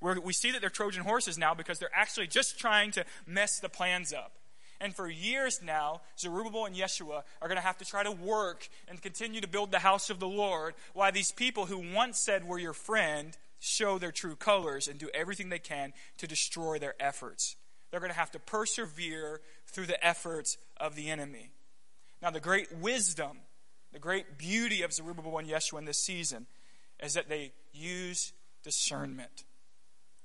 we're, 0.00 0.20
we 0.20 0.32
see 0.32 0.50
that 0.52 0.60
they're 0.60 0.70
Trojan 0.70 1.04
horses 1.04 1.38
now 1.38 1.54
because 1.54 1.78
they're 1.78 1.88
actually 1.94 2.26
just 2.26 2.58
trying 2.58 2.90
to 2.92 3.04
mess 3.26 3.58
the 3.58 3.68
plans 3.68 4.12
up. 4.12 4.32
And 4.80 4.94
for 4.94 5.08
years 5.08 5.60
now, 5.62 6.02
Zerubbabel 6.18 6.66
and 6.66 6.76
Yeshua 6.76 7.22
are 7.40 7.48
going 7.48 7.56
to 7.56 7.62
have 7.62 7.78
to 7.78 7.84
try 7.84 8.02
to 8.02 8.12
work 8.12 8.68
and 8.88 9.00
continue 9.00 9.40
to 9.40 9.48
build 9.48 9.70
the 9.70 9.78
house 9.78 10.10
of 10.10 10.20
the 10.20 10.28
Lord 10.28 10.74
while 10.92 11.12
these 11.12 11.32
people 11.32 11.66
who 11.66 11.94
once 11.94 12.18
said 12.18 12.44
we're 12.44 12.58
your 12.58 12.74
friend 12.74 13.36
show 13.58 13.98
their 13.98 14.12
true 14.12 14.36
colors 14.36 14.86
and 14.86 14.98
do 14.98 15.08
everything 15.14 15.48
they 15.48 15.58
can 15.58 15.94
to 16.18 16.26
destroy 16.26 16.78
their 16.78 16.94
efforts. 17.00 17.56
They're 17.90 18.00
going 18.00 18.12
to 18.12 18.18
have 18.18 18.32
to 18.32 18.38
persevere 18.38 19.40
through 19.66 19.86
the 19.86 20.04
efforts 20.06 20.58
of 20.76 20.94
the 20.94 21.08
enemy. 21.08 21.50
Now, 22.20 22.30
the 22.30 22.40
great 22.40 22.70
wisdom, 22.76 23.38
the 23.92 23.98
great 23.98 24.36
beauty 24.36 24.82
of 24.82 24.92
Zerubbabel 24.92 25.38
and 25.38 25.48
Yeshua 25.48 25.78
in 25.78 25.84
this 25.86 25.98
season 25.98 26.46
is 27.02 27.14
that 27.14 27.28
they 27.28 27.52
use 27.72 28.32
discernment. 28.62 29.44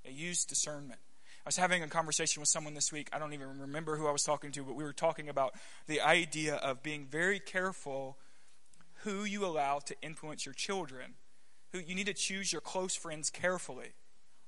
They 0.04 0.12
use 0.12 0.46
discernment. 0.46 1.00
I 1.46 1.48
was 1.48 1.58
having 1.58 1.82
a 1.82 1.88
conversation 1.88 2.40
with 2.40 2.50
someone 2.50 2.76
this 2.76 2.92
week. 2.92 3.10
I 3.12 3.20
don't 3.20 3.34
even 3.34 3.60
remember 3.62 3.98
who 3.98 4.08
I 4.08 4.12
was 4.12 4.24
talking 4.24 4.52
to, 4.52 4.64
but 4.64 4.76
we 4.76 4.84
were 4.84 4.94
talking 4.94 5.28
about 5.28 5.56
the 5.88 6.02
idea 6.02 6.56
of 6.56 6.84
being 6.84 7.08
very 7.08 7.40
careful 7.40 8.18
who 9.04 9.24
you 9.24 9.44
allow 9.46 9.80
to 9.80 9.96
influence 10.04 10.46
your 10.46 10.54
children. 10.54 11.16
Who 11.72 11.80
you 11.80 11.96
need 11.96 12.08
to 12.08 12.14
choose 12.14 12.52
your 12.52 12.62
close 12.62 12.96
friends 12.96 13.30
carefully. 13.30 13.94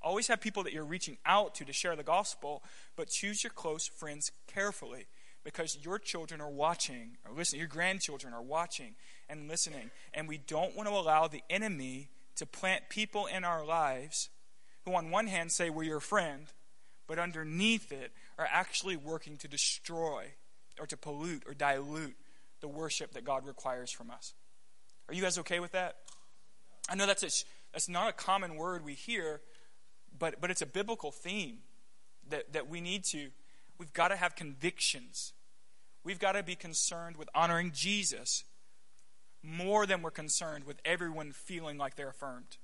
Always 0.01 0.27
have 0.27 0.41
people 0.41 0.63
that 0.63 0.73
you're 0.73 0.83
reaching 0.83 1.17
out 1.25 1.55
to 1.55 1.65
to 1.65 1.73
share 1.73 1.95
the 1.95 2.03
gospel, 2.03 2.61
but 2.95 3.07
choose 3.07 3.43
your 3.43 3.51
close 3.51 3.87
friends 3.87 4.31
carefully 4.45 5.07
because 5.43 5.77
your 5.81 5.97
children 5.97 6.41
are 6.41 6.49
watching 6.49 7.17
or 7.25 7.35
listening. 7.35 7.59
Your 7.59 7.69
grandchildren 7.69 8.33
are 8.33 8.41
watching 8.41 8.95
and 9.29 9.47
listening. 9.47 9.89
And 10.13 10.27
we 10.27 10.37
don't 10.37 10.75
want 10.75 10.89
to 10.89 10.95
allow 10.95 11.27
the 11.27 11.41
enemy 11.49 12.09
to 12.35 12.45
plant 12.45 12.89
people 12.89 13.25
in 13.25 13.43
our 13.43 13.65
lives 13.65 14.29
who, 14.85 14.95
on 14.95 15.11
one 15.11 15.27
hand, 15.27 15.51
say 15.51 15.69
we're 15.69 15.83
your 15.83 15.99
friend, 15.99 16.47
but 17.07 17.19
underneath 17.19 17.91
it 17.91 18.11
are 18.37 18.47
actually 18.51 18.95
working 18.95 19.37
to 19.37 19.47
destroy 19.47 20.25
or 20.79 20.87
to 20.87 20.97
pollute 20.97 21.43
or 21.47 21.53
dilute 21.53 22.15
the 22.61 22.67
worship 22.67 23.13
that 23.13 23.23
God 23.23 23.45
requires 23.45 23.91
from 23.91 24.09
us. 24.09 24.33
Are 25.07 25.13
you 25.13 25.21
guys 25.21 25.37
okay 25.39 25.59
with 25.59 25.73
that? 25.73 25.97
I 26.89 26.95
know 26.95 27.05
that's 27.05 27.23
a, 27.23 27.45
That's 27.73 27.89
not 27.89 28.09
a 28.09 28.13
common 28.13 28.55
word 28.55 28.85
we 28.85 28.93
hear, 28.93 29.41
but, 30.17 30.39
but 30.39 30.51
it's 30.51 30.61
a 30.61 30.65
biblical 30.65 31.11
theme 31.11 31.59
that, 32.29 32.53
that 32.53 32.69
we 32.69 32.81
need 32.81 33.03
to. 33.05 33.29
We've 33.77 33.93
got 33.93 34.09
to 34.09 34.15
have 34.15 34.35
convictions. 34.35 35.33
We've 36.03 36.19
got 36.19 36.33
to 36.33 36.43
be 36.43 36.55
concerned 36.55 37.17
with 37.17 37.29
honoring 37.33 37.71
Jesus 37.73 38.43
more 39.41 39.85
than 39.85 40.01
we're 40.01 40.11
concerned 40.11 40.65
with 40.65 40.77
everyone 40.85 41.31
feeling 41.31 41.77
like 41.77 41.95
they're 41.95 42.09
affirmed. 42.09 42.57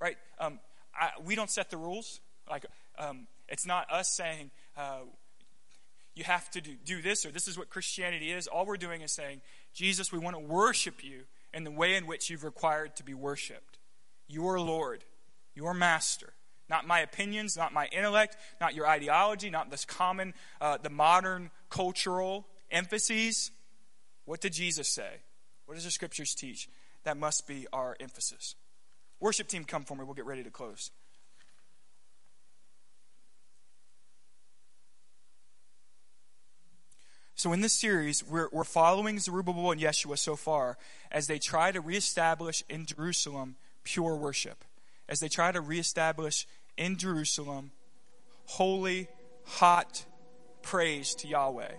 Right? 0.00 0.16
Um, 0.38 0.58
I, 1.00 1.10
we 1.24 1.34
don't 1.34 1.50
set 1.50 1.70
the 1.70 1.78
rules. 1.78 2.20
Like, 2.48 2.66
um, 2.98 3.26
it's 3.48 3.66
not 3.66 3.90
us 3.90 4.08
saying, 4.08 4.50
uh, 4.76 5.00
you 6.14 6.24
have 6.24 6.50
to 6.50 6.60
do, 6.60 6.72
do 6.84 7.00
this 7.00 7.24
or 7.24 7.30
this 7.30 7.48
is 7.48 7.56
what 7.56 7.70
Christianity 7.70 8.30
is. 8.30 8.46
All 8.46 8.66
we're 8.66 8.76
doing 8.76 9.00
is 9.00 9.12
saying, 9.12 9.40
Jesus, 9.72 10.12
we 10.12 10.18
want 10.18 10.36
to 10.36 10.40
worship 10.40 11.02
you 11.02 11.22
in 11.54 11.64
the 11.64 11.70
way 11.70 11.96
in 11.96 12.06
which 12.06 12.28
you've 12.28 12.44
required 12.44 12.96
to 12.96 13.04
be 13.04 13.14
worshiped. 13.14 13.78
Your 14.28 14.60
Lord, 14.60 15.04
your 15.54 15.74
Master. 15.74 16.32
Not 16.68 16.86
my 16.86 17.00
opinions, 17.00 17.56
not 17.56 17.72
my 17.72 17.86
intellect, 17.86 18.36
not 18.60 18.74
your 18.74 18.86
ideology, 18.86 19.50
not 19.50 19.70
this 19.70 19.84
common, 19.84 20.34
uh, 20.60 20.78
the 20.80 20.90
modern 20.90 21.50
cultural 21.68 22.46
emphases. 22.70 23.50
What 24.24 24.40
did 24.40 24.52
Jesus 24.52 24.88
say? 24.88 25.22
What 25.66 25.74
does 25.74 25.84
the 25.84 25.90
scriptures 25.90 26.34
teach? 26.34 26.68
That 27.04 27.16
must 27.16 27.48
be 27.48 27.66
our 27.72 27.96
emphasis. 27.98 28.54
Worship 29.20 29.48
team, 29.48 29.64
come 29.64 29.84
for 29.84 29.94
me. 29.94 30.04
We'll 30.04 30.14
get 30.14 30.26
ready 30.26 30.42
to 30.42 30.50
close. 30.50 30.90
So, 37.34 37.54
in 37.54 37.62
this 37.62 37.72
series, 37.72 38.22
we're, 38.22 38.48
we're 38.52 38.64
following 38.64 39.18
Zerubbabel 39.18 39.70
and 39.70 39.80
Yeshua 39.80 40.18
so 40.18 40.36
far 40.36 40.76
as 41.10 41.26
they 41.26 41.38
try 41.38 41.72
to 41.72 41.80
reestablish 41.80 42.62
in 42.68 42.84
Jerusalem 42.84 43.56
pure 43.82 44.14
worship, 44.14 44.62
as 45.08 45.20
they 45.20 45.28
try 45.28 45.50
to 45.50 45.62
reestablish 45.62 46.46
in 46.76 46.98
Jerusalem 46.98 47.70
holy, 48.44 49.08
hot 49.44 50.04
praise 50.62 51.14
to 51.14 51.28
Yahweh. 51.28 51.72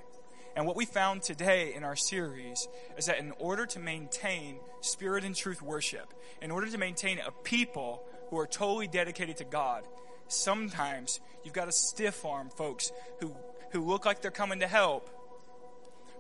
And 0.55 0.65
what 0.65 0.75
we 0.75 0.85
found 0.85 1.21
today 1.21 1.73
in 1.73 1.83
our 1.83 1.95
series 1.95 2.67
is 2.97 3.05
that 3.05 3.19
in 3.19 3.31
order 3.39 3.65
to 3.67 3.79
maintain 3.79 4.57
spirit 4.81 5.23
and 5.23 5.35
truth 5.35 5.61
worship, 5.61 6.13
in 6.41 6.51
order 6.51 6.67
to 6.67 6.77
maintain 6.77 7.19
a 7.19 7.31
people 7.31 8.03
who 8.29 8.37
are 8.37 8.47
totally 8.47 8.87
dedicated 8.87 9.37
to 9.37 9.45
God, 9.45 9.83
sometimes 10.27 11.19
you've 11.43 11.53
got 11.53 11.65
to 11.65 11.71
stiff 11.71 12.25
arm 12.25 12.49
folks 12.49 12.91
who, 13.19 13.35
who 13.71 13.81
look 13.85 14.05
like 14.05 14.21
they're 14.21 14.31
coming 14.31 14.59
to 14.59 14.67
help, 14.67 15.09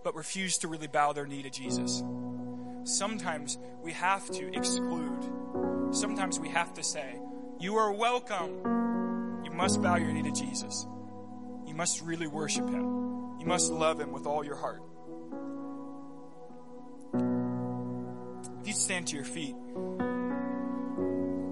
but 0.03 0.15
refuse 0.15 0.57
to 0.59 0.67
really 0.67 0.87
bow 0.87 1.13
their 1.13 1.27
knee 1.27 1.43
to 1.43 1.49
Jesus. 1.49 2.03
Sometimes 2.83 3.57
we 3.81 3.91
have 3.91 4.29
to 4.31 4.55
exclude. 4.55 5.29
Sometimes 5.91 6.39
we 6.39 6.49
have 6.49 6.73
to 6.75 6.83
say, 6.83 7.19
You 7.59 7.75
are 7.75 7.91
welcome. 7.91 9.41
You 9.43 9.51
must 9.51 9.81
bow 9.81 9.97
your 9.97 10.11
knee 10.11 10.23
to 10.23 10.31
Jesus. 10.31 10.87
You 11.67 11.75
must 11.75 12.01
really 12.01 12.27
worship 12.27 12.67
Him. 12.69 13.20
You 13.41 13.47
must 13.47 13.71
love 13.71 13.99
Him 13.99 14.11
with 14.11 14.27
all 14.27 14.45
your 14.45 14.55
heart. 14.55 14.83
If 18.61 18.67
you 18.67 18.73
stand 18.73 19.07
to 19.07 19.15
your 19.15 19.25
feet, 19.25 19.55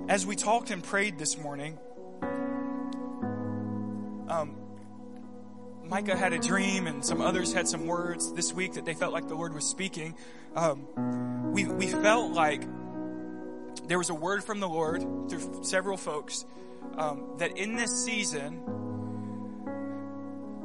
as 0.08 0.24
we 0.24 0.36
talked 0.36 0.70
and 0.70 0.84
prayed 0.84 1.18
this 1.18 1.36
morning, 1.36 1.80
um, 4.28 4.56
Micah 5.84 6.16
had 6.16 6.32
a 6.32 6.38
dream, 6.38 6.86
and 6.86 7.04
some 7.04 7.22
others 7.22 7.54
had 7.54 7.68
some 7.68 7.88
words 7.88 8.34
this 8.34 8.54
week 8.54 8.74
that 8.74 8.86
they 8.86 8.94
felt 8.94 9.12
like 9.12 9.28
the 9.28 9.34
Lord 9.34 9.56
was 9.56 9.66
speaking. 9.66 10.14
Um, 10.56 11.52
we 11.52 11.66
we 11.66 11.88
felt 11.88 12.34
like 12.34 12.62
there 13.88 13.98
was 13.98 14.12
a 14.12 14.16
word 14.16 14.44
from 14.44 14.60
the 14.60 14.70
Lord 14.70 15.02
through 15.28 15.64
several 15.64 15.98
folks 15.98 16.46
um, 17.00 17.34
that 17.40 17.58
in 17.58 17.76
this 17.76 18.06
season 18.06 18.62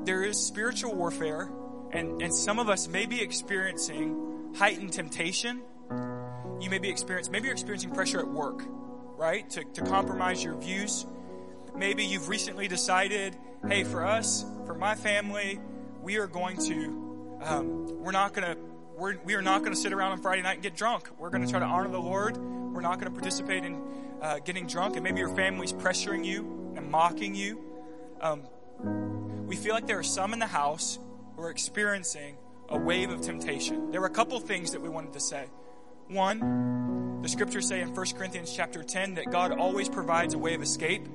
there 0.04 0.22
is 0.22 0.38
spiritual 0.38 0.94
warfare, 0.94 1.50
and 1.92 2.22
and 2.22 2.34
some 2.34 2.58
of 2.58 2.68
us 2.68 2.88
may 2.88 3.06
be 3.06 3.20
experiencing 3.20 4.52
heightened 4.56 4.92
temptation. 4.92 5.62
You 6.60 6.70
may 6.70 6.78
be 6.78 6.88
experiencing 6.88 7.32
maybe 7.32 7.46
you're 7.46 7.54
experiencing 7.54 7.90
pressure 7.90 8.20
at 8.20 8.28
work, 8.28 8.62
right? 9.16 9.48
To 9.50 9.64
to 9.64 9.82
compromise 9.82 10.42
your 10.42 10.56
views. 10.56 11.06
Maybe 11.76 12.04
you've 12.04 12.28
recently 12.28 12.68
decided, 12.68 13.36
hey, 13.66 13.82
for 13.82 14.04
us, 14.06 14.44
for 14.64 14.74
my 14.74 14.94
family, 14.94 15.58
we 16.02 16.18
are 16.18 16.28
going 16.28 16.56
to, 16.58 17.38
um, 17.42 18.00
we're 18.00 18.12
not 18.12 18.32
going 18.32 18.54
to, 18.54 18.62
we're, 18.96 19.16
we 19.24 19.34
are 19.34 19.42
not 19.42 19.62
going 19.62 19.72
to 19.72 19.76
sit 19.78 19.92
around 19.92 20.12
on 20.12 20.22
Friday 20.22 20.42
night 20.42 20.54
and 20.54 20.62
get 20.62 20.76
drunk. 20.76 21.08
We're 21.18 21.30
going 21.30 21.44
to 21.44 21.50
try 21.50 21.58
to 21.58 21.66
honor 21.66 21.88
the 21.88 21.98
Lord. 21.98 22.36
We're 22.36 22.80
not 22.80 23.00
going 23.00 23.12
to 23.12 23.18
participate 23.18 23.64
in 23.64 23.82
uh, 24.22 24.38
getting 24.38 24.68
drunk. 24.68 24.94
And 24.94 25.02
maybe 25.02 25.18
your 25.18 25.34
family's 25.34 25.72
pressuring 25.72 26.24
you 26.24 26.72
and 26.76 26.90
mocking 26.92 27.34
you. 27.34 27.60
Um, 28.20 28.42
we 29.46 29.56
feel 29.56 29.74
like 29.74 29.86
there 29.86 29.98
are 29.98 30.02
some 30.02 30.32
in 30.32 30.38
the 30.38 30.46
house 30.46 30.98
who 31.36 31.42
are 31.42 31.50
experiencing 31.50 32.36
a 32.68 32.78
wave 32.78 33.10
of 33.10 33.20
temptation. 33.20 33.90
There 33.90 34.00
were 34.00 34.06
a 34.06 34.10
couple 34.10 34.38
things 34.40 34.72
that 34.72 34.80
we 34.80 34.88
wanted 34.88 35.12
to 35.12 35.20
say. 35.20 35.46
One, 36.08 37.20
the 37.22 37.28
scriptures 37.28 37.68
say 37.68 37.80
in 37.80 37.94
1 37.94 38.06
Corinthians 38.16 38.52
chapter 38.54 38.82
10 38.82 39.14
that 39.14 39.30
God 39.30 39.52
always 39.52 39.88
provides 39.88 40.34
a 40.34 40.38
way 40.38 40.54
of 40.54 40.62
escape. 40.62 41.06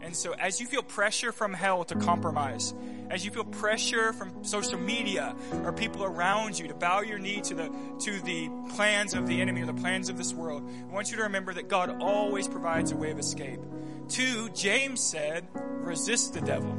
And 0.00 0.16
so, 0.16 0.32
as 0.32 0.60
you 0.60 0.66
feel 0.66 0.82
pressure 0.82 1.32
from 1.32 1.52
hell 1.52 1.84
to 1.84 1.96
compromise, 1.96 2.72
as 3.10 3.24
you 3.24 3.30
feel 3.30 3.44
pressure 3.44 4.12
from 4.12 4.44
social 4.44 4.78
media 4.78 5.34
or 5.64 5.72
people 5.72 6.04
around 6.04 6.58
you 6.58 6.68
to 6.68 6.74
bow 6.74 7.00
your 7.00 7.18
knee 7.18 7.40
to 7.42 7.54
the 7.54 7.68
to 8.00 8.20
the 8.22 8.48
plans 8.74 9.14
of 9.14 9.26
the 9.26 9.40
enemy 9.40 9.62
or 9.62 9.66
the 9.66 9.74
plans 9.74 10.08
of 10.08 10.16
this 10.16 10.32
world, 10.32 10.68
I 10.88 10.92
want 10.92 11.10
you 11.10 11.16
to 11.16 11.24
remember 11.24 11.52
that 11.54 11.68
God 11.68 12.00
always 12.00 12.46
provides 12.46 12.92
a 12.92 12.96
way 12.96 13.10
of 13.10 13.18
escape. 13.18 13.60
Two, 14.08 14.48
James 14.50 15.00
said, 15.00 15.46
resist 15.54 16.32
the 16.32 16.40
devil, 16.40 16.72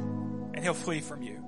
and 0.54 0.64
he'll 0.64 0.74
flee 0.74 1.00
from 1.00 1.22
you. 1.22 1.44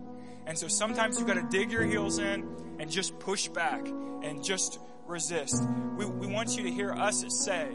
And 0.46 0.58
so 0.58 0.68
sometimes 0.68 1.18
you've 1.18 1.28
got 1.28 1.34
to 1.34 1.46
dig 1.48 1.70
your 1.70 1.84
heels 1.84 2.18
in 2.18 2.46
and 2.78 2.90
just 2.90 3.18
push 3.18 3.48
back 3.48 3.86
and 3.86 4.42
just 4.42 4.78
resist. 5.06 5.62
We, 5.96 6.06
we 6.06 6.26
want 6.26 6.56
you 6.56 6.64
to 6.64 6.70
hear 6.70 6.92
us 6.92 7.24
say 7.28 7.68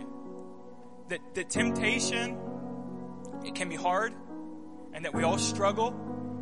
that, 1.10 1.20
the 1.34 1.44
temptation 1.44 2.38
it 3.46 3.56
can 3.56 3.70
be 3.70 3.76
hard 3.76 4.14
and 4.94 5.06
that 5.06 5.14
we 5.14 5.24
all 5.24 5.38
struggle. 5.38 5.96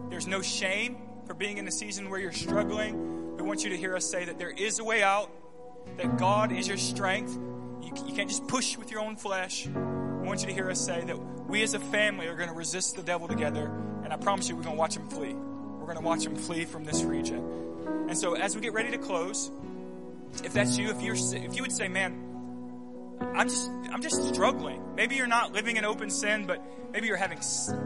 There's 0.09 0.27
no 0.27 0.41
shame 0.41 0.97
for 1.27 1.33
being 1.33 1.57
in 1.57 1.67
a 1.67 1.71
season 1.71 2.09
where 2.09 2.19
you're 2.19 2.31
struggling. 2.31 3.35
We 3.35 3.43
want 3.43 3.63
you 3.63 3.69
to 3.71 3.77
hear 3.77 3.95
us 3.95 4.09
say 4.09 4.25
that 4.25 4.39
there 4.39 4.49
is 4.49 4.79
a 4.79 4.83
way 4.83 5.03
out, 5.03 5.29
that 5.97 6.17
God 6.17 6.51
is 6.51 6.67
your 6.67 6.77
strength. 6.77 7.37
You, 7.85 7.93
you 8.07 8.13
can't 8.15 8.29
just 8.29 8.47
push 8.47 8.77
with 8.77 8.91
your 8.91 9.01
own 9.01 9.15
flesh. 9.15 9.67
I 9.67 10.27
want 10.27 10.41
you 10.41 10.47
to 10.47 10.53
hear 10.53 10.69
us 10.69 10.83
say 10.83 11.03
that 11.05 11.17
we 11.47 11.61
as 11.61 11.75
a 11.75 11.79
family 11.79 12.27
are 12.27 12.35
going 12.35 12.49
to 12.49 12.55
resist 12.55 12.95
the 12.95 13.03
devil 13.03 13.27
together, 13.27 13.71
and 14.03 14.11
I 14.11 14.17
promise 14.17 14.49
you, 14.49 14.55
we're 14.55 14.63
going 14.63 14.75
to 14.75 14.79
watch 14.79 14.97
him 14.97 15.07
flee. 15.07 15.33
We're 15.33 15.85
going 15.85 15.97
to 15.97 16.03
watch 16.03 16.25
him 16.25 16.35
flee 16.35 16.65
from 16.65 16.83
this 16.83 17.03
region. 17.03 17.43
And 18.09 18.17
so, 18.17 18.35
as 18.35 18.55
we 18.55 18.61
get 18.61 18.73
ready 18.73 18.91
to 18.91 18.97
close, 18.97 19.51
if 20.43 20.53
that's 20.53 20.77
you, 20.77 20.89
if 20.89 21.01
you're, 21.01 21.15
if 21.15 21.55
you 21.55 21.61
would 21.61 21.71
say, 21.71 21.87
"Man, 21.87 23.15
I'm 23.21 23.47
just, 23.47 23.69
I'm 23.91 24.01
just 24.01 24.27
struggling," 24.33 24.95
maybe 24.95 25.15
you're 25.15 25.27
not 25.27 25.53
living 25.53 25.77
in 25.77 25.85
open 25.85 26.09
sin, 26.09 26.47
but 26.47 26.63
maybe 26.91 27.07
you're 27.07 27.17
having 27.17 27.39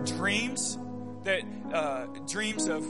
dreams 0.06 0.78
that 1.24 1.41
uh, 1.74 2.06
dreams 2.26 2.68
of 2.68 2.84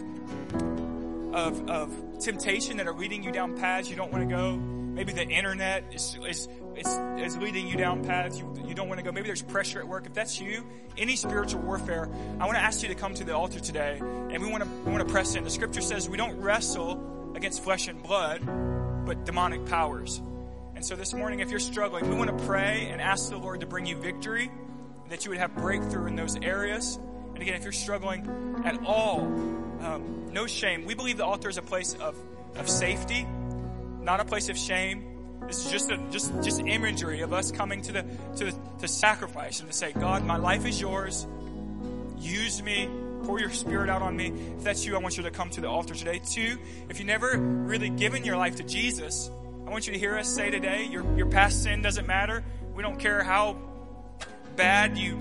of 1.33 1.69
of 1.69 2.19
temptation 2.19 2.77
that 2.77 2.87
are 2.87 2.93
leading 2.93 3.23
you 3.23 3.31
down 3.31 3.57
paths 3.57 3.89
you 3.89 3.95
don't 3.95 4.11
want 4.11 4.27
to 4.27 4.35
go. 4.35 4.57
Maybe 4.57 5.13
the 5.13 5.27
internet 5.27 5.85
is 5.93 6.17
is 6.27 6.47
is 6.75 7.37
leading 7.37 7.67
you 7.67 7.75
down 7.75 8.03
paths 8.03 8.39
you, 8.39 8.63
you 8.65 8.73
don't 8.73 8.87
want 8.87 8.99
to 8.99 9.03
go. 9.03 9.11
Maybe 9.11 9.27
there's 9.27 9.41
pressure 9.41 9.79
at 9.79 9.87
work. 9.87 10.05
If 10.05 10.13
that's 10.13 10.39
you, 10.39 10.65
any 10.97 11.15
spiritual 11.15 11.61
warfare, 11.61 12.09
I 12.39 12.45
want 12.45 12.57
to 12.57 12.63
ask 12.63 12.81
you 12.81 12.89
to 12.89 12.95
come 12.95 13.13
to 13.15 13.23
the 13.23 13.35
altar 13.35 13.59
today, 13.59 13.97
and 13.99 14.41
we 14.41 14.49
want 14.49 14.63
to 14.63 14.69
we 14.85 14.91
want 14.91 15.05
to 15.05 15.11
press 15.11 15.35
in. 15.35 15.43
The 15.43 15.49
Scripture 15.49 15.81
says 15.81 16.09
we 16.09 16.17
don't 16.17 16.39
wrestle 16.39 17.33
against 17.35 17.63
flesh 17.63 17.87
and 17.87 18.01
blood, 18.01 18.45
but 19.05 19.25
demonic 19.25 19.65
powers. 19.65 20.21
And 20.75 20.85
so 20.85 20.95
this 20.95 21.13
morning, 21.13 21.41
if 21.41 21.49
you're 21.49 21.59
struggling, 21.59 22.09
we 22.09 22.15
want 22.15 22.37
to 22.37 22.45
pray 22.45 22.87
and 22.89 23.01
ask 23.01 23.29
the 23.29 23.37
Lord 23.37 23.59
to 23.61 23.65
bring 23.65 23.85
you 23.85 23.97
victory, 23.97 24.49
that 25.09 25.25
you 25.25 25.31
would 25.31 25.39
have 25.39 25.53
breakthrough 25.55 26.05
in 26.07 26.15
those 26.15 26.37
areas. 26.37 26.97
And 27.33 27.41
again, 27.41 27.55
if 27.55 27.63
you're 27.63 27.73
struggling 27.73 28.61
at 28.63 28.81
all, 28.85 29.21
um, 29.81 30.29
no 30.31 30.47
shame. 30.47 30.85
We 30.85 30.93
believe 30.93 31.17
the 31.17 31.25
altar 31.25 31.49
is 31.49 31.57
a 31.57 31.61
place 31.61 31.95
of, 31.95 32.15
of 32.55 32.69
safety, 32.69 33.27
not 34.01 34.19
a 34.21 34.25
place 34.25 34.47
of 34.47 34.57
shame. 34.57 35.18
This 35.49 35.65
is 35.65 35.71
just 35.71 35.89
a, 35.89 35.97
just 36.11 36.43
just 36.43 36.59
imagery 36.59 37.21
of 37.21 37.33
us 37.33 37.51
coming 37.51 37.81
to 37.81 37.91
the 37.91 38.05
to 38.37 38.53
to 38.81 38.87
sacrifice 38.87 39.59
and 39.61 39.67
to 39.67 39.75
say, 39.75 39.91
God, 39.91 40.23
my 40.23 40.37
life 40.37 40.63
is 40.63 40.79
yours. 40.79 41.25
Use 42.19 42.61
me. 42.61 42.87
Pour 43.23 43.39
your 43.39 43.49
spirit 43.49 43.89
out 43.89 44.03
on 44.03 44.15
me. 44.15 44.27
If 44.27 44.63
that's 44.63 44.85
you, 44.85 44.95
I 44.95 44.99
want 44.99 45.17
you 45.17 45.23
to 45.23 45.31
come 45.31 45.49
to 45.49 45.61
the 45.61 45.67
altar 45.67 45.95
today. 45.95 46.21
Two, 46.23 46.59
if 46.87 46.99
you 46.99 47.05
never 47.05 47.35
really 47.35 47.89
given 47.89 48.23
your 48.23 48.37
life 48.37 48.57
to 48.57 48.63
Jesus, 48.63 49.31
I 49.65 49.71
want 49.71 49.87
you 49.87 49.93
to 49.93 49.99
hear 49.99 50.15
us 50.15 50.27
say 50.27 50.51
today, 50.51 50.85
your, 50.85 51.03
your 51.17 51.25
past 51.25 51.63
sin 51.63 51.81
doesn't 51.81 52.05
matter. 52.05 52.43
We 52.75 52.83
don't 52.83 52.99
care 52.99 53.23
how 53.23 53.57
bad 54.55 54.99
you 54.99 55.17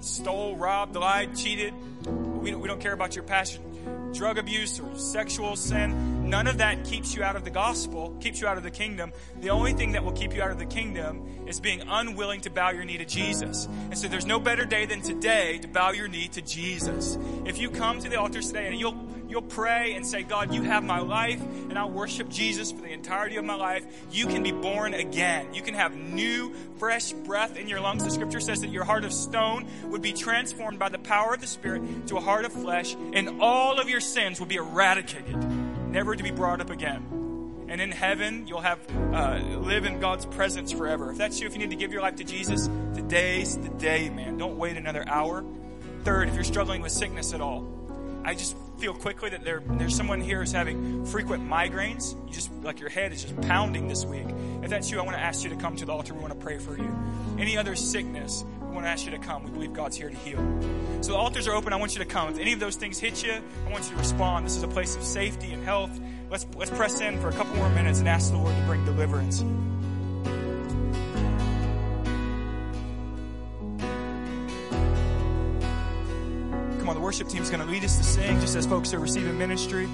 stole, 0.00 0.54
robbed, 0.54 0.96
lied, 0.96 1.34
cheated. 1.34 1.72
We 2.06 2.54
we 2.54 2.68
don't 2.68 2.80
care 2.80 2.92
about 2.92 3.16
your 3.16 3.24
past. 3.24 3.58
Drug 4.12 4.38
abuse 4.38 4.80
or 4.80 4.96
sexual 4.96 5.56
sin, 5.56 6.28
none 6.30 6.46
of 6.46 6.58
that 6.58 6.84
keeps 6.84 7.14
you 7.14 7.22
out 7.22 7.36
of 7.36 7.44
the 7.44 7.50
gospel, 7.50 8.16
keeps 8.20 8.40
you 8.40 8.46
out 8.46 8.56
of 8.56 8.62
the 8.62 8.70
kingdom. 8.70 9.12
The 9.40 9.50
only 9.50 9.72
thing 9.72 9.92
that 9.92 10.04
will 10.04 10.12
keep 10.12 10.34
you 10.34 10.42
out 10.42 10.50
of 10.50 10.58
the 10.58 10.66
kingdom 10.66 11.46
is 11.46 11.60
being 11.60 11.82
unwilling 11.82 12.40
to 12.42 12.50
bow 12.50 12.70
your 12.70 12.84
knee 12.84 12.98
to 12.98 13.04
Jesus. 13.04 13.66
And 13.66 13.98
so 13.98 14.08
there's 14.08 14.26
no 14.26 14.38
better 14.38 14.64
day 14.64 14.86
than 14.86 15.02
today 15.02 15.58
to 15.58 15.68
bow 15.68 15.90
your 15.90 16.08
knee 16.08 16.28
to 16.28 16.42
Jesus. 16.42 17.18
If 17.44 17.58
you 17.58 17.70
come 17.70 17.98
to 18.00 18.08
the 18.08 18.18
altar 18.20 18.40
today 18.40 18.68
and 18.68 18.78
you'll 18.78 19.13
you'll 19.34 19.42
pray 19.42 19.94
and 19.94 20.06
say, 20.06 20.22
God, 20.22 20.54
you 20.54 20.62
have 20.62 20.84
my 20.84 21.00
life, 21.00 21.40
and 21.42 21.76
I'll 21.76 21.90
worship 21.90 22.28
Jesus 22.28 22.70
for 22.70 22.82
the 22.82 22.92
entirety 22.92 23.34
of 23.34 23.44
my 23.44 23.56
life, 23.56 23.84
you 24.12 24.28
can 24.28 24.44
be 24.44 24.52
born 24.52 24.94
again. 24.94 25.52
You 25.52 25.60
can 25.60 25.74
have 25.74 25.96
new, 25.96 26.54
fresh 26.78 27.10
breath 27.10 27.56
in 27.56 27.66
your 27.66 27.80
lungs. 27.80 28.04
The 28.04 28.12
scripture 28.12 28.38
says 28.38 28.60
that 28.60 28.70
your 28.70 28.84
heart 28.84 29.04
of 29.04 29.12
stone 29.12 29.66
would 29.86 30.02
be 30.02 30.12
transformed 30.12 30.78
by 30.78 30.88
the 30.88 31.00
power 31.00 31.34
of 31.34 31.40
the 31.40 31.48
Spirit 31.48 32.06
to 32.06 32.16
a 32.16 32.20
heart 32.20 32.44
of 32.44 32.52
flesh, 32.52 32.94
and 32.94 33.42
all 33.42 33.80
of 33.80 33.88
your 33.88 33.98
sins 33.98 34.38
will 34.38 34.46
be 34.46 34.54
eradicated, 34.54 35.36
never 35.90 36.14
to 36.14 36.22
be 36.22 36.30
brought 36.30 36.60
up 36.60 36.70
again. 36.70 37.66
And 37.66 37.80
in 37.80 37.90
heaven, 37.90 38.46
you'll 38.46 38.60
have 38.60 38.78
uh, 39.12 39.40
live 39.58 39.84
in 39.84 39.98
God's 39.98 40.26
presence 40.26 40.70
forever. 40.70 41.10
If 41.10 41.18
that's 41.18 41.40
you, 41.40 41.48
if 41.48 41.54
you 41.54 41.58
need 41.58 41.70
to 41.70 41.76
give 41.76 41.92
your 41.92 42.02
life 42.02 42.14
to 42.16 42.24
Jesus, 42.24 42.68
today's 42.94 43.58
the 43.58 43.70
day, 43.70 44.10
man. 44.10 44.38
Don't 44.38 44.58
wait 44.58 44.76
another 44.76 45.02
hour. 45.08 45.44
Third, 46.04 46.28
if 46.28 46.36
you're 46.36 46.44
struggling 46.44 46.82
with 46.82 46.92
sickness 46.92 47.34
at 47.34 47.40
all, 47.40 47.73
I 48.24 48.34
just 48.34 48.56
feel 48.78 48.94
quickly 48.94 49.30
that 49.30 49.44
there, 49.44 49.62
there's 49.66 49.94
someone 49.94 50.20
here 50.20 50.40
who's 50.40 50.52
having 50.52 51.04
frequent 51.06 51.48
migraines. 51.48 52.14
You 52.26 52.32
just, 52.32 52.50
like 52.62 52.80
your 52.80 52.88
head 52.88 53.12
is 53.12 53.22
just 53.22 53.38
pounding 53.42 53.86
this 53.86 54.04
week. 54.04 54.26
If 54.62 54.70
that's 54.70 54.90
you, 54.90 54.98
I 54.98 55.02
want 55.02 55.16
to 55.16 55.22
ask 55.22 55.44
you 55.44 55.50
to 55.50 55.56
come 55.56 55.76
to 55.76 55.84
the 55.84 55.92
altar. 55.92 56.14
We 56.14 56.20
want 56.20 56.32
to 56.32 56.38
pray 56.38 56.58
for 56.58 56.76
you. 56.76 56.96
Any 57.38 57.56
other 57.58 57.76
sickness, 57.76 58.44
we 58.62 58.74
want 58.74 58.86
to 58.86 58.90
ask 58.90 59.04
you 59.04 59.10
to 59.10 59.18
come. 59.18 59.44
We 59.44 59.50
believe 59.50 59.74
God's 59.74 59.96
here 59.96 60.08
to 60.08 60.16
heal. 60.16 60.38
So 61.02 61.12
the 61.12 61.18
altars 61.18 61.46
are 61.46 61.54
open. 61.54 61.72
I 61.72 61.76
want 61.76 61.94
you 61.94 62.02
to 62.02 62.08
come. 62.08 62.30
If 62.30 62.38
any 62.38 62.54
of 62.54 62.60
those 62.60 62.76
things 62.76 62.98
hit 62.98 63.22
you, 63.22 63.32
I 63.66 63.70
want 63.70 63.84
you 63.84 63.90
to 63.90 63.96
respond. 63.96 64.46
This 64.46 64.56
is 64.56 64.62
a 64.62 64.68
place 64.68 64.96
of 64.96 65.02
safety 65.02 65.52
and 65.52 65.62
health. 65.62 65.90
Let's, 66.30 66.46
let's 66.56 66.70
press 66.70 67.00
in 67.00 67.20
for 67.20 67.28
a 67.28 67.32
couple 67.32 67.54
more 67.56 67.68
minutes 67.68 67.98
and 67.98 68.08
ask 68.08 68.30
the 68.30 68.38
Lord 68.38 68.56
to 68.56 68.62
bring 68.62 68.84
deliverance. 68.86 69.44
Come 76.84 76.90
on, 76.90 76.96
the 76.96 77.00
worship 77.00 77.28
team 77.28 77.42
is 77.42 77.48
going 77.48 77.64
to 77.64 77.72
lead 77.72 77.82
us 77.82 77.96
to 77.96 78.04
sing 78.04 78.38
just 78.40 78.56
as 78.56 78.66
folks 78.66 78.92
are 78.92 78.98
receiving 78.98 79.38
ministry. 79.38 79.88